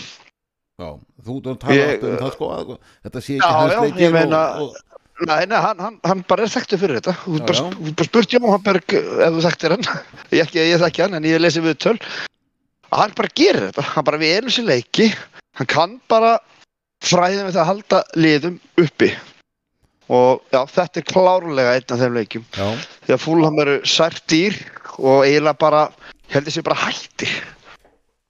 Já, 0.81 0.87
þú 1.21 1.33
þú 1.45 1.53
talar 1.61 1.75
Ég- 1.77 1.91
alltaf 1.93 2.09
um 2.09 2.17
það 2.23 2.33
sko 2.33 2.47
að 2.53 2.69
þetta 3.05 3.21
sé 3.21 3.33
Já, 3.35 3.43
ekki 3.43 3.53
hans 3.59 3.73
já, 3.73 3.81
leikir 3.83 4.01
ég 4.03 4.13
meina- 4.15 4.41
og, 4.57 4.69
og, 4.69 4.99
Nei, 5.23 5.45
nei, 5.45 5.59
hann, 5.61 5.77
hann, 5.77 5.99
hann 6.03 6.21
bara 6.27 6.41
er 6.43 6.49
þekktu 6.49 6.77
fyrir 6.81 6.97
þetta. 6.99 7.13
Þú 7.23 7.37
Já, 7.37 7.45
bara, 7.45 7.59
já. 7.61 7.91
bara 7.95 8.07
spurt 8.07 8.31
Jón 8.33 8.47
Hamberg 8.49 8.93
ef 8.97 9.35
þú 9.35 9.43
þekktir 9.45 9.75
hann. 9.75 9.83
Ég 10.33 10.55
ég 10.57 10.79
þekki 10.81 11.03
hann 11.03 11.13
en 11.13 11.23
ég 11.29 11.39
lesi 11.39 11.61
við 11.61 11.77
töl. 11.77 11.99
Hann 12.91 13.13
bara 13.15 13.29
gerir 13.37 13.67
þetta. 13.69 13.83
Hann 13.93 14.03
bara 14.03 14.17
við 14.17 14.33
erum 14.39 14.49
sér 14.49 14.65
leiki. 14.65 15.13
Hann 15.53 15.69
kann 15.69 15.93
bara 16.09 16.39
fræðum 17.05 17.45
við 17.45 17.53
það 17.53 17.61
að 17.61 17.69
halda 17.69 18.01
liðum 18.17 18.57
uppi. 18.81 19.11
Og 20.09 20.41
já, 20.51 20.65
þetta 20.73 20.99
er 20.99 21.07
klárlega 21.13 21.75
einn 21.77 21.93
af 21.93 22.01
þeim 22.01 22.17
leikjum. 22.17 22.45
Já, 22.57 22.67
því 23.05 23.13
að 23.13 23.23
fúlham 23.23 23.61
eru 23.61 23.77
sært 23.85 24.25
dýr 24.33 24.57
og 24.97 25.21
eiginlega 25.29 25.59
bara 25.61 25.85
heldur 26.33 26.51
sér 26.57 26.65
bara 26.65 26.81
hætti 26.89 27.29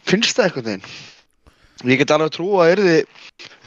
finnst 0.04 0.36
það 0.36 0.50
einhvern 0.50 0.68
veginn 0.68 0.86
ég 1.92 2.00
get 2.00 2.14
alveg 2.16 2.34
trú 2.36 2.50
að 2.62 2.74
erði 2.76 2.98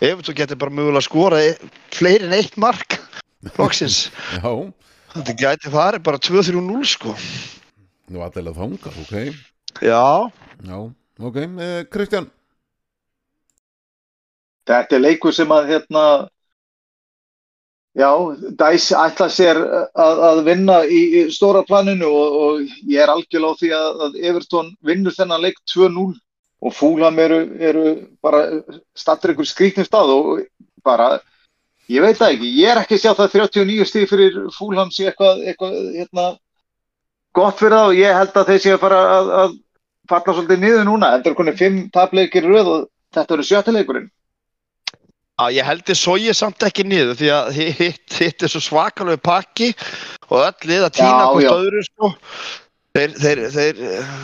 ef 0.06 0.22
þú 0.24 0.34
getur 0.38 0.60
bara 0.60 0.74
mögulega 0.74 1.02
að 1.02 1.08
skora 1.08 1.42
e- 1.44 1.70
fleiri 1.96 2.28
en 2.28 2.36
eitt 2.36 2.56
mark 2.60 2.98
loksins. 3.58 4.06
Já. 4.38 4.50
Þetta 5.16 5.34
gæti 5.40 5.72
farið 5.72 6.04
bara 6.04 6.20
2-3-0 6.20 6.88
sko. 6.90 7.14
Nú 8.12 8.22
allir 8.22 8.50
að 8.50 8.58
þanga, 8.60 8.92
ok. 9.02 9.14
Já. 9.80 10.02
Já, 10.66 10.78
ok, 11.20 11.38
uh, 11.42 11.78
Kristján? 11.92 12.28
Þetta 14.66 14.96
er 14.98 15.02
leikur 15.02 15.34
sem 15.34 15.52
að 15.54 15.70
hérna 15.70 16.02
já, 17.96 18.10
Dæs 18.60 18.90
ætla 18.92 19.28
sér 19.32 19.60
að, 19.94 20.22
að 20.28 20.42
vinna 20.48 20.80
í, 20.84 21.00
í 21.20 21.24
stóra 21.32 21.62
planinu 21.66 22.08
og, 22.10 22.38
og 22.42 22.90
ég 22.90 23.02
er 23.04 23.12
algjörlega 23.12 23.56
á 23.56 23.60
því 23.60 23.72
að, 23.78 24.00
að 24.06 24.18
Everton 24.30 24.72
vinnur 24.86 25.16
þennan 25.16 25.44
leik 25.46 25.60
2-0 25.72 26.10
og 26.66 26.74
Fúlam 26.74 27.18
eru, 27.22 27.38
eru 27.62 27.84
bara 28.24 28.42
stattur 28.98 29.34
ykkur 29.34 29.48
skrýtnum 29.48 29.86
stað 29.86 30.12
og 30.14 30.40
bara, 30.86 31.20
ég 31.92 32.02
veit 32.02 32.18
það 32.18 32.34
ekki 32.34 32.50
ég 32.58 32.72
er 32.72 32.80
ekki 32.82 32.98
að 32.98 33.04
sjá 33.04 33.12
það 33.20 33.36
39 33.36 33.86
stíð 33.90 34.08
fyrir 34.10 34.40
Fúlam 34.56 34.90
sé 34.94 35.10
eitthvað, 35.10 35.44
eitthvað 35.46 35.78
hérna, 35.94 36.26
gott 37.36 37.62
fyrir 37.62 37.76
það 37.76 37.92
og 37.92 38.02
ég 38.02 38.20
held 38.20 38.42
að 38.42 38.50
þeir 38.50 38.64
sé 38.64 38.74
að 38.74 38.82
fara 38.82 39.00
að, 39.14 39.32
að 39.44 39.56
falla 40.10 40.36
svolítið 40.36 40.62
niður 40.62 40.84
núna, 40.90 41.14
þetta 41.16 41.32
er 41.32 41.40
konið 41.40 41.62
fimm 41.62 41.80
tapleikir 41.94 42.46
í 42.46 42.52
röð 42.52 42.72
og 42.74 42.84
þetta 43.14 43.36
verður 43.36 43.50
sjöttileikurinn 43.52 44.12
Já, 45.36 45.50
ég 45.52 45.66
held 45.68 45.82
þið 45.84 45.98
svo 46.00 46.14
ég 46.16 46.36
samt 46.36 46.64
ekki 46.64 46.84
niður 46.88 47.18
því 47.18 47.26
að 47.36 47.48
hitt, 47.76 48.14
er 48.24 48.48
svo 48.48 48.60
svakalegu 48.64 49.20
pakki 49.20 49.74
og 50.30 50.38
öll 50.40 50.70
lið 50.70 50.86
að 50.86 50.94
týna 50.96 51.26
hvort 51.28 51.50
öðru 51.50 51.82
sko. 51.84 52.08
Þeir, 52.96 53.16
þeir, 53.20 53.40
þeir 53.52 53.80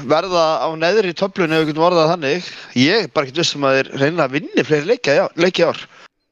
verða 0.08 0.42
á 0.64 0.68
neðri 0.80 1.12
töflunni 1.16 1.58
ef 1.58 1.66
við 1.66 1.72
getum 1.72 1.84
orðað 1.90 2.12
þannig. 2.14 2.46
Ég 2.80 3.04
er 3.04 3.10
bara 3.12 3.28
ekki 3.28 3.42
vissum 3.42 3.66
að 3.68 3.76
þeir 3.78 3.90
reyna 4.00 4.24
að 4.24 4.38
vinni 4.38 4.64
fleiri 4.64 4.88
leiki, 4.88 5.16
já, 5.18 5.26
leiki 5.36 5.64
í 5.64 5.66
ár. 5.68 5.82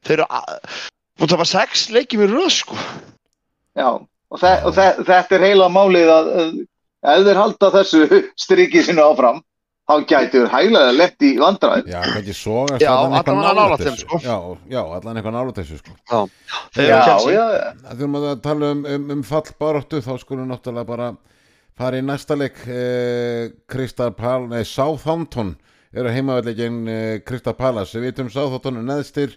Þeir 0.07 0.15
eru 0.15 0.27
að, 0.39 0.79
múið 1.21 1.33
það 1.35 1.41
var 1.43 1.51
sex 1.51 1.85
leiki 1.93 2.17
með 2.17 2.33
röð 2.33 2.49
sko. 2.55 2.79
Já, 3.77 3.87
og, 3.93 4.41
þe 4.41 4.55
og 4.65 4.75
þe 4.79 4.89
þetta 5.11 5.37
er 5.37 5.47
heila 5.51 5.69
málið 5.69 6.11
að, 6.15 6.33
að 6.41 6.59
ef 7.13 7.23
þeir 7.29 7.41
halda 7.43 7.71
þessu 7.77 8.03
striki 8.47 8.85
sinu 8.89 9.05
áfram, 9.05 9.41
þá 9.85 9.95
þeir 10.33 10.51
hæglega 10.55 10.97
lett 10.97 11.29
í 11.29 11.33
vandræð. 11.37 11.93
Já, 11.93 12.01
kannski 12.09 12.37
sogast 12.41 12.81
Já, 12.81 12.91
allan 12.95 13.19
eitthvað 13.21 13.75
þeim, 13.83 13.85
þessu 13.85 14.07
sko. 14.07 14.23
Já, 14.25 14.37
já, 14.73 14.81
allan 14.97 15.21
eitthvað 15.21 15.37
nálægt 15.37 15.61
þessu 15.61 15.81
sko 15.83 16.25
Þeir 16.73 16.89
Já, 16.89 17.01
já, 17.05 17.45
já. 17.53 17.65
Þegar 17.91 18.15
maður 18.15 18.33
að 18.33 18.47
tala 18.49 18.71
um, 18.73 18.87
um, 18.95 19.11
um 19.13 19.27
fallbaráttu 19.29 20.01
þá 20.01 20.15
skulum 20.23 20.49
náttúrulega 20.49 20.89
bara 20.89 21.17
fara 21.81 21.99
í 21.99 22.05
næsta 22.05 22.37
leik 22.37 22.61
uh, 22.67 23.49
Crystal 23.71 24.13
Palace, 24.17 24.51
nei 24.51 24.67
Southampton 24.67 25.55
eru 25.91 26.11
heimavallegin 26.13 26.83
uh, 26.85 27.15
Crystal 27.25 27.57
Palace. 27.57 27.97
Við 27.97 28.11
vitum 28.11 28.29
Southampton 28.31 28.79
er 28.79 28.87
neðstir 28.87 29.35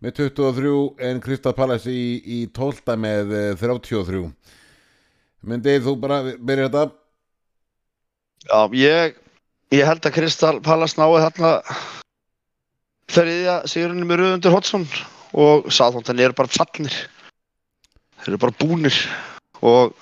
með 0.00 0.22
23 0.22 0.74
en 1.10 1.20
Crystal 1.24 1.54
Palace 1.56 1.90
í, 1.92 2.06
í 2.24 2.40
12 2.56 2.96
með 3.00 3.34
uh, 3.34 3.44
33 3.60 4.24
myndið 5.46 5.86
þú 5.86 5.94
bara 6.00 6.20
byrja 6.36 6.68
þetta? 6.68 6.84
Já, 8.46 8.60
ég, 8.76 9.16
ég 9.74 9.88
held 9.88 10.04
að 10.04 10.16
Kristal 10.16 10.58
Pallas 10.64 10.96
nái 10.98 11.08
þarna 11.08 11.52
þriðja 13.10 13.56
sigurinn 13.68 14.06
með 14.08 14.22
Röðundur 14.22 14.54
Hotsson 14.56 14.86
og 15.36 15.68
Sáþóndan 15.72 16.20
eru 16.22 16.36
bara 16.36 16.52
fallnir. 16.52 16.94
Þeir 18.20 18.32
eru 18.34 18.40
bara 18.42 18.58
búnir 18.60 18.96
og 19.64 19.96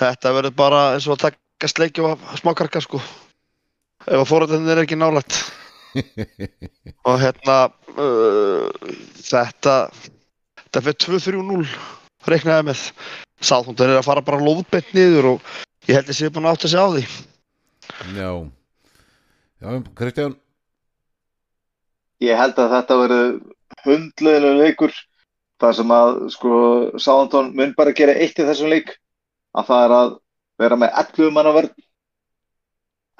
þetta 0.00 0.34
verður 0.36 0.56
bara 0.56 0.82
eins 0.94 1.08
og 1.08 1.16
að 1.16 1.24
taka 1.28 1.70
sleikju 1.70 2.10
af 2.10 2.28
smákarka 2.40 2.82
sko. 2.84 3.00
Ef 4.06 4.16
að 4.16 4.28
fórhættin 4.28 4.68
er 4.72 4.82
ekki 4.82 4.98
nálægt. 4.98 5.38
og 7.08 7.18
hérna, 7.20 7.56
uh, 7.96 8.68
þetta, 9.20 9.74
þetta 10.62 10.84
fyrir 10.86 11.00
2-3-0 11.42 11.66
reiknaði 12.30 12.70
með. 12.70 12.86
Sáþóndan 13.40 13.94
er 13.94 13.98
að 14.02 14.08
fara 14.08 14.24
bara 14.24 14.40
lóðbent 14.44 14.90
niður 14.96 15.34
og 15.34 15.52
ég 15.88 15.96
held 15.96 16.08
að 16.08 16.12
ég 16.12 16.18
sé 16.18 16.32
búin 16.32 16.48
að 16.48 16.56
átta 16.58 16.70
sig 16.72 16.80
á 16.80 16.88
því. 16.92 17.04
Já 18.16 18.30
Já, 19.60 19.76
Kristján 19.96 20.36
Ég 22.20 22.36
held 22.36 22.58
að 22.60 22.74
þetta 22.74 22.96
verður 23.00 23.30
hundlegilega 23.84 24.60
leikur 24.60 24.94
þar 25.60 25.76
sem 25.76 25.92
að 25.92 26.10
sko 26.32 26.52
Sáðantón 26.96 27.50
mun 27.56 27.74
bara 27.76 27.94
gera 27.96 28.14
eitt 28.16 28.40
í 28.40 28.46
þessum 28.46 28.72
leik 28.72 28.94
að 29.56 29.70
það 29.70 29.84
er 29.84 29.94
að 29.98 30.10
vera 30.60 30.80
með 30.80 30.98
11 31.02 31.36
manna 31.36 31.54
verð 31.56 31.76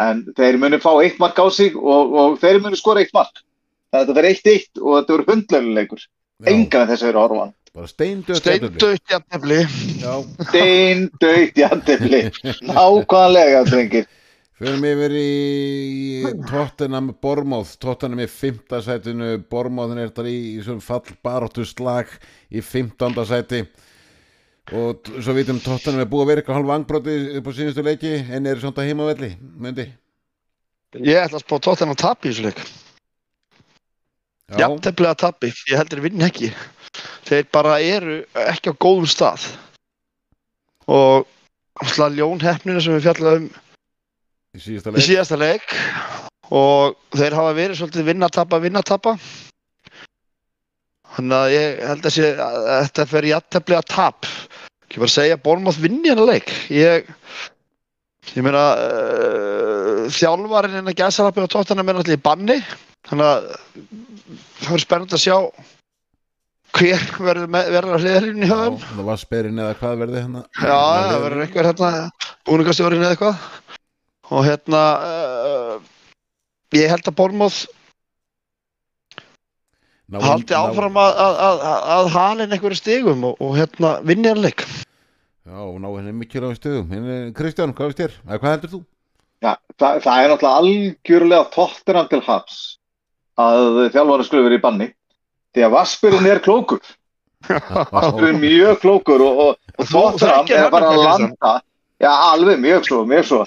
en 0.00 0.24
þeir 0.36 0.58
munu 0.60 0.80
fá 0.80 0.90
eitt 1.02 1.20
mark 1.20 1.38
á 1.40 1.46
sig 1.52 1.76
og, 1.76 2.14
og 2.16 2.36
þeir 2.40 2.60
munu 2.64 2.78
skora 2.78 3.04
eitt 3.04 3.14
mark. 3.16 3.42
Þetta 3.90 4.14
verður 4.16 4.30
eitt 4.30 4.50
eitt 4.52 4.80
og 4.80 5.00
þetta 5.00 5.16
verður 5.16 5.32
hundlegilega 5.34 5.80
leikur. 5.80 6.04
Engan 6.50 6.88
þess 6.88 7.04
að 7.04 7.10
vera 7.10 7.24
Steindautt 7.70 9.10
jafntefli. 9.10 9.58
Já, 10.00 10.14
steindautt 10.48 11.60
jættefli 11.60 12.22
nákvæmlega 12.66 13.60
drengir. 13.68 14.08
Förum 14.60 14.82
yfir 14.84 15.14
í 15.16 16.32
Tottenham 16.50 17.12
Bormóð 17.22 17.76
Tottenham 17.80 18.24
í 18.24 18.26
5. 18.28 18.74
sætinu. 18.84 19.30
Bormóðin 19.52 20.02
er 20.02 20.10
þar 20.16 20.28
í, 20.28 20.34
í 20.58 20.64
svona 20.66 20.84
fallbaróttu 20.84 21.64
slag 21.68 22.10
í 22.50 22.60
15. 22.60 23.22
sæti 23.30 23.62
og 24.76 25.10
svo 25.18 25.34
vitum 25.34 25.58
Tottenham 25.62 26.04
er 26.04 26.10
búið 26.10 26.24
að 26.24 26.30
vera 26.30 26.42
eitthvað 26.42 26.60
hálf 26.60 26.70
vangbróti 26.70 27.16
upp 27.40 27.50
á 27.50 27.52
síðustu 27.56 27.84
leiki 27.86 28.12
en 28.20 28.46
eru 28.46 28.62
svona 28.62 28.86
heimavelli 28.86 29.32
myndi 29.58 29.88
Ég 30.98 31.20
ætla 31.22 31.38
að 31.38 31.44
spá 31.44 31.56
tóttan 31.62 31.92
að 31.92 32.00
tapja 32.02 32.26
í 32.26 32.32
þessu 32.32 32.48
leik. 32.48 32.62
Já, 34.50 34.56
Jafntefli 34.64 35.06
að 35.06 35.20
tapja. 35.22 35.50
Ég 35.70 35.78
heldur 35.78 36.00
vinn 36.02 36.24
ekki. 36.26 36.48
Þeir 37.28 37.44
bara 37.54 37.76
eru 37.78 38.16
ekki 38.48 38.72
á 38.74 38.80
góðum 38.82 39.06
stað. 39.06 39.44
Og 40.90 41.28
slag 41.94 42.16
ljónheppnina 42.18 42.82
sem 42.82 42.96
við 42.96 43.06
fjallaðum 43.06 43.46
í 44.58 44.62
síðusta 44.64 44.90
í 44.90 44.96
leik 44.96 45.06
síðasta 45.06 45.38
leik 45.38 45.76
og 46.50 46.98
þeir 47.14 47.36
hafa 47.38 47.54
verið 47.54 47.78
svolítið 47.78 48.08
vinna-tapa, 48.10 48.58
vinna-tapa. 48.58 49.14
Þannig 51.14 51.36
að 51.36 51.54
ég 51.54 51.80
held 51.86 52.06
að, 52.06 52.14
sé, 52.16 52.32
að 52.34 52.58
þetta 52.70 53.06
fer 53.12 53.28
jafntefli 53.30 53.78
að 53.78 53.88
tap. 53.94 54.28
Ekki 54.90 54.98
bara 55.04 55.12
segja 55.14 55.36
að 55.36 55.42
Bornmoth 55.44 55.76
vinni 55.78 56.10
hennar 56.10 56.26
leik. 56.26 56.48
Ég, 56.74 57.06
ég 58.34 58.42
meina, 58.42 58.62
uh, 58.74 60.08
þjálfarinn 60.10 60.80
en 60.80 60.90
að 60.90 60.96
gæsalappi 60.98 61.44
á 61.46 61.52
tóttanum 61.52 61.86
er 61.86 61.94
náttúrulega 61.94 62.18
í 62.18 62.24
banni. 62.24 62.56
Þannig 63.06 63.28
að 63.28 63.46
það 63.54 64.64
verður 64.64 64.82
spennandi 64.82 65.14
að 65.14 65.22
sjá 65.22 65.36
hver 66.74 67.06
verður, 67.22 67.46
verður 67.54 67.94
að 67.94 68.02
hliðarinn 68.02 68.42
í 68.42 68.50
höfum. 68.50 68.82
það 68.82 69.06
var 69.12 69.22
sperinn 69.22 69.62
eða 69.62 69.78
hvað 69.78 70.02
verði 70.02 70.24
hérna 70.24 70.42
Já, 70.58 70.80
það 70.82 71.22
verður 71.28 71.44
einhver 71.46 71.70
hérna 71.70 71.92
búningastjórinn 72.50 73.06
eða 73.06 73.14
eitthvað. 73.14 73.48
Og 74.30 74.46
hérna, 74.50 74.82
uh, 75.06 76.18
ég 76.74 76.90
held 76.90 77.06
að 77.06 77.18
Bornmoth 77.22 77.62
Ná- 80.10 80.22
haldi 80.24 80.54
ná- 80.54 80.60
áfram 80.66 80.96
að, 80.98 81.10
að, 81.24 81.40
að, 81.48 81.82
að 81.96 82.08
halin 82.16 82.54
einhverju 82.56 82.78
stigum 82.80 83.26
og, 83.28 83.36
og 83.40 83.52
hérna 83.58 83.92
vinni 84.06 84.30
hann 84.32 84.42
leik. 84.42 84.64
Já, 85.46 85.56
og 85.66 85.76
ná 85.82 85.88
henni 85.96 86.12
mikilvægum 86.14 86.56
stöðum 86.58 86.90
En, 86.94 87.06
eh, 87.10 87.30
Kristján, 87.36 87.72
hvað 87.74 87.90
veist 87.90 88.00
þér? 88.02 88.16
Eða 88.26 88.38
hvað 88.42 88.54
heldur 88.54 88.72
þú? 88.74 88.80
Já, 89.40 89.52
það, 89.80 90.00
það 90.04 90.22
er 90.24 90.30
náttúrulega 90.34 90.60
algjörlega 90.60 91.46
tóttirna 91.54 92.02
til 92.10 92.20
haps 92.26 92.58
að 93.40 93.78
þjálfarinn 93.94 94.26
skulle 94.28 94.44
verið 94.48 94.58
í 94.60 94.64
banni. 94.66 94.88
Því 95.56 95.64
að 95.66 95.74
Vaspurinn 95.78 96.28
er 96.28 96.42
klókur. 96.44 96.82
Vaspurinn 97.48 98.34
er 98.36 98.40
mjög 98.42 98.80
klókur 98.82 99.24
og, 99.24 99.40
og, 99.46 99.74
og 99.80 99.88
tóttirna 99.88 100.40
þekkir 100.42 100.58
er 100.58 100.66
að 100.66 100.74
fara 100.76 100.90
að 100.90 101.04
hann, 101.06 101.22
landa. 101.30 101.54
Já, 102.00 102.10
alveg 102.34 102.60
mjög 102.66 102.88
svo, 102.90 102.98
mjög 103.08 103.28
svo. 103.30 103.44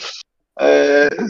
Uh, 0.63 1.27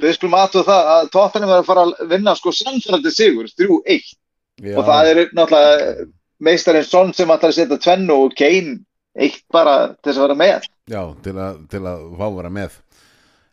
Við 0.00 0.14
skulum 0.16 0.34
aðtöða 0.40 0.64
það 0.66 0.90
að 0.96 1.08
tóttirna 1.14 1.48
er 1.52 1.58
að 1.60 1.66
fara 1.68 1.82
að 1.86 2.04
vinna 2.10 2.32
sko 2.38 2.52
samfærandi 2.56 3.10
sigur, 3.12 3.48
3-1 3.60 4.14
Já, 4.60 4.76
og 4.76 4.84
það 4.88 5.10
er 5.10 5.20
náttúrulega 5.32 6.06
meistarinn 6.44 6.86
Son 6.86 7.12
sem 7.16 7.30
ætlar 7.32 7.52
að 7.52 7.58
setja 7.58 7.80
tvennu 7.80 8.16
og 8.26 8.36
Kane 8.36 8.78
eitt 9.18 9.42
bara 9.52 9.94
til 9.98 10.10
þess 10.12 10.20
að 10.20 10.26
vera 10.26 10.38
með 10.38 10.68
já 10.90 11.02
til, 11.24 11.34
að, 11.34 11.64
til 11.72 11.82
að 11.82 12.06
fá 12.18 12.24
að 12.28 12.38
vera 12.38 12.54
með 12.54 12.78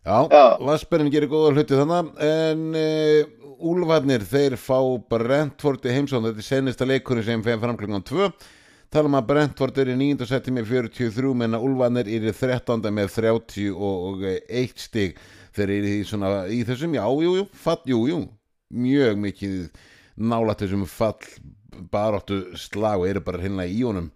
Já, 0.07 0.19
Já. 0.31 0.45
Vassberinn 0.63 1.11
gerir 1.11 1.27
góða 1.31 1.55
hluti 1.57 1.75
þannig 1.75 2.21
en 2.23 2.61
uh, 2.79 3.47
Úlfarnir 3.67 4.23
þeir 4.23 4.55
fá 4.61 4.77
Brentford 5.09 5.87
í 5.89 5.95
heimsón 5.95 6.27
þetta 6.29 6.43
er 6.43 6.47
senista 6.47 6.87
leikurinn 6.87 7.25
sem 7.25 7.43
fyrir 7.43 7.59
fram 7.63 7.79
klukkan 7.79 8.05
2 8.07 8.29
tala 8.93 9.09
um 9.09 9.17
að 9.19 9.27
Brentford 9.33 9.81
er 9.81 9.91
í 9.91 9.97
9. 9.99 10.27
seti 10.29 10.53
með 10.55 10.69
43 10.71 11.33
menn 11.41 11.57
að 11.57 11.65
Úlfarnir 11.67 12.07
er 12.07 12.29
í 12.29 12.31
13. 12.31 12.87
með 12.93 13.11
30 13.17 13.73
og 13.89 14.23
1 14.29 14.85
stig 14.85 15.19
þeir 15.57 15.73
eru 15.73 15.91
í, 15.91 16.01
svona, 16.07 16.31
í 16.53 16.61
þessum, 16.67 16.95
já, 16.95 17.03
jú, 17.03 17.33
jú, 17.41 17.45
fall, 17.57 17.81
jú, 17.89 18.03
jú 18.11 18.21
mjög 18.71 19.19
mikið 19.23 19.57
nálægt 20.17 20.63
þessum 20.65 20.85
fall 20.89 21.29
baráttu 21.93 22.41
slag 22.57 23.03
og 23.03 23.09
eru 23.09 23.21
bara 23.23 23.41
hérna 23.43 23.67
í 23.69 23.79
honum. 23.85 24.09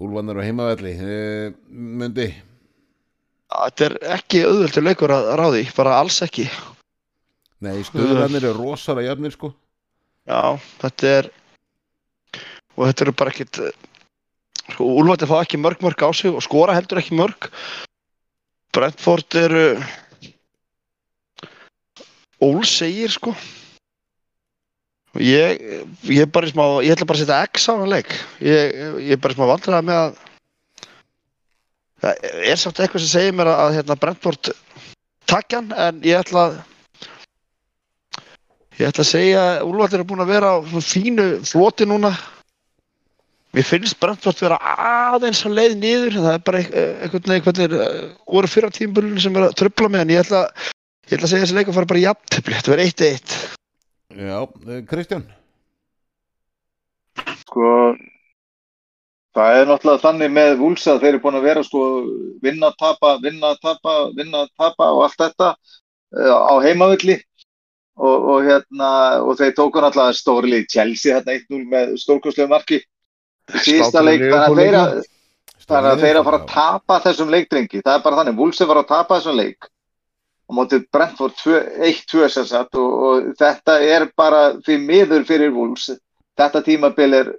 Úlfarnir 0.00 0.40
á 0.40 0.46
heimavelli 0.46 0.94
uh, 0.98 1.54
Mundi? 1.70 2.30
Þetta 3.54 3.86
er 3.86 3.96
ekki 4.16 4.42
auðvöldur 4.48 4.86
leikur 4.88 5.12
að 5.14 5.28
ráði, 5.38 5.66
bara 5.76 5.98
alls 6.00 6.16
ekki. 6.24 6.48
Nei, 7.62 7.78
stöðurannir 7.86 8.48
eru 8.48 8.56
rosalega 8.58 9.12
jafnir 9.12 9.34
sko. 9.36 9.52
Já, 10.26 10.56
þetta 10.80 11.10
er 11.20 11.30
og 12.74 12.88
þetta 12.88 13.04
eru 13.04 13.14
bara 13.14 13.32
ekkit 13.34 13.60
sko, 14.72 14.86
Úlfætti 14.88 15.28
fá 15.30 15.36
ekki 15.38 15.60
mörg 15.60 15.84
mörg 15.84 16.02
á 16.02 16.10
sig 16.16 16.32
og 16.32 16.42
skora 16.42 16.74
heldur 16.74 17.00
ekki 17.02 17.18
mörg. 17.18 17.50
Brentford 18.74 19.36
eru 19.38 19.66
ólsegir 22.42 23.12
sko. 23.14 23.34
Og 23.36 23.63
ég, 25.22 25.64
ég 26.10 26.38
smá 26.50 26.64
ég 26.82 26.94
ætla 26.94 27.06
bara 27.06 27.18
að 27.18 27.24
setja 27.24 27.40
X 27.50 27.68
á 27.70 27.72
hann 27.78 27.92
leik 27.92 28.10
ég, 28.40 28.76
ég 29.06 29.16
er 29.16 29.22
bara 29.22 29.36
smá 29.36 29.46
vandræða 29.52 29.82
með 29.86 30.02
að 30.02 30.20
það 32.04 32.28
er 32.52 32.60
samt 32.60 32.80
eitthvað 32.80 33.04
sem 33.04 33.12
segir 33.14 33.36
mér 33.36 33.52
að, 33.54 33.74
hérna, 33.78 33.98
Brentford 34.00 34.52
takja 35.30 35.60
hann 35.62 35.72
en 35.72 36.00
ég 36.04 36.20
ætla 36.20 36.48
að 36.50 36.62
Ég 38.74 38.88
ætla 38.90 39.04
að 39.04 39.10
segja 39.12 39.42
að 39.52 39.68
Úlfaldur 39.68 40.00
er 40.02 40.06
búin 40.08 40.22
að 40.24 40.30
vera 40.32 40.48
á 40.50 40.58
fínu 40.82 41.26
floti 41.46 41.86
núna. 41.86 42.10
Mér 43.54 43.66
finnst 43.68 44.00
Brentford 44.02 44.40
vera 44.42 44.58
aðeins 45.14 45.44
að 45.46 45.54
leið 45.60 45.74
niður. 45.78 46.16
Það 46.24 46.30
er 46.32 46.42
bara 46.48 46.62
eit- 46.62 46.74
einhvern 46.74 47.60
veginn 47.60 47.76
uh, 47.78 48.08
voru 48.26 48.50
fyrra 48.50 48.72
tímabölunum 48.74 49.20
sem 49.22 49.38
er 49.38 49.46
að 49.46 49.54
tröfla 49.60 49.92
með. 49.94 50.02
En 50.02 50.14
ég 50.16 50.24
ætla, 50.24 50.40
ætla 51.06 51.20
að 51.20 51.30
segja 51.30 51.44
þessi 51.44 51.58
leik 51.60 51.70
að 51.70 51.78
fara 51.78 51.90
bara 51.92 52.02
jafntefli. 52.02 52.56
Þetta 52.56 52.74
verður 52.74 52.90
1-1. 52.90 53.38
Já, 54.14 54.46
eh, 54.68 54.82
Kristján? 54.86 55.24
Sko 57.42 57.96
það 59.34 59.56
er 59.58 59.66
náttúrulega 59.66 60.02
þannig 60.04 60.30
með 60.30 60.56
Vúls 60.60 60.86
að 60.86 61.00
þeir 61.02 61.10
eru 61.10 61.22
búin 61.24 61.38
að 61.38 61.46
vera 61.48 61.64
sko 61.66 61.82
vinna, 62.44 62.70
tapa, 62.78 63.16
vinna, 63.22 63.54
tapa, 63.62 63.94
vinna, 64.14 64.44
tapa 64.54 64.90
og 64.94 65.02
allt 65.08 65.18
þetta 65.18 65.48
uh, 65.54 66.38
á 66.46 66.54
heimavilli 66.62 67.18
og, 67.98 68.14
og 68.14 68.46
hérna 68.46 68.90
og 69.26 69.34
þeir 69.40 69.56
tóku 69.58 69.82
náttúrulega 69.82 70.20
stórlið 70.20 70.70
Chelsea 70.70 71.18
hérna 71.18 71.34
1-0 71.40 71.66
með 71.74 71.98
stórkostlegu 72.04 72.54
marki. 72.54 72.80
Skáku 73.50 74.04
leik 74.06 74.22
þannig 75.64 75.90
að 75.90 76.06
þeir 76.06 76.20
að 76.20 76.26
fara 76.28 76.38
að 76.38 76.48
tapa 76.54 77.02
þessum 77.08 77.34
leikdrengi. 77.34 77.82
Það 77.82 77.98
er 77.98 78.06
bara 78.06 78.22
þannig, 78.22 78.38
Vúls 78.38 78.62
er 78.62 78.70
fara 78.70 78.86
að 78.86 78.92
tapa 78.94 79.18
þessum 79.18 79.42
leik 79.42 79.73
og 80.48 80.58
mótið 80.58 80.86
Brentford 80.92 81.38
1-2 81.40 82.28
sem 82.32 82.46
sagt 82.48 82.76
og, 82.80 82.92
og 83.08 83.30
þetta 83.38 83.78
er 83.80 84.08
bara 84.16 84.42
fyrir 84.64 84.84
miður 84.84 85.24
fyrir 85.28 85.54
Vúls 85.54 85.88
þetta 86.38 86.62
tímabil 86.66 87.18
er 87.20 87.32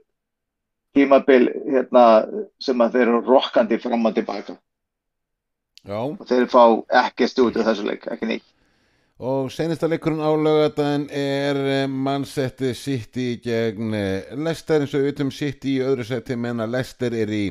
tímabil 0.95 1.49
hérna, 1.67 2.05
sem 2.61 2.81
að 2.81 2.97
þeir 2.97 3.07
eru 3.09 3.21
rokkandi 3.27 3.79
fram 3.83 4.07
og 4.07 4.15
tilbaka 4.15 4.57
Já, 5.85 6.01
og 6.01 6.25
þeir 6.25 6.49
fá 6.49 6.63
ekki 7.05 7.27
stúti 7.29 7.61
þessu 7.61 7.85
leik, 7.85 8.07
ekki 8.09 8.29
neitt. 8.29 8.47
og 9.21 9.51
senasta 9.53 9.87
leikurinn 9.87 10.23
á 10.23 10.33
lögadaginn 10.33 11.05
er 11.13 11.59
eh, 11.61 11.87
mannsetti 11.87 12.73
City 12.75 13.35
gegn 13.43 13.93
eh, 13.93 14.33
Leicester 14.35 14.81
eins 14.81 14.95
og 14.97 15.05
vitum 15.05 15.31
City 15.31 15.77
í 15.77 15.85
öðru 15.85 16.07
seti 16.07 16.35
menn 16.35 16.63
að 16.63 16.73
Leicester 16.73 17.13
er 17.13 17.31
í 17.31 17.45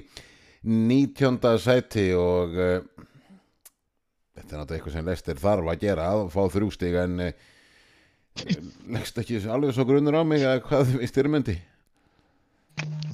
19. 0.65 1.39
seti 1.61 2.09
og 2.17 2.55
uh, 2.57 2.79
þetta 4.35 4.49
er 4.55 4.61
náttúrulega 4.61 4.79
eitthvað 4.81 4.97
sem 4.97 5.09
Leicester 5.11 5.41
þarf 5.41 5.71
að 5.71 5.83
gera 5.85 6.07
að 6.13 6.25
fá 6.35 6.41
þrjústig 6.55 6.97
en 7.05 7.21
uh, 7.29 7.35
leggst 8.97 9.21
ekki 9.23 9.39
alveg 9.47 9.75
svo 9.77 9.87
grunnur 9.89 10.19
á 10.19 10.23
mig 10.27 10.43
að 10.49 10.65
hvað 10.67 10.89
þið 10.91 11.01
veist 11.05 11.19
þér 11.19 11.31
myndi 11.35 11.57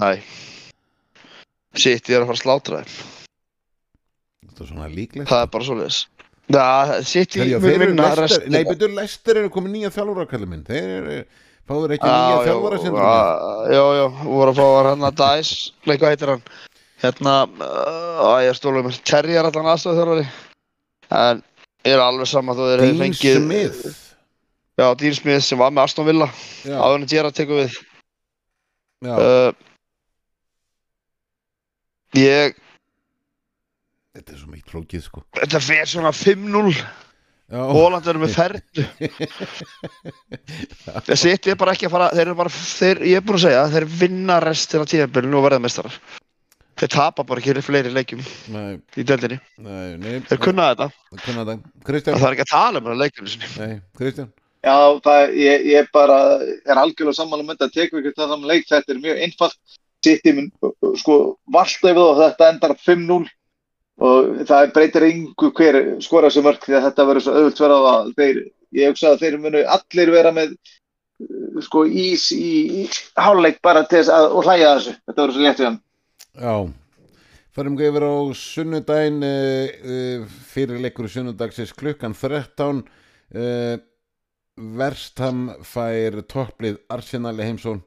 Nei. 0.00 0.22
Sitt 1.76 2.08
ég 2.08 2.16
er 2.16 2.24
að 2.24 2.30
fara 2.30 2.38
að 2.38 2.40
slátra 2.40 2.80
þeim. 2.80 2.94
þetta 4.48 4.64
er 4.64 4.70
svona 4.72 4.88
líklegt 4.88 5.28
Það 5.28 5.42
er 5.44 5.52
bara 5.52 5.66
svoleiðis. 5.68 5.98
Já, 6.50 6.64
sitt 7.06 7.36
ég 7.38 7.52
mun 7.60 7.70
eru 7.70 7.90
vinna 7.92 8.08
nei, 8.50 8.64
betur 8.66 8.96
Leicester 8.96 9.38
eru 9.42 9.52
komið 9.52 9.76
nýja 9.76 9.92
þjálfara 9.94 10.26
kallið 10.32 10.50
minn 10.50 10.64
þeir 10.66 10.88
eru, 10.96 11.18
fáður 11.68 11.94
ekki 11.94 12.08
nýja 12.08 12.24
Já, 12.24 12.32
já, 12.32 12.48
þjálfara 12.48 12.80
já, 12.80 13.76
já, 13.76 13.84
já, 14.00 14.04
voru 14.24 14.54
að 14.54 14.58
fá 14.58 14.64
að 14.66 14.88
hérna 14.88 15.12
Dæs, 15.20 15.52
hvað 15.86 16.08
heitir 16.08 16.32
hann? 16.34 16.44
Hérna, 17.00 17.34
uh, 17.64 18.38
ég 18.42 18.50
er 18.50 18.58
stólið 18.58 18.88
með 18.88 18.98
Terry 19.08 19.36
er 19.38 19.46
allan 19.48 19.70
aðstofþjálfari. 19.72 20.26
En 21.10 21.42
ég 21.86 21.96
er 21.96 22.02
alveg 22.04 22.28
saman 22.30 22.56
þú 22.56 22.70
þeir 22.70 22.84
Dean 22.84 23.02
fengið. 23.04 23.42
Smith 23.42 24.06
Já, 24.80 24.94
Dean 24.96 25.14
Smith 25.14 25.44
sem 25.44 25.58
var 25.60 25.72
með 25.74 25.88
Aston 25.88 26.06
Villa. 26.08 26.30
Áður 26.64 27.02
en 27.02 27.08
Gerrard 27.10 27.36
tekur 27.36 27.58
við. 27.60 27.74
Uh, 29.00 29.52
ég, 32.16 32.56
þetta 34.12 34.34
er 34.34 34.40
svo 34.42 34.50
mikið 34.52 34.74
flókið 34.74 35.04
sko 35.06 35.22
þetta 35.38 35.60
fer 35.64 35.88
svona 35.88 36.10
5-0. 36.12 36.74
já, 36.76 37.62
Hóland 37.72 38.08
er 38.12 38.20
með 38.20 38.34
ferdu. 38.36 38.84
Það 41.08 41.16
sitt 41.22 41.48
ég 41.48 41.60
bara 41.60 41.72
ekki 41.72 41.88
að 41.88 41.94
fara, 41.96 42.10
þeir 42.12 42.26
eru 42.26 42.36
bara, 42.42 42.52
þeir, 42.52 43.00
ég 43.08 43.20
er 43.22 43.24
búin 43.24 43.40
að 43.40 43.46
segja, 43.46 43.64
þeir 43.72 43.88
vinna 44.02 44.36
restina 44.44 44.84
af 44.84 44.92
tíðanbyrjunu 44.92 45.40
og 45.40 45.48
verða 45.48 45.64
mestarar. 45.64 45.96
Þeir 46.80 46.92
tapa 46.94 47.24
bara 47.28 47.42
ekki 47.42 47.62
fleiri 47.64 47.90
leikjum 47.92 48.20
nei, 48.54 48.78
í 48.96 49.04
deildinni. 49.04 49.36
nei, 49.60 49.96
nei. 50.00 50.20
Þeir 50.30 50.38
kunna 50.40 50.70
þetta. 50.70 50.86
kunna 51.26 51.42
þetta. 51.44 51.72
Það 52.06 52.28
er 52.28 52.36
ekki 52.36 52.46
að 52.46 52.54
tala 52.54 52.80
um 52.80 52.86
þetta 52.86 53.00
leikjum 53.02 53.28
sinni. 53.28 53.50
nei, 53.58 53.74
Kristján? 54.00 54.30
Já, 54.60 54.76
það, 55.04 55.34
ég, 55.40 55.66
ég 55.72 55.90
bara 55.92 56.16
er 56.40 56.80
algjörlega 56.80 57.16
sammála 57.16 57.44
með 57.44 57.60
þetta, 57.60 57.74
tekum 57.76 58.02
við 58.04 58.16
það 58.16 58.32
saman 58.32 58.48
leik, 58.48 58.66
þetta 58.68 58.92
er 58.92 59.04
mjög 59.04 59.20
einfalt, 59.26 59.76
City 60.04 60.32
mun, 60.36 60.48
sko, 61.00 61.16
valda 61.52 61.92
yfir 61.92 62.00
það 62.00 62.10
og 62.10 62.20
þetta 62.20 62.48
endar 62.54 62.74
5-0 62.80 63.20
og 64.00 64.28
það 64.48 64.72
breytir 64.76 65.06
yngu 65.10 65.50
hver 65.56 65.78
skora 66.04 66.28
þessu 66.28 66.44
mörg 66.44 66.64
því 66.64 66.76
að 66.78 66.86
þetta 66.88 67.06
verður 67.08 67.24
svo 67.24 67.34
auðvöld 67.36 67.62
verða 67.64 67.90
að 67.92 68.12
þeir, 68.20 68.38
ég 68.80 68.92
hugsa 68.92 69.10
að 69.12 69.24
þeir 69.24 69.36
munu 69.42 69.64
allir 69.76 70.12
vera 70.14 70.32
með 70.36 70.54
sko 71.66 71.84
ís 71.84 72.30
í, 72.32 72.52
í 72.80 72.86
háluleik 73.20 73.60
bara 73.64 73.84
til 73.88 74.00
þess 74.00 74.12
að, 74.16 74.28
og 74.32 74.48
hlæja 74.48 74.70
að 74.70 74.78
þessu, 74.78 74.96
þetta 75.04 75.22
verður 75.22 75.36
svo 75.36 75.44
létt 75.44 75.60
við 75.60 75.68
hann. 75.68 75.80
Já, 76.38 76.70
farum 77.50 77.74
við 77.78 77.90
yfir 77.90 78.04
á 78.06 78.14
sunnudaginn 78.38 79.24
uh, 79.26 79.70
uh, 79.82 80.26
fyrir 80.52 80.78
leikur 80.78 81.08
sunnudagsins 81.10 81.72
klukkan 81.74 82.14
13 82.14 82.84
uh, 82.84 83.80
Verstam 84.60 85.48
fær 85.66 86.20
topplið 86.30 86.78
Arsenal 86.92 87.34
í 87.40 87.48
heimsón 87.48 87.82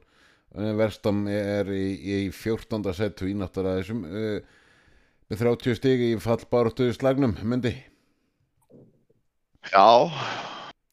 Verstam 0.54 1.24
er 1.26 1.70
í, 1.72 1.86
í 2.04 2.18
14. 2.30 2.84
setu 2.94 3.26
í 3.30 3.34
uh, 3.34 3.48
með 5.24 5.40
30 5.40 5.80
stigi 5.80 6.12
í 6.12 6.20
fallbáratu 6.20 6.92
slagnum, 6.92 7.32
myndi 7.42 7.72
Já, 9.72 10.12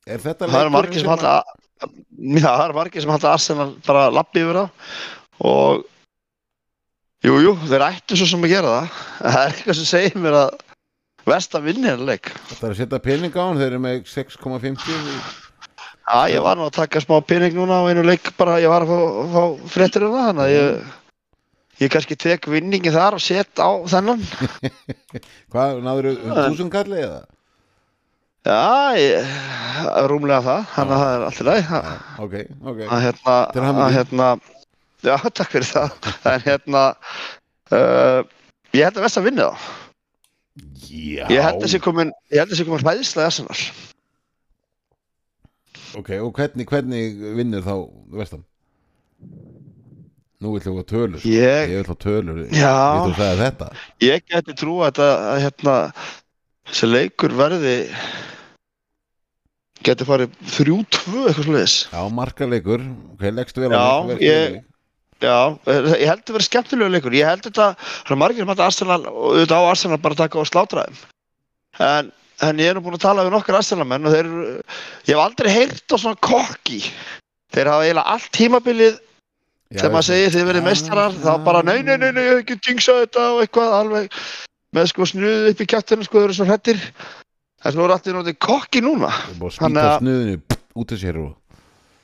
Er 0.07 0.23
þetta 0.23 0.47
það 0.47 0.53
leikurinn 0.55 0.77
margir 0.79 1.03
sem 1.03 1.11
halda 1.11 1.33
Já, 1.81 2.47
það 2.47 2.65
eru 2.69 2.77
margir 2.79 3.03
sem 3.03 3.11
halda 3.11 3.33
Arsenal 3.35 3.71
bara 3.83 4.07
lappi 4.13 4.45
yfir 4.45 4.61
það 4.61 4.69
og 5.41 5.89
Jú, 7.21 7.35
jú, 7.45 7.51
þeir 7.69 7.83
ættu 7.85 8.17
svo 8.17 8.25
sem 8.31 8.45
að 8.47 8.53
gera 8.55 8.69
það. 8.73 8.99
Það 9.21 9.39
er 9.41 9.51
eitthvað 9.55 9.77
sem 9.79 9.89
segir 9.91 10.21
mér 10.23 10.37
að 10.41 10.59
Vesta 11.29 11.59
vinni 11.61 11.85
hennar 11.85 12.07
leik. 12.15 12.31
Það 12.49 12.63
er 12.65 12.71
að 12.73 12.79
setja 12.79 12.99
pening 13.05 13.35
á 13.37 13.43
hann, 13.45 13.59
þeir 13.61 13.67
eru 13.75 13.79
með 13.83 13.99
6,50 14.09 14.87
í- 14.89 15.19
Já, 16.11 16.17
ég 16.33 16.41
var 16.41 16.57
nú 16.57 16.65
að 16.65 16.73
taka 16.79 16.99
smá 17.03 17.19
pening 17.29 17.53
núna 17.53 17.77
á 17.77 17.85
einu 17.91 18.01
leik 18.03 18.31
bara, 18.39 18.55
ég 18.59 18.71
var 18.73 18.81
að 18.87 18.89
fá, 18.89 19.29
fá 19.35 19.69
fréttir 19.75 20.07
um 20.07 20.15
það 20.17 20.25
þannig 20.31 20.47
að 20.47 20.55
ég 20.55 20.97
Ég 21.81 21.89
kannski 21.89 22.13
tek 22.19 22.45
vinningi 22.45 22.91
þar 22.93 23.15
og 23.17 23.21
set 23.25 23.57
á 23.57 23.69
þennan. 23.89 24.19
Hvað, 25.53 25.79
náður 25.81 26.09
þú 26.19 26.33
þúsund 26.35 26.69
kalli 26.73 26.99
eða? 27.01 27.21
Já, 28.45 28.97
ég, 28.97 29.31
rúmlega 30.11 30.43
það, 30.45 30.67
þannig 30.75 30.93
að 30.97 31.01
það 31.01 31.13
er 31.15 31.25
allt 31.29 31.41
í 31.41 31.47
lagi. 31.47 31.63
Að 31.79 32.21
Ok, 32.25 32.35
ok. 32.69 32.83
Að 32.85 33.01
hérna, 33.07 33.37
að 33.71 33.95
hérna 33.97 34.27
Já, 35.01 35.15
takk 35.37 35.49
fyrir 35.55 35.67
það 35.69 36.11
en 36.31 36.43
hérna 36.45 36.83
uh, 37.73 38.21
ég 38.75 38.83
held 38.85 38.99
að 38.99 39.05
Vest 39.07 39.17
að 39.21 39.27
vinna 39.29 39.47
þá 39.51 39.79
Já 40.91 41.25
ég 41.31 41.41
held 41.45 41.63
að 41.63 41.71
sé 41.71 41.79
komin 41.81 42.11
ég 42.33 42.41
held 42.43 42.51
að 42.53 42.59
sé 42.59 42.65
komin 42.67 42.83
hræðislega 42.85 43.29
Arsenal 43.31 43.61
Ok, 45.99 46.09
og 46.23 46.29
hvernig, 46.37 46.63
hvernig 46.71 47.17
vinnur 47.35 47.63
þá 47.65 47.73
vestan? 48.15 48.43
Nú 50.41 50.53
vill 50.55 50.63
ég 50.63 50.77
á 50.79 50.85
tölur. 50.87 51.23
Ég- 51.27 51.67
Ég 51.73 51.81
vill 51.81 51.91
á 51.91 51.97
tölur 51.99 52.37
Já. 52.47 52.75
Ég 52.95 53.01
þú 53.09 53.15
sagði 53.17 53.41
þetta 53.41 53.67
ég 54.07 54.23
geti 54.31 54.55
trú 54.61 54.77
að 54.79 54.87
þetta 54.93 55.09
að 55.33 55.41
hérna 55.43 55.75
þessi 56.71 56.89
leikur 56.93 57.35
verði 57.41 57.75
geti 59.83 60.07
farið 60.07 60.33
3-2 60.55 61.27
eitthvað 61.27 61.45
sluðis 61.49 61.75
Já, 61.91 62.01
markaleikur 62.21 62.87
Ok, 63.15 63.27
leggstu 63.35 63.63
vel 63.65 63.71
á 63.71 63.75
Já, 63.75 64.07
mig, 64.07 64.23
ég-. 64.23 64.61
Já, 65.21 65.57
eh, 65.69 65.81
ég 66.01 66.07
held 66.09 66.23
að 66.25 66.33
vera 66.37 66.47
skemmtilegu 66.47 66.89
leikur. 66.95 67.13
Ég 67.13 67.27
held 67.29 67.43
þetta, 67.45 67.67
það 67.77 68.11
er 68.15 68.19
margir 68.23 68.41
sem 68.41 68.51
hætti 68.51 68.65
Arsenal 68.65 69.01
og 69.05 69.27
auðvitað 69.35 69.61
á 69.61 69.69
Arsenal 69.71 69.97
bara 70.01 70.15
að 70.17 70.21
taka 70.23 70.39
og 70.41 70.49
slátra 70.49 70.85
þeim. 70.87 70.97
En, 71.79 72.11
en 72.41 72.57
ég 72.63 72.71
er 72.71 72.75
nú 72.79 72.81
búin 72.85 72.97
að 72.97 73.03
tala 73.05 73.23
við 73.27 73.35
nokkar 73.35 73.59
Arsenal-menn 73.61 74.05
og 74.09 74.15
þeir 74.15 74.25
eru- 74.25 74.63
ég 75.05 75.13
hef 75.13 75.21
aldrei 75.21 75.51
heyrt 75.53 75.93
á 75.93 75.95
svona 76.01 76.17
kokki. 76.17 76.81
Þeir 77.53 77.69
hafa 77.69 77.85
eiginlega 77.85 78.07
allt 78.15 78.31
tímabilið 78.33 78.97
maður 79.71 79.91
veist- 79.95 80.09
segir 80.11 80.33
þið 80.35 80.47
verið 80.49 80.61
Já, 80.61 80.67
meistarar 80.67 81.11
þá 81.15 81.43
bara 81.45 81.61
nei, 81.63 81.81
nei, 81.83 81.97
nei, 81.97 82.11
nei, 82.11 82.23
ég 82.23 82.31
hef 82.33 82.41
ekki 82.43 82.57
dingsa 82.67 82.97
þetta 83.05 83.27
og 83.35 83.41
eitthvað 83.45 83.75
alveg 83.77 84.09
með 84.75 84.87
sko 84.91 85.05
snuðið 85.07 85.49
upp 85.51 85.61
í 85.61 85.67
kjáttinu 85.71 86.03
sko, 86.07 86.17
þeir 86.17 86.27
eru 86.27 86.33
svo 86.33 86.45
hrettir 86.49 86.79
þess 86.81 87.71
að 87.71 87.77
nú 87.77 87.85
er 87.85 87.93
allir 87.95 88.15
náttúrulega 88.17 88.39
kokki 88.47 88.81
núna. 88.83 89.11
Er 89.11 89.37
búin 89.39 89.51
að 89.51 89.55
spýta 89.59 89.85
að- 89.85 89.99
snuðinu 90.01 90.41
út 90.81 90.91
af 90.91 90.99
sér 90.99 91.21
og 91.21 91.35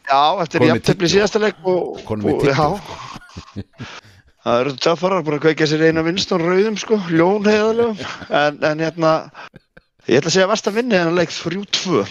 Já, 0.08 0.20
með 0.40 0.68
jafntefli 0.70 1.08
tyggjó. 1.08 1.14
síðasta 1.14 1.42
leik 1.44 1.64
og, 1.68 2.02
og 2.16 2.46
já, 2.48 2.68
það 4.48 4.60
eru 4.62 4.76
töffarar 4.80 5.24
búin 5.26 5.38
að 5.38 5.46
kveikja 5.48 5.68
sér 5.68 5.88
eina 5.90 6.04
vinston 6.06 6.44
rauðum 6.44 6.78
sko, 6.80 7.00
ljón 7.12 7.48
heiðalegum 7.48 8.04
en, 8.30 8.62
en 8.70 8.84
hérna 8.86 9.14
ég 10.08 10.22
ætla 10.22 10.32
að 10.32 10.36
segja 10.38 10.46
að 10.48 10.54
versta 10.54 10.76
vinni 10.76 10.96
en 11.00 11.12
að 11.12 11.20
leik 11.20 11.34
3-2 11.36 12.06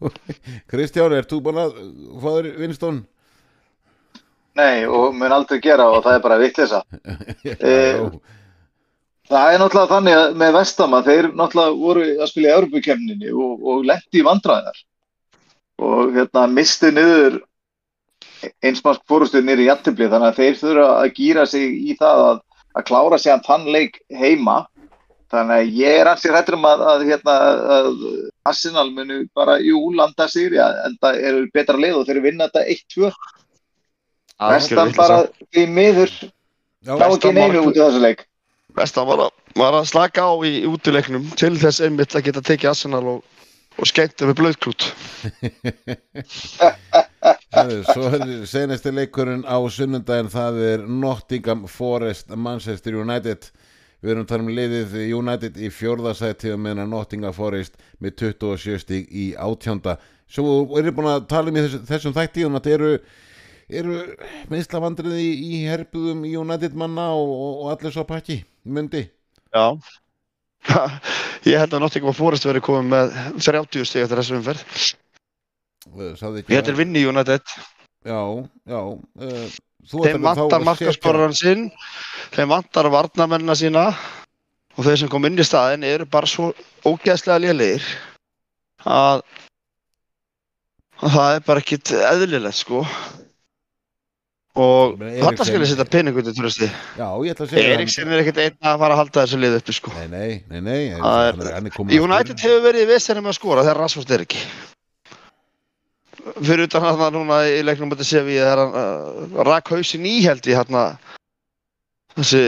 Kristján, 0.72 1.16
ert 1.18 1.32
þú 1.32 1.42
búin 1.44 1.60
að 1.66 1.76
fá 2.22 2.30
þér 2.30 2.48
vinstón? 2.62 3.02
Nei, 4.54 4.86
og 4.86 5.12
mun 5.18 5.34
aldrei 5.34 5.58
gera 5.60 5.90
og 5.90 6.04
það 6.04 6.16
er 6.16 6.24
bara 6.24 6.38
vittlisa. 6.38 6.80
Já, 7.42 7.58
Það 9.24 9.54
er 9.54 9.60
náttúrulega 9.62 9.88
þannig 9.88 10.16
að 10.18 10.34
með 10.40 10.56
Vestam 10.58 10.94
að 10.98 11.06
þeir 11.08 11.26
náttúrulega 11.32 11.76
voru 11.80 12.02
að 12.12 12.28
spila 12.28 12.50
í 12.50 12.56
Európukefninni 12.58 13.30
og, 13.32 13.62
og 13.72 13.86
lendi 13.88 14.20
í 14.20 14.24
vandræðar 14.26 14.82
og 15.82 16.14
hérna 16.14 16.46
misti 16.50 16.90
niður 16.94 17.40
einsmask 18.64 19.02
fórustuð 19.08 19.44
niður 19.46 19.64
í 19.64 19.68
jættibli 19.70 20.10
þannig 20.12 20.30
að 20.30 20.38
þeir 20.40 20.60
þurfa 20.60 20.86
að 21.00 21.12
gýra 21.18 21.46
sig 21.48 21.74
í 21.90 21.96
það 21.98 22.22
að, 22.28 22.40
að 22.74 22.86
klára 22.90 23.18
sig 23.20 23.32
að 23.32 23.44
þann 23.48 23.68
leik 23.74 24.00
heima. 24.12 24.58
Þannig 25.34 25.54
að 25.56 25.78
ég 25.80 26.00
er 26.00 26.10
ansið 26.10 26.34
hrættur 26.34 26.56
um 26.58 26.66
að, 26.68 26.82
að, 26.90 27.06
hérna, 27.08 27.36
að 27.76 27.88
Arsenal 28.46 28.90
munu 28.94 29.22
bara 29.34 29.56
jú 29.64 29.80
landa 29.96 30.28
sig 30.30 30.54
ja, 30.54 30.68
en 30.84 30.98
það 31.02 31.22
eru 31.30 31.48
betra 31.54 31.80
leið 31.80 31.96
og 31.98 32.06
þeir 32.10 32.20
vinna 32.28 32.50
þetta 32.50 32.76
1-2 32.76 33.10
Vestam 34.34 34.92
bara 34.96 35.24
í 35.54 35.64
miður. 35.70 36.12
Já, 36.84 36.94
ná 36.98 37.06
ekki 37.06 37.32
neinu 37.32 37.64
út 37.68 37.76
í 37.76 37.80
þessu 37.80 38.02
leik. 38.02 38.26
Að- 38.74 39.30
var 39.54 39.76
að 39.78 39.86
slaka 39.86 40.26
á 40.26 40.34
í 40.42 40.64
útileiknum 40.66 41.28
til 41.38 41.54
þess 41.56 41.80
einmitt 41.80 42.14
að 42.14 42.26
geta 42.28 42.42
tekið 42.42 42.72
Arsenal 42.72 43.04
og, 43.06 43.20
og 43.78 43.88
skemmta 43.90 44.28
með 44.28 44.36
blöðklút 44.40 44.86
Svo 47.54 48.08
er 48.10 48.24
senasti 48.50 48.90
leikurinn 48.92 49.44
á 49.46 49.56
sunnundaginn 49.70 50.32
það 50.32 50.58
er 50.68 50.86
Nottingham 50.88 51.64
Forest 51.70 52.32
Manchester 52.34 52.96
United. 52.98 53.46
Við 54.04 54.12
erum 54.12 54.24
að 54.26 54.30
tala 54.32 54.44
um 54.44 54.50
liðið 54.52 54.96
United 55.16 55.56
í 55.56 55.70
fjórðasæti 55.72 56.52
og 56.52 56.60
meðan 56.64 56.90
Nottingham 56.92 57.36
Forest 57.36 57.78
með 58.02 58.18
27 58.26 58.82
stík 58.82 59.08
í 59.08 59.28
átjánda. 59.38 59.96
Svo 60.28 60.64
erum 60.74 60.90
við 60.90 60.96
búin 60.98 61.12
að 61.12 61.28
tala 61.30 61.52
um 61.52 61.60
þessum, 61.60 61.86
þessum 61.88 62.16
þætti 62.16 62.44
og 62.44 62.56
þetta 62.58 62.74
eru, 62.76 62.92
eru 63.80 63.98
meðslavandrið 64.52 65.18
í, 65.22 65.30
í 65.30 65.64
herbuðum 65.68 66.24
United 66.28 66.76
manna 66.80 67.10
og, 67.16 67.34
og, 67.34 67.52
og 67.64 67.74
allir 67.76 67.94
svo 67.94 68.04
pakki, 68.08 68.42
myndi 68.66 69.06
Já, 69.54 69.78
ég 71.50 71.60
held 71.60 71.76
að 71.76 71.82
Nottingham 71.84 72.16
Forest 72.16 72.48
verið 72.48 72.64
komið 72.66 72.90
með 72.92 73.14
30 73.38 73.88
stig 73.88 74.04
eftir 74.04 74.20
þessu 74.20 74.38
umferð. 74.38 74.64
Held 76.48 76.72
að 76.72 76.80
vinni 76.80 77.04
United. 77.06 77.54
Já, 78.04 78.20
já 78.68 78.80
uh, 78.80 79.46
þeim 79.88 80.24
vantar 80.24 80.64
markasporaran 80.64 81.36
sinn 81.36 81.70
þeim 82.34 82.52
vantar 82.52 82.90
varnamennina 82.92 83.56
sína. 83.58 83.88
Og 84.74 84.86
þeir 84.86 85.04
sem 85.04 85.10
kom 85.10 85.26
inn 85.28 85.38
í 85.38 85.46
staðin 85.46 85.86
eru 85.86 86.06
bara 86.10 86.26
svo 86.26 86.48
ógeðslega 86.82 87.44
lélegir 87.44 87.84
að, 88.90 89.20
að 90.98 91.14
það 91.14 91.34
er 91.36 91.44
bara 91.46 91.62
ekkit 91.62 91.92
eðlilegt 91.94 92.58
sko 92.58 92.80
og 94.54 95.00
þarna 95.00 95.46
skal 95.46 95.62
ég 95.64 95.66
setja 95.66 95.86
peningundi 95.90 96.32
trösti 96.36 96.68
Já, 96.68 97.08
ég 97.26 97.32
ætla 97.32 97.46
að 97.48 97.54
segja 97.56 97.72
Eriksen 97.74 98.12
er 98.12 98.20
ekkit 98.22 98.38
einn 98.44 98.68
að 98.70 98.84
fara 98.84 98.94
að 98.94 99.00
halda 99.00 99.24
þessu 99.24 99.40
lið 99.42 99.56
uppi 99.58 99.74
sko. 99.74 99.94
Nei, 99.98 100.06
nei, 100.12 100.28
nei, 100.46 100.60
nei 100.62 100.82
er, 100.94 101.40
United 101.98 102.38
hefur 102.38 102.62
verið 102.62 102.84
í 102.84 102.90
vissinni 102.92 103.24
með 103.24 103.32
að 103.32 103.38
skora 103.40 103.64
þegar 103.66 103.80
Rashford 103.82 104.14
er 104.14 104.24
ekki. 104.26 104.42
Fyrir 106.38 106.68
utan 106.68 106.86
hann 106.86 107.16
núna 107.16 107.40
í 107.50 107.58
leiknum 107.66 107.90
með 107.90 108.04
þessi 108.04 108.22
við 108.28 108.40
þegar 108.44 108.62
hann 108.62 108.78
uh, 108.78 109.42
rak 109.50 109.74
hausin 109.74 110.06
í 110.06 110.14
held 110.22 110.46
í 110.46 110.54
hérna 110.54 110.84
þessi 112.14 112.44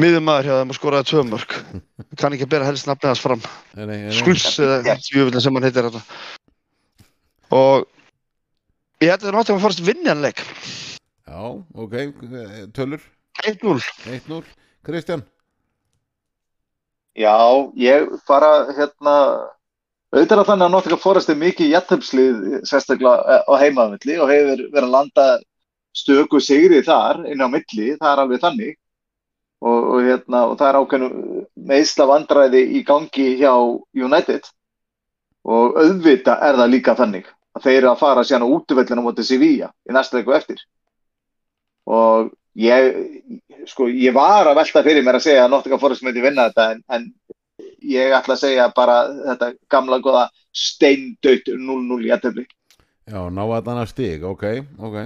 miðumæður 0.00 0.50
hjá 0.50 0.56
þeim 0.58 0.74
að 0.74 0.80
skoraði 0.80 1.10
tvö 1.12 1.24
mörg 1.30 1.56
kann 2.18 2.34
ekki 2.34 2.48
að 2.48 2.52
bera 2.56 2.66
helst 2.66 2.90
nafnið 2.90 3.12
hans 3.12 3.22
fram. 3.22 3.46
Skuls 4.18 4.50
eða 4.58 4.98
tjóðvillin 5.06 5.46
sem 5.46 5.54
hann 5.54 5.70
heitir 5.70 5.86
hérna 5.86 6.02
og 7.54 7.86
ég 9.00 9.10
held 9.12 9.20
að 9.20 9.26
það 9.26 9.30
er 9.30 9.38
náttúrulega 9.38 9.58
að 9.58 9.66
farast 9.66 9.84
vinnjanleik 9.86 10.44
Já, 11.30 11.42
ok, 11.84 11.94
tölur? 12.76 13.04
1-0 13.46 13.78
1-0, 14.10 14.42
Kristján? 14.84 15.22
Já, 17.18 17.36
ég 17.76 18.10
bara 18.28 18.50
hérna 18.74 19.14
auðvitað 20.10 20.46
þannig 20.48 20.66
að 20.66 20.72
Nottingham 20.74 21.00
Forest 21.02 21.30
er 21.30 21.38
mikið 21.38 21.72
jættöpslið 21.74 22.38
sérstaklega 22.66 23.40
á 23.46 23.52
heimaðvilli 23.62 24.18
og 24.18 24.30
hefur 24.30 24.62
verið 24.72 24.86
að 24.86 24.94
landa 24.94 25.26
stöku 25.96 26.40
sigri 26.42 26.80
þar 26.86 27.24
inn 27.30 27.42
á 27.42 27.48
milli, 27.50 27.96
það 27.98 28.12
er 28.12 28.22
alveg 28.24 28.42
þannig. 28.42 28.78
Og, 29.60 29.78
og, 29.78 29.98
hérna, 30.06 30.44
og 30.48 30.54
það 30.58 30.68
er 30.68 30.78
ákveðinu 30.80 31.42
meðsla 31.70 32.06
vandræði 32.08 32.62
í 32.78 32.82
gangi 32.86 33.26
hjá 33.38 33.52
United. 33.94 34.48
Og 35.44 35.76
auðvita 35.78 36.38
er 36.46 36.58
það 36.58 36.72
líka 36.74 36.96
þannig 36.96 37.28
þeir 37.62 37.78
eru 37.78 37.92
að 37.92 38.02
fara 38.02 38.26
síðan 38.26 38.46
á 38.46 38.52
útvöldinu 38.56 39.04
motið 39.04 39.28
Sevilla 39.30 39.70
í 39.88 39.94
næsta 39.94 40.18
veiku 40.18 40.34
eftir. 40.36 40.62
Og 41.90 42.30
ég 42.58 42.92
sko, 43.70 43.88
ég 43.88 44.14
var 44.14 44.48
að 44.48 44.58
velta 44.60 44.82
fyrir 44.86 45.04
mér 45.06 45.18
að 45.20 45.26
segja 45.28 45.44
að 45.46 45.54
Nottingham 45.54 45.82
Forest 45.82 46.04
myndi 46.06 46.22
vinna 46.24 46.48
þetta 46.50 46.66
en, 46.74 46.82
en 46.96 47.08
ég 47.86 48.14
ætla 48.16 48.36
að 48.36 48.42
segja 48.44 48.68
bara 48.76 49.00
þetta 49.08 49.52
gamla 49.72 50.00
goða 50.02 50.26
steindaut 50.56 51.48
0-0 51.50 52.00
í 52.06 52.12
aðtöfli. 52.14 52.46
Já, 53.10 53.20
ná 53.32 53.42
að 53.42 53.64
þannig 53.66 53.82
að 53.82 53.90
stig, 53.90 54.26
ok, 54.26 54.44
ok. 54.78 54.98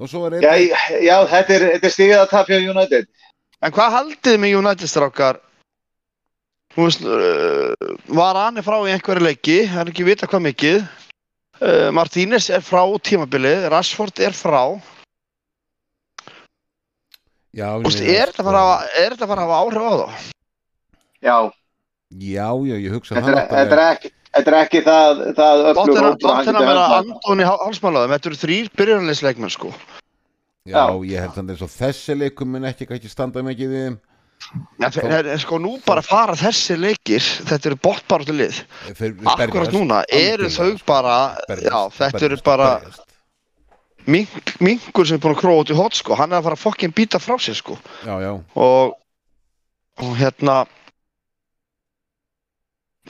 Og 0.00 0.10
svo 0.10 0.24
er 0.26 0.38
eitthvað 0.38 0.64
Já, 0.64 0.98
já 1.04 1.16
þetta 1.34 1.56
er, 1.56 1.66
er 1.76 1.94
stigið 1.94 2.22
að 2.22 2.32
tapja 2.32 2.60
United. 2.72 3.08
En 3.60 3.74
hvað 3.76 3.96
haldið 3.98 4.40
með 4.40 4.56
United 4.62 4.90
strákar? 4.90 5.40
Þú 6.70 6.86
veist, 6.86 7.02
uh, 7.02 7.94
var 8.14 8.38
Anni 8.38 8.62
frá 8.62 8.78
í 8.86 8.92
einhverju 8.94 9.26
leiki, 9.26 9.56
það 9.68 9.82
er 9.82 9.92
ekki 9.92 10.06
vita 10.06 10.28
hvað 10.30 10.44
mikið 10.46 10.76
uh, 11.60 11.90
Martínez 11.96 12.48
er 12.50 12.64
frá 12.64 12.82
tímabilið, 13.04 13.68
Rashford 13.72 14.22
er 14.24 14.36
frá 14.36 14.64
Já, 17.50 17.66
Úst, 17.82 17.98
er 17.98 18.30
þetta 18.30 18.44
að 18.44 18.50
fara 19.26 19.42
að 19.42 19.48
hafa 19.48 19.56
áhrif 19.58 19.82
á 19.82 19.90
það? 19.90 20.26
Já. 21.20 21.36
Já, 22.10 22.48
já, 22.66 22.74
ég 22.78 22.92
hugsa 22.94 23.16
það. 23.16 23.40
Þetta 23.50 23.74
er 23.74 23.82
ekki, 23.84 24.10
þetta 24.36 24.52
er 24.52 24.56
ekki 24.60 24.82
það, 24.86 25.22
það 25.38 25.62
öflug 25.72 25.98
hópur 25.98 26.30
að 26.30 26.36
hann 26.36 26.46
getur 26.46 26.68
höfða. 26.68 27.00
Antoni 27.00 27.48
Hálsmálaðum, 27.48 28.14
þetta 28.14 28.30
eru 28.30 28.38
þrýr 28.44 28.70
byrjunarleisleikmenn 28.78 29.54
sko. 29.54 29.72
Já, 30.68 30.78
já, 30.78 30.94
ég 31.10 31.24
held 31.24 31.36
þannig 31.40 31.64
að 31.66 31.74
þessi 31.80 32.16
leikum 32.20 32.54
mun 32.54 32.70
ekki 32.70 32.86
ekki 32.86 33.10
standa 33.10 33.42
mikið 33.46 33.74
við 33.74 33.84
þeim. 33.88 33.98
Ja, 34.80 34.88
er, 35.04 35.28
sko 35.38 35.58
nú 35.62 35.76
bara 35.84 36.02
fara 36.02 36.34
þessi 36.38 36.74
leikir, 36.80 37.22
þetta 37.46 37.70
eru 37.70 37.78
bóttbáratu 37.84 38.34
lið. 38.34 38.62
Akkurat 39.28 39.74
núna 39.74 40.00
eru 40.08 40.48
þau 40.50 40.72
bara, 40.88 41.16
berjast, 41.48 41.70
já 41.70 41.80
þetta 41.98 42.24
eru 42.30 42.40
bara 42.46 42.70
mink, 44.10 44.54
minkur 44.64 45.06
sem 45.06 45.20
er 45.20 45.22
búin 45.22 45.36
að 45.36 45.42
króa 45.42 45.62
út 45.62 45.70
í 45.70 45.76
hot 45.78 45.98
sko, 45.98 46.16
hann 46.18 46.32
er 46.32 46.40
að 46.40 46.48
fara 46.48 46.58
að 46.58 46.64
fokkin 46.64 46.96
býta 46.96 47.20
frá 47.22 47.36
sér 47.38 47.58
sko. 47.60 47.76
Já, 48.08 48.14
já. 48.24 48.32
Og, 48.56 48.96
og 50.00 50.12
hérna 50.18 50.62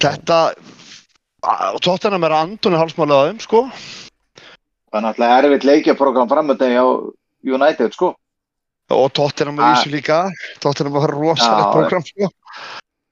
Þetta, 0.00 0.36
og 1.74 1.80
tóttunum 1.84 2.24
er 2.24 2.32
Antoni 2.38 2.78
hálsmálaðum, 2.80 3.40
sko. 3.44 3.66
Það 4.90 4.96
er 4.96 5.04
náttúrulega 5.04 5.40
erfitt 5.42 5.66
leikjaprogram 5.68 6.30
framöndið 6.30 6.78
á 6.80 6.86
United, 7.44 7.92
sko. 7.96 8.14
Og 8.90 9.08
tóttunum 9.14 9.60
er 9.60 9.74
vísu 9.74 9.92
líka, 9.92 10.20
tóttunum 10.62 10.98
er 10.98 11.14
rosalegt 11.14 11.72
program, 11.76 12.06
sko. 12.06 12.30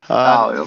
Já, 0.09 0.59
já. 0.59 0.63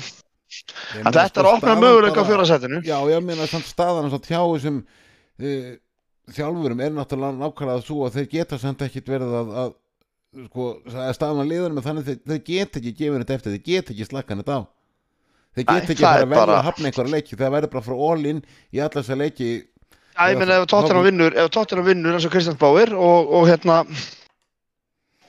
En 0.99 1.13
þetta 1.15 1.41
er 1.41 1.47
ofnað 1.51 1.79
möguleika 1.83 2.23
á 2.23 2.27
fjórasætinu. 2.27 2.81
Já, 2.87 2.97
ég 3.11 3.23
meina 3.23 3.47
samt 3.49 3.67
staðan 3.67 4.11
að 4.11 4.23
tjá 4.27 4.39
þessum 4.39 4.81
uh, 4.81 5.71
þjálfurum 6.35 6.83
er 6.83 6.93
náttúrulega 6.95 7.39
nákvæmlega 7.39 7.85
svo 7.85 8.05
að 8.07 8.19
þeir 8.19 8.27
geta 8.35 8.59
samt 8.61 8.83
ekkit 8.85 9.09
verið 9.11 9.33
að, 9.41 9.55
að 9.63 9.71
sko, 10.47 10.67
staðan 11.15 11.43
að 11.43 11.51
liðunum 11.51 11.81
er 11.81 11.87
þannig 11.87 12.05
að 12.05 12.11
þeir, 12.11 12.21
þeir 12.29 12.43
geta 12.51 12.79
ekki 12.81 12.93
gefið 12.99 13.23
þetta 13.23 13.37
eftir, 13.37 13.57
þeir 13.57 13.65
geta 13.67 13.93
ekki 13.95 14.07
slakkan 14.07 14.43
þetta 14.43 14.59
á 14.59 14.61
þeir 15.51 15.67
geta 15.67 15.95
ekki 15.95 16.05
bara 16.05 16.23
að 16.23 16.31
velja 16.31 16.55
að 16.55 16.65
hafna 16.69 16.89
einhverja 16.89 17.15
leiki 17.15 17.39
það 17.39 17.53
verður 17.57 17.73
bara 17.73 17.85
frá 17.87 17.97
all-in 18.07 18.41
í 18.71 18.79
allar 18.79 18.97
þessar 19.01 19.21
leiki 19.21 19.49
Já, 20.11 20.27
ég 20.27 20.39
menna 20.39 20.57
ef 20.59 20.65
Tottenham 20.71 21.05
vinnur 21.07 21.35
ef 21.39 21.51
Tottenham 21.55 21.87
vinnur 21.87 22.15
eins 22.15 22.27
og 22.27 22.33
Kristján 22.33 22.59
Báir 22.59 22.91
og, 22.95 23.31
og 23.31 23.47
hérna 23.49 23.81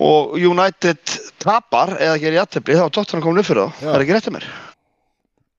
og 0.02 0.36
United 0.38 1.16
tapar 1.42 1.94
eða 1.98 2.18
gerir 2.22 2.40
jættefli 2.40 2.76
þá 2.78 2.84
er 2.86 2.94
Tottenham 2.96 3.24
komin 3.24 3.42
upp 3.42 3.48
fyrir 3.48 3.68
þá. 3.68 3.80
Það 3.82 3.94
er 3.96 4.04
ekki 4.04 4.16
rétt 4.16 4.30
að 4.30 4.36
mér? 4.36 4.46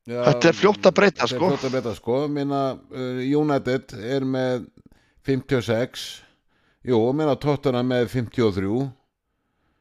Já, 0.04 0.18
þetta 0.28 0.50
er 0.50 0.58
fljótt 0.60 0.88
að 0.90 0.96
breyta 0.98 1.28
sko, 1.32 1.48
fljótt 1.54 1.68
að 1.70 1.76
breyta, 1.78 1.94
sko. 1.96 2.18
Minna, 2.28 2.64
uh, 2.92 3.22
United 3.24 3.94
er 4.04 4.26
með 4.28 4.66
56 5.24 6.04
jú, 6.92 7.00
minna 7.16 7.38
Tottenham 7.40 7.88
með 7.94 8.10
53 8.12 8.82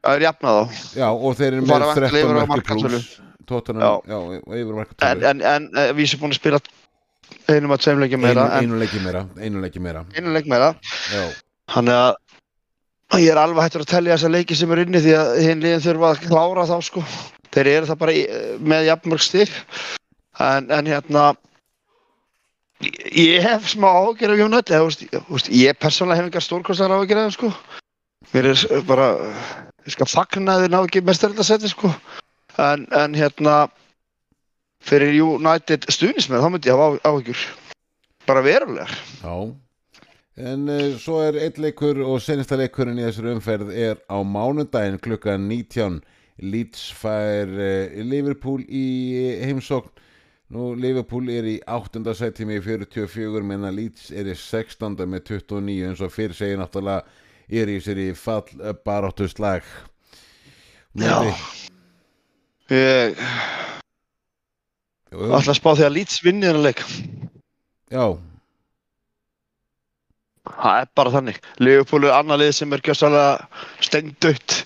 það 0.03 0.15
er 0.15 0.25
jafnað 0.29 0.59
þá. 0.61 0.79
Já, 1.01 1.07
og 1.11 1.35
þeir 1.39 1.49
eru 1.49 1.65
með 1.67 1.85
13 1.99 2.39
merkir 2.53 2.79
pluss 2.85 3.11
Tottenham, 3.43 4.07
já, 4.07 4.17
yfir 4.55 4.77
markatölu 4.77 5.27
En, 5.27 5.43
en, 5.43 5.67
en 5.75 5.95
við 5.97 6.13
sem 6.13 6.21
búin 6.23 6.31
að 6.31 6.39
spila 6.39 6.61
einum 7.51 7.75
að 7.75 7.83
tveim 7.83 8.03
leikja 8.05 8.19
meira 8.23 8.45
Einu 8.61 8.79
leikja 8.79 9.03
meira 9.03 9.25
Einu 9.35 9.63
leikja 9.63 9.83
meira. 9.83 10.05
Einu 10.15 10.31
leikja 10.31 10.53
meira. 10.53 10.69
Þannig 11.73 11.99
að 11.99 12.15
ég 13.19 13.29
er 13.29 13.39
alveg 13.39 13.63
hættur 13.63 13.83
að 13.85 13.91
tellja 13.91 14.15
þessa 14.17 14.31
leiki 14.33 14.57
sem 14.57 14.71
er 14.73 14.83
inni 14.83 15.01
því 15.03 15.15
að 15.19 15.31
hinn 15.45 15.63
liðin 15.63 15.83
þurfa 15.83 16.11
að 16.13 16.21
klára 16.27 16.67
þá 16.69 16.75
sko. 16.87 17.03
Þeir 17.53 17.69
eru 17.73 17.89
það 17.91 17.99
bara 18.01 18.15
í, 18.17 18.21
með 18.59 18.87
jafnmörg 18.89 19.23
stík 19.23 19.53
en, 20.41 20.71
en 20.73 20.89
hérna 20.89 21.25
ég 23.13 23.45
hef 23.45 23.69
smá 23.69 23.89
ágjör 23.91 24.33
af 24.33 24.41
Jónætti 24.41 24.79
ég 25.53 25.77
persónulega 25.79 26.21
hef 26.21 26.29
engar 26.29 26.45
stórkostar 26.45 26.95
ágjör 26.95 27.21
af 27.21 27.29
það 27.29 27.37
sko. 27.37 27.53
Mér 28.33 28.49
er 28.49 28.85
bara 28.87 29.07
ég 29.85 29.95
skal 29.95 30.09
fagna 30.09 30.57
að 30.57 30.65
þið 30.65 30.73
ná 30.73 30.79
ekki 30.81 31.03
mestaröldasetti 31.05 31.71
sko. 31.71 31.91
En, 32.61 32.87
en 32.93 33.17
hérna 33.17 33.67
fyrir 34.83 35.13
United 35.23 35.87
stuðnismenn 35.91 36.41
þá 36.43 36.49
myndi 36.51 36.71
ég 36.71 36.79
hafa 36.79 37.01
áhyggjur. 37.07 37.43
Bara 38.27 38.43
verulegar. 38.45 38.93
Já, 39.21 39.35
en 40.39 40.69
uh, 40.69 40.95
svo 40.97 41.19
er 41.21 41.37
eitt 41.41 41.59
leikur 41.61 41.99
og 42.01 42.21
senista 42.23 42.57
leikurinn 42.57 42.99
í 43.01 43.05
þessari 43.05 43.33
umferð 43.35 43.73
er 43.73 43.99
á 44.09 44.17
mánundaginn 44.25 45.01
klukka 45.03 45.37
19 45.37 45.99
Leeds 46.41 46.87
fær 46.97 47.51
uh, 47.53 47.99
Liverpool 48.01 48.63
í 48.65 48.85
heimsókn 49.43 49.91
nú 50.53 50.73
Liverpool 50.77 51.29
er 51.33 51.47
í 51.49 51.57
8. 51.69 52.01
seti 52.17 52.45
með 52.49 52.65
44 52.67 53.43
menna 53.45 53.71
Leeds 53.73 54.11
er 54.11 54.29
í 54.29 54.37
16. 54.37 54.97
með 55.05 55.27
29 55.35 55.89
eins 55.89 56.01
og 56.01 56.13
fyrir 56.13 56.37
segir 56.37 56.61
náttúrulega 56.61 57.03
er 57.49 57.69
í 57.69 57.79
sér 57.83 58.01
í 58.01 58.11
fall 58.17 58.47
baráttu 58.85 59.29
slag 59.29 59.67
Já 60.97 61.19
Ég 65.13 65.29
ætla 65.29 65.53
að 65.53 65.57
spá 65.59 65.73
því 65.75 65.83
að 65.85 65.95
Leeds 65.97 66.21
vinni 66.25 66.47
þennan 66.47 66.63
leik. 66.65 66.79
Já. 67.93 68.05
Það 70.43 70.79
er 70.81 70.89
bara 70.97 71.13
þannig. 71.13 71.37
Leopold 71.63 72.07
er 72.07 72.17
annar 72.17 72.41
lið 72.41 72.51
sem 72.57 72.75
er 72.75 72.83
gjössalega 72.83 73.63
stendut. 73.83 74.57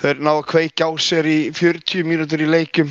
Þeir 0.00 0.22
ná 0.24 0.32
að 0.32 0.46
kveika 0.48 0.88
á 0.88 0.90
sér 0.96 1.28
í 1.28 1.38
40 1.52 2.06
mínútur 2.08 2.40
í 2.40 2.48
leikum 2.48 2.88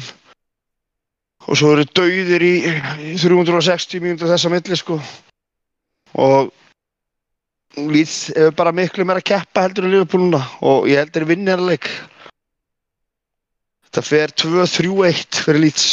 og 1.50 1.58
svo 1.58 1.72
eru 1.74 1.88
dauðir 1.98 2.44
í 2.46 2.54
360 3.18 4.04
mínútur 4.04 4.30
þessa 4.30 4.52
milli 4.54 4.78
sko. 4.78 5.00
Og 6.22 6.52
Leeds 7.80 8.30
hefur 8.36 8.54
bara 8.60 8.74
miklu 8.76 9.06
meira 9.08 9.24
að 9.24 9.30
keppa 9.32 9.64
heldur 9.66 9.88
en 9.88 9.96
Leopold 9.96 10.26
núna 10.28 10.44
og 10.66 10.90
ég 10.90 11.02
heldur 11.02 11.26
að 11.26 11.32
vinni 11.34 11.50
þennan 11.50 11.72
leik. 11.72 11.90
Þetta 13.90 14.06
fer 14.06 14.36
2-3-1 14.44 15.42
fyrir 15.48 15.64
Leeds. 15.66 15.88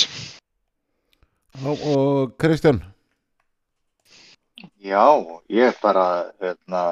Og 1.64 2.36
Kristján 2.36 2.82
Já, 4.86 5.04
ég 5.50 5.76
bara, 5.82 6.06
hérna, 6.42 6.84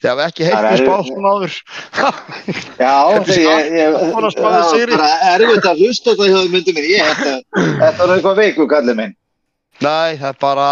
Ég 0.00 0.08
hef 0.08 0.20
ekki 0.24 0.46
heitt 0.48 0.54
Það 0.56 0.64
með 0.64 0.72
er- 0.72 0.82
spáð 0.86 1.08
svona 1.10 1.30
áður. 1.34 1.56
já, 2.80 2.94
er 3.16 3.24
þegar 3.28 3.58
ég, 3.60 3.74
ég, 3.76 3.96
allt 4.00 4.38
bara 4.40 4.60
að 4.62 5.26
erfitt 5.34 5.66
að 5.70 5.82
hlusta 5.84 6.14
þetta 6.14 6.28
hjá 6.30 6.38
þau 6.38 6.52
myndi 6.54 6.74
minn, 6.78 6.86
ég, 6.88 7.10
þetta, 7.10 7.66
þetta 7.82 8.06
var 8.06 8.14
eitthvað 8.16 8.40
veiku 8.40 8.66
kallið 8.72 8.96
minn. 9.02 9.12
Nei, 9.84 10.16
það 10.20 10.30
er 10.32 10.40
bara 10.40 10.68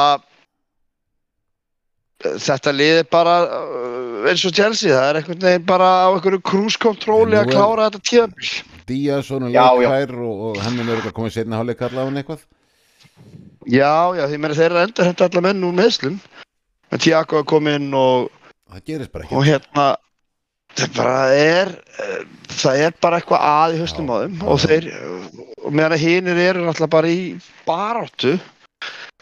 Þetta 2.18 2.72
liði 2.74 3.02
bara 3.14 3.34
uh, 3.46 4.24
eins 4.26 4.42
og 4.48 4.54
Chelsea, 4.56 4.90
það 4.90 5.04
er 5.12 5.18
einhvern 5.20 5.44
veginn 5.44 5.66
bara 5.68 5.90
á 6.02 6.06
einhverju 6.16 6.40
krúskontróli 6.50 7.36
En 7.36 7.44
að 7.44 7.44
er- 7.44 7.52
klára 7.54 7.84
þetta 7.92 8.00
tíðabil 8.08 8.48
Díazson 8.88 9.44
og 9.46 9.52
leikfær 9.54 10.14
og, 10.24 10.40
og 10.48 10.58
hann 10.64 10.80
er 10.82 10.88
örugglega 10.96 11.14
komið 11.14 11.36
setna 11.36 11.60
hálfleik 11.60 11.78
kalla 11.78 12.02
á 12.02 12.06
hann 12.08 12.18
eitthvað? 12.18 12.42
Já, 13.70 13.92
já, 14.18 14.24
því 14.32 14.40
meira 14.42 14.56
þeir 14.58 14.66
eru 14.72 14.82
endur 14.82 15.06
henda 15.12 15.28
allar 15.28 15.44
menn 15.46 15.66
úr 15.68 15.76
meðslum 15.78 16.16
en 16.92 17.02
Tiago 17.02 17.40
er 17.42 17.46
kominn 17.48 17.88
og, 17.94 18.28
það 18.72 18.84
gerist 18.90 19.12
bara 19.14 19.28
og 19.28 19.42
ekki 19.42 19.50
hérna 19.52 19.86
það 20.78 20.92
bara 20.98 21.16
er 21.36 21.72
það 22.58 22.82
er 22.86 22.96
bara 23.02 23.18
eitthvað 23.20 23.46
að 23.48 23.76
í 23.76 23.80
höstum 23.82 24.08
Já, 24.08 24.14
á 24.14 24.18
þeim. 24.24 24.36
já. 24.38 24.46
og 24.48 24.60
þeir 24.64 24.90
og 25.64 25.72
meðan 25.74 25.96
að 25.96 26.04
hinir 26.04 26.42
eru 26.48 26.66
náttúrulega 26.66 26.92
bara 26.96 27.12
í 27.12 27.22
baráttu 27.66 28.34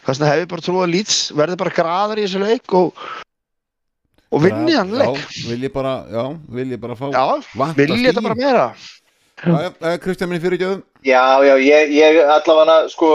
þess 0.07 0.19
vegna 0.19 0.29
hef 0.33 0.43
ég 0.43 0.51
bara 0.51 0.65
trúið 0.67 0.83
að 0.85 0.93
Leeds 0.95 1.17
verði 1.35 1.57
bara 1.63 1.75
graðar 1.79 2.21
í 2.21 2.27
þessu 2.27 2.43
leik 2.43 2.77
og 2.77 3.07
og 4.27 4.41
vinni 4.43 4.73
hann 4.75 4.91
leik. 4.91 5.17
já, 5.23 5.47
vil 5.47 5.61
ég 5.63 5.71
bara, 5.71 5.93
já, 6.11 6.23
vil 6.51 6.71
ég 6.75 6.79
bara 6.83 6.95
fá 6.99 7.05
Já, 7.15 7.25
vil 7.77 7.93
ég 7.95 8.09
þetta 8.09 8.23
bara 8.25 8.35
meira. 8.35 8.65
Já, 9.37 9.53
já, 9.71 9.97
Kristján 10.03 10.29
minn 10.31 10.41
fyrir 10.43 10.59
gjöðum 10.59 10.81
Já, 11.07 11.21
já, 11.47 11.53
ég, 11.63 11.91
ég 11.95 12.17
allavega, 12.25 12.75
sko, 12.91 13.09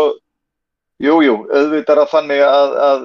jú, 1.02 1.18
jú, 1.26 1.34
auðvitað 1.52 1.92
er 1.96 2.00
að 2.04 2.12
þannig 2.14 2.42
að, 2.46 2.76
að 2.86 3.02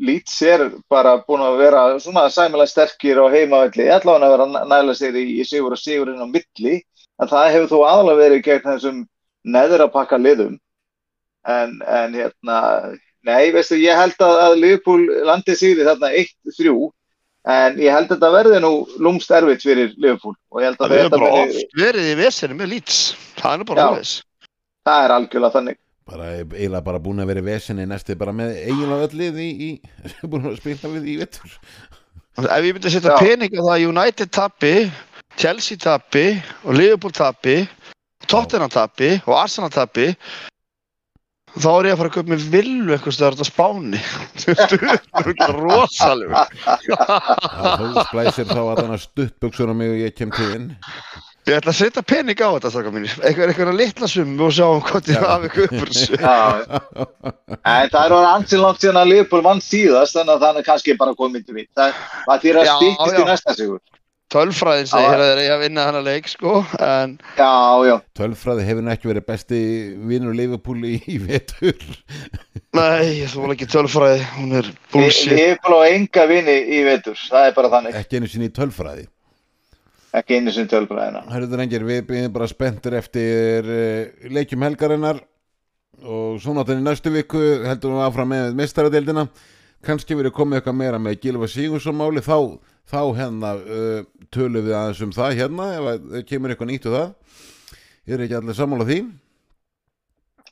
Leeds 0.00 0.34
er 0.42 0.64
bara 0.90 1.14
búin 1.22 1.44
að 1.44 1.60
vera 1.62 1.84
svona 2.02 2.24
sæmilega 2.32 2.70
sterkir 2.70 3.20
á 3.22 3.30
heimavelli, 3.30 3.86
allavega 3.94 4.26
að 4.26 4.34
vera 4.34 4.64
næla 4.72 4.96
sér 4.98 5.18
í, 5.20 5.24
í 5.38 5.46
sigur 5.46 5.76
og 5.76 5.80
sigurinn 5.80 6.22
á 6.22 6.26
milli, 6.26 6.80
en 7.22 7.30
það 7.30 7.52
hefur 7.54 7.70
þó 7.70 7.78
aðalega 7.90 8.22
verið 8.22 8.42
gegn 8.48 8.66
þessum 8.72 9.00
neður 9.54 9.86
að 9.86 9.94
pakka 9.94 10.18
liðum. 10.18 10.58
En, 11.46 11.78
en 11.86 12.18
hérna, 12.18 12.58
nei, 13.22 13.52
veistu, 13.54 13.78
ég 13.78 14.00
held 14.00 14.18
að, 14.24 14.36
að 14.48 14.58
Liverpool 14.58 15.06
landi 15.28 15.56
sigri 15.60 15.86
þarna 15.86 16.10
1-3, 16.24 16.76
en 17.54 17.80
ég 17.84 17.94
held 17.94 18.08
að 18.08 18.14
þetta 18.16 18.34
verði 18.34 18.60
nú 18.64 18.74
lúmst 19.04 19.34
erfitt 19.36 19.66
fyrir 19.66 19.94
Liverpool. 19.94 20.34
Og 20.50 20.64
ég 20.64 20.72
held 20.72 20.86
að 20.86 20.98
Það 21.14 21.26
oft 21.30 21.80
verið 21.82 22.12
í 22.14 22.20
vesenu 22.24 22.58
með 22.58 22.72
Leeds. 22.74 23.02
Það 23.38 23.60
er 23.60 23.68
bara 23.70 23.90
aðeins 23.92 24.20
það 24.84 25.06
er 25.06 25.14
algjörlega 25.16 25.58
þannig. 25.58 25.78
Bara 26.08 26.30
eiginlega 26.42 26.84
bara 26.84 27.00
búin 27.00 27.22
að 27.22 27.30
vera 27.32 27.42
í 27.44 27.46
vesinni 27.48 27.86
næstu 27.88 28.16
bara 28.20 28.34
með 28.36 28.56
eiginlega 28.60 29.08
öll 29.08 29.18
lið 29.20 29.40
í, 29.40 29.50
í 29.68 29.70
búin 30.30 30.50
að 30.50 30.58
spila 30.60 30.94
við 30.96 31.12
í 31.14 31.18
vettur 31.22 31.58
Ef 32.34 32.64
ég 32.66 32.74
myndi 32.74 32.90
að 32.90 32.96
setja 32.96 33.18
pening 33.22 33.52
á 33.54 33.60
það 33.62 33.74
að 33.76 33.84
United 33.92 34.32
tappi 34.34 34.72
Chelsea 35.38 35.78
tappi 35.80 36.26
og 36.64 36.74
Liverpool 36.74 37.14
tappi 37.14 37.60
Tottenham 38.26 38.72
tappi 38.72 39.14
og 39.22 39.36
Arsenal 39.38 39.70
tappi 39.72 40.10
þá 41.54 41.68
er 41.70 41.88
ég 41.88 41.94
að 41.94 42.00
fara 42.00 42.10
að 42.10 42.16
köpa 42.16 42.32
með 42.32 42.46
villu 42.50 42.94
eitthvað 42.94 43.14
stöðar 43.14 43.36
á 43.38 43.46
spáni. 43.46 44.00
Þú 44.40 44.54
veist, 44.54 44.74
það 45.14 45.28
er 45.46 45.60
rosalega 45.60 46.42
þú 47.78 48.04
splæsir 48.08 48.50
þá 48.50 48.60
að 48.64 48.80
þannig 48.80 49.04
stuttbuksur 49.04 49.70
á 49.70 49.74
mig 49.78 49.92
og 49.92 50.02
ég 50.02 50.16
kem 50.18 50.34
til 50.34 50.48
þinn 50.50 50.68
Ég 51.44 51.58
ætla 51.58 51.74
að 51.74 51.76
setja 51.76 52.02
pening 52.08 52.38
á 52.40 52.48
þetta 52.56 52.70
strákar 52.72 52.92
mínir. 52.94 53.14
Eitthvað, 53.20 53.50
eitthvað 53.52 53.76
litla 53.76 54.06
summu 54.08 54.46
og 54.46 54.52
sjá 54.56 54.64
hvort 54.64 55.08
ég 55.12 55.18
Já. 55.18 55.24
hafi 55.28 55.50
köpur 55.52 55.90
þessu. 55.90 56.16
Já, 56.16 56.36
en 57.68 57.90
það 57.92 57.98
er 58.00 58.14
orðið 58.16 58.28
ansinn 58.30 58.62
langt 58.62 58.80
síðan 58.80 59.00
að 59.02 59.10
Liverpool 59.10 59.44
vann 59.44 59.60
síðast 59.60 60.16
þannig 60.16 60.32
að 60.38 60.46
það 60.46 60.60
er 60.62 60.66
kannski 60.70 60.94
bara 61.02 61.16
komið 61.18 61.44
til 61.44 61.58
við. 61.58 61.68
Það, 61.76 62.00
það 62.24 62.46
þýr 62.46 62.60
að 62.62 62.70
stýttist 62.70 63.20
í 63.20 63.26
næsta 63.28 63.56
sigur. 63.58 63.82
Tölfræðin 64.32 64.88
segir 64.88 65.20
að 65.20 65.28
þeir 65.28 65.40
eiga 65.42 65.54
að 65.54 65.62
vinna 65.66 65.82
hana 65.84 66.00
leik 66.02 66.30
sko 66.32 66.54
en 66.82 67.12
Já, 67.36 67.52
já, 67.86 67.94
Tölfræði 68.16 68.64
hefur 68.66 68.88
ekki 68.94 69.10
verið 69.10 69.26
besti 69.28 69.60
vinnur 70.08 70.34
Liverpool 70.34 70.80
í, 70.88 71.18
vetur. 71.28 71.84
Nei, 72.74 73.20
ég 73.20 73.28
þóla 73.30 73.52
ekki 73.52 73.68
tölfræði. 73.68 74.24
Hún 74.40 74.56
er 74.62 74.70
bullshit. 74.94 75.36
Liverpool 75.36 75.76
á 75.76 75.92
enga 75.92 76.24
vini 76.32 76.56
í 76.72 76.80
vetur. 76.88 77.20
Það 77.20 77.50
er 77.50 77.58
bara 77.60 77.70
þannig, 77.76 78.00
ekki 78.00 78.18
einu 78.18 78.32
sinni 78.32 78.48
í 78.48 78.54
tölfræði 78.56 79.04
ekki 80.20 80.38
einu 80.38 80.54
sem 80.54 80.68
tölbræðina 80.70 81.24
Hörður 81.32 81.62
reyngir, 81.62 81.86
við 81.86 82.04
byrjum 82.10 82.34
bara 82.34 82.50
spenntur 82.50 82.98
eftir 83.00 83.68
uh, 83.68 84.30
leikjum 84.34 84.64
helgarinnar 84.66 85.22
og 86.04 86.40
svo 86.42 86.54
náttúrulega 86.54 86.82
í 86.82 86.86
næstu 86.88 87.12
viku 87.14 87.42
heldur 87.64 87.94
við 87.94 88.06
áfram 88.06 88.32
með 88.34 88.56
mestaradeildina 88.58 89.28
kannski 89.84 90.16
verið 90.18 90.34
komið 90.36 90.60
eitthvað 90.60 90.78
meira 90.78 91.00
með 91.02 91.18
Gilva 91.22 91.48
Sigursson 91.50 91.96
máli 91.98 92.22
þá, 92.24 92.56
þá 92.88 93.00
hérna 93.18 93.52
uh, 93.58 94.00
tölum 94.34 94.64
við 94.64 94.76
aðeins 94.78 95.02
um 95.04 95.12
það 95.14 95.36
hérna 95.40 95.68
ef 95.74 95.90
að 95.90 96.08
það 96.14 96.24
kemur 96.30 96.54
eitthvað 96.54 96.70
nýtt 96.72 96.88
og 96.88 96.96
það. 96.98 97.12
Ég 98.04 98.16
er 98.16 98.24
ekki 98.24 98.38
allir 98.38 98.58
sammála 98.58 98.88
því? 98.88 98.98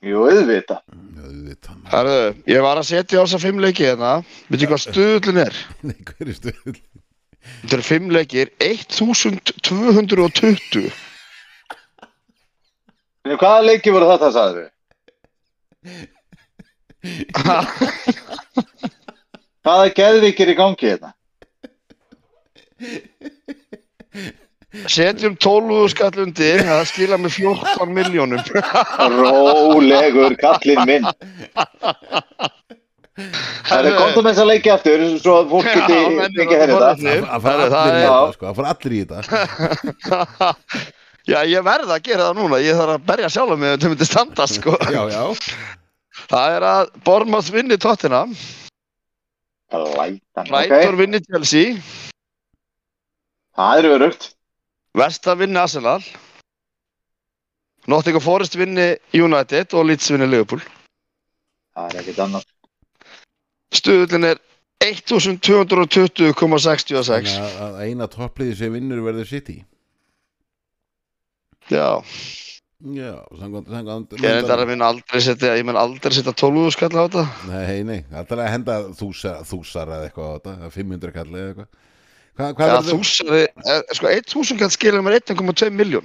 Jú, 0.02 0.22
auðvita 0.26 0.80
veit 1.22 1.68
Herðu, 1.92 2.16
ég 2.50 2.64
var 2.64 2.80
að 2.80 2.88
setja 2.88 3.22
á 3.22 3.24
þessa 3.24 3.42
fimm 3.42 3.60
leiki 3.62 3.86
hérna. 3.86 4.16
Veitu 4.50 4.70
hvað 4.70 4.84
stuðlun 4.88 5.44
er? 5.44 5.60
Nei, 5.86 5.98
hver 6.08 6.32
er 6.32 6.38
stuð 6.38 6.80
Þetta 7.42 7.74
eru 7.76 7.84
fimm 7.86 8.10
leikir 8.14 8.46
1220 8.62 10.92
En 13.22 13.38
Hvaða 13.38 13.62
leiki 13.66 13.90
voru 13.94 14.06
þetta, 14.10 14.28
sagður 14.34 14.56
við? 14.62 14.70
Hvaða 19.62 19.86
geðvikir 19.96 20.48
í 20.50 20.54
gangi 20.58 20.86
hérna? 20.90 21.10
Setjum 24.90 25.34
12 25.36 25.90
skall 25.92 26.16
undir 26.24 26.58
Það 26.66 26.88
skila 26.90 27.16
með 27.20 27.30
14 27.36 27.94
miljónum 27.98 28.42
Rólegur 29.18 30.32
kallinn 30.40 30.84
minn 30.88 31.06
Það 33.68 33.88
er 33.88 33.96
komið 33.98 34.16
með 34.16 34.28
þessa 34.30 34.46
leiki 34.48 34.72
aftur 34.72 35.04
svo 35.22 35.36
að 35.38 35.52
fólk 35.52 35.68
geti 35.68 35.98
eru 36.00 36.42
ekki 36.44 36.58
að 36.58 36.72
borða 36.72 36.90
þetta. 37.02 37.28
Það 37.28 37.46
fara 37.46 37.62
Herru, 37.62 37.72
það 37.72 37.84
allir 37.92 38.02
í 38.02 38.08
þetta 38.08 38.32
sko, 38.34 38.54
allir 38.72 38.96
í 38.96 39.02
þetta. 39.02 40.82
Já, 41.22 41.38
ég 41.46 41.62
verð 41.62 41.92
að 41.94 42.02
gera 42.02 42.24
það 42.26 42.38
núna 42.40 42.58
Ég 42.58 42.74
þarf 42.74 42.96
að 42.96 43.04
berja 43.06 43.28
sjálf 43.30 43.58
með 43.60 43.76
þetta 43.76 43.90
myndi 43.92 44.08
standa 44.08 44.46
sko. 44.50 44.74
Já, 44.96 45.02
já, 45.12 45.22
Það 46.32 46.56
er 46.56 46.66
að 46.66 46.90
Bormað 47.06 47.50
vinni 47.54 47.78
tóttina 47.80 48.24
ok, 49.72 50.74
vinni 50.98 51.22
Chelsea. 51.24 51.78
Það 53.56 53.78
er 53.78 53.88
örugt 53.96 54.28
Vesta 54.98 55.34
vinni 55.38 55.56
Arsenal. 55.56 56.02
Nottingham 57.88 58.22
Forest 58.22 58.58
vinni 58.58 58.90
United 59.16 59.72
og 59.72 59.86
Leeds 59.88 60.10
vinni 60.12 60.28
Liverpool. 60.28 60.60
Það 61.72 61.88
er 61.88 62.02
ekkert 62.02 62.20
annað 62.26 62.50
Stuðullin 63.72 64.24
er 64.28 64.36
1220,66 64.82 66.92
Þannig 66.92 67.38
að- 67.38 67.60
að 67.62 67.74
eina 67.86 68.06
toppliði 68.10 68.54
sem 68.58 68.72
vinnur 68.74 68.98
verður 69.06 69.26
City. 69.30 69.60
Já, 71.70 72.02
Já, 72.82 73.14
samkvæmt, 73.38 73.68
samkvæmt 73.70 74.10
ég 74.18 74.26
er 74.26 74.42
þetta 74.42 74.56
að 74.58 74.66
minna 74.72 74.88
aldrei 74.90 75.20
setja 75.22 75.52
ég 75.54 75.62
mun 75.64 75.78
aldrei 75.78 76.10
setja 76.16 76.32
12 76.34 76.72
skall 76.74 76.90
á 76.98 77.06
þetta. 77.06 77.22
Nei, 77.46 77.86
nei, 77.86 78.00
alltaf 78.10 78.38
að 78.42 78.50
henda 78.50 78.90
þúsar, 78.98 79.46
þúsar 79.46 79.86
eða 79.86 80.02
eitthvað 80.08 80.26
á 80.26 80.34
þetta, 80.42 80.66
500 80.74 81.14
kalli 81.14 81.38
eða 81.38 81.46
eitthvað. 81.52 81.70
Hva, 82.34 82.50
Hvað 82.58 82.66
Já, 82.66 82.74
verður 82.74 82.98
þúsari, 82.98 83.46
eh, 83.70 83.82
sko 83.94 84.06
1000 84.10 84.58
kall 84.58 84.74
skilur 84.74 84.98
mér 85.06 85.14
1,2 85.20 85.70
miljón 85.70 86.02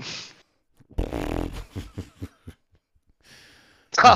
Ha, 3.98 4.14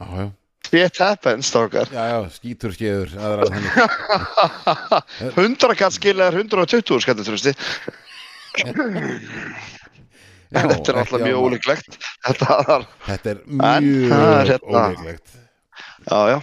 Já, 0.00 0.06
já, 0.20 0.28
shit 0.70 1.00
happens, 1.02 1.50
stórkar 1.50 1.90
já, 1.92 2.02
já, 2.12 2.18
skítur 2.36 2.74
skeður 2.76 3.14
aðra 3.18 3.48
þannig. 3.50 3.72
100 5.34 5.76
kall 5.80 5.94
skilur 5.94 6.38
120 6.40 7.02
skall 7.04 7.24
trústi 7.26 7.54
Já, 10.50 10.64
Þetta 10.66 10.90
er 10.90 10.96
alltaf 10.98 11.20
mjög 11.22 11.44
ólíklegt. 11.46 11.98
Þetta 12.26 12.54
Þetta 13.06 13.30
er 13.30 13.42
mjög 13.46 14.14
hérna- 14.48 14.80
ólíklegt. 14.88 15.36
Já, 16.10 16.18
já. 16.32 16.38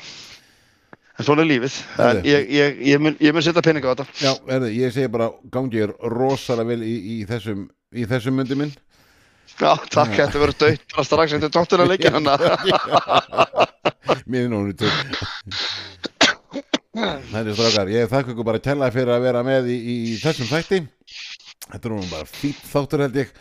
En 1.17 1.25
svona 1.25 1.43
er 1.43 1.49
lífið. 1.49 1.75
En 2.05 2.21
ég, 2.23 2.45
ég, 2.53 2.77
ég, 2.87 3.01
mun, 3.03 3.17
ég 3.19 3.33
mun 3.35 3.43
setja 3.43 3.63
pening 3.65 3.83
á 3.83 3.91
þetta. 3.91 4.05
Já, 4.21 4.31
erði, 4.53 4.69
ég 4.77 4.93
segi 4.95 5.09
bara 5.11 5.27
gangi 5.51 5.81
er 5.87 5.91
rosalega 6.13 6.69
vel 6.71 6.85
í, 6.85 6.95
í 7.17 7.25
þessum 7.27 7.65
í 7.97 8.05
þessum 8.07 8.35
myndi 8.37 8.55
minn 8.59 8.71
Já, 9.57 9.71
takk, 9.89 10.13
þetta 10.13 10.41
verður 10.41 10.59
dött 10.61 10.83
bara 10.93 11.05
strax 11.07 11.33
eftir 11.33 11.51
tóttina 11.53 11.85
leikin 11.89 12.13
hann 12.13 12.29
Mér 14.27 14.45
er 14.45 14.51
nónu 14.51 14.75
til 14.77 14.91
er 16.97 17.51
strákar, 17.53 17.89
ég 17.91 18.09
þakka 18.09 18.33
ykkur 18.33 18.47
bara 18.47 18.61
kella 18.63 18.89
fyrir 18.93 19.13
að 19.13 19.25
vera 19.27 19.43
með 19.45 19.69
í, 19.73 19.77
í 19.77 20.15
þessum 20.21 20.49
þætti. 20.49 20.79
Þetta 21.67 21.83
er 21.83 21.93
nú 21.93 22.07
bara 22.09 22.29
fýtt 22.29 22.63
þáttur 22.71 23.03
held 23.05 23.19
ég. 23.21 23.33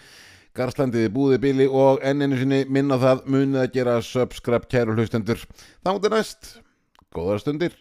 Garslandið 0.57 1.11
búði 1.13 1.41
bíli 1.41 1.67
og 1.69 2.05
enn 2.07 2.25
einu 2.25 2.39
sinni 2.41 2.63
minna 2.73 2.97
það 3.01 3.27
munið 3.33 3.63
að 3.63 3.73
gera 3.77 3.97
subscribe 4.05 4.69
kæru 4.73 4.97
hlustendur. 4.97 5.43
Þá 5.85 5.91
mútið 5.93 6.17
næst. 6.17 6.55
Góðar 7.17 7.43
stundir. 7.45 7.77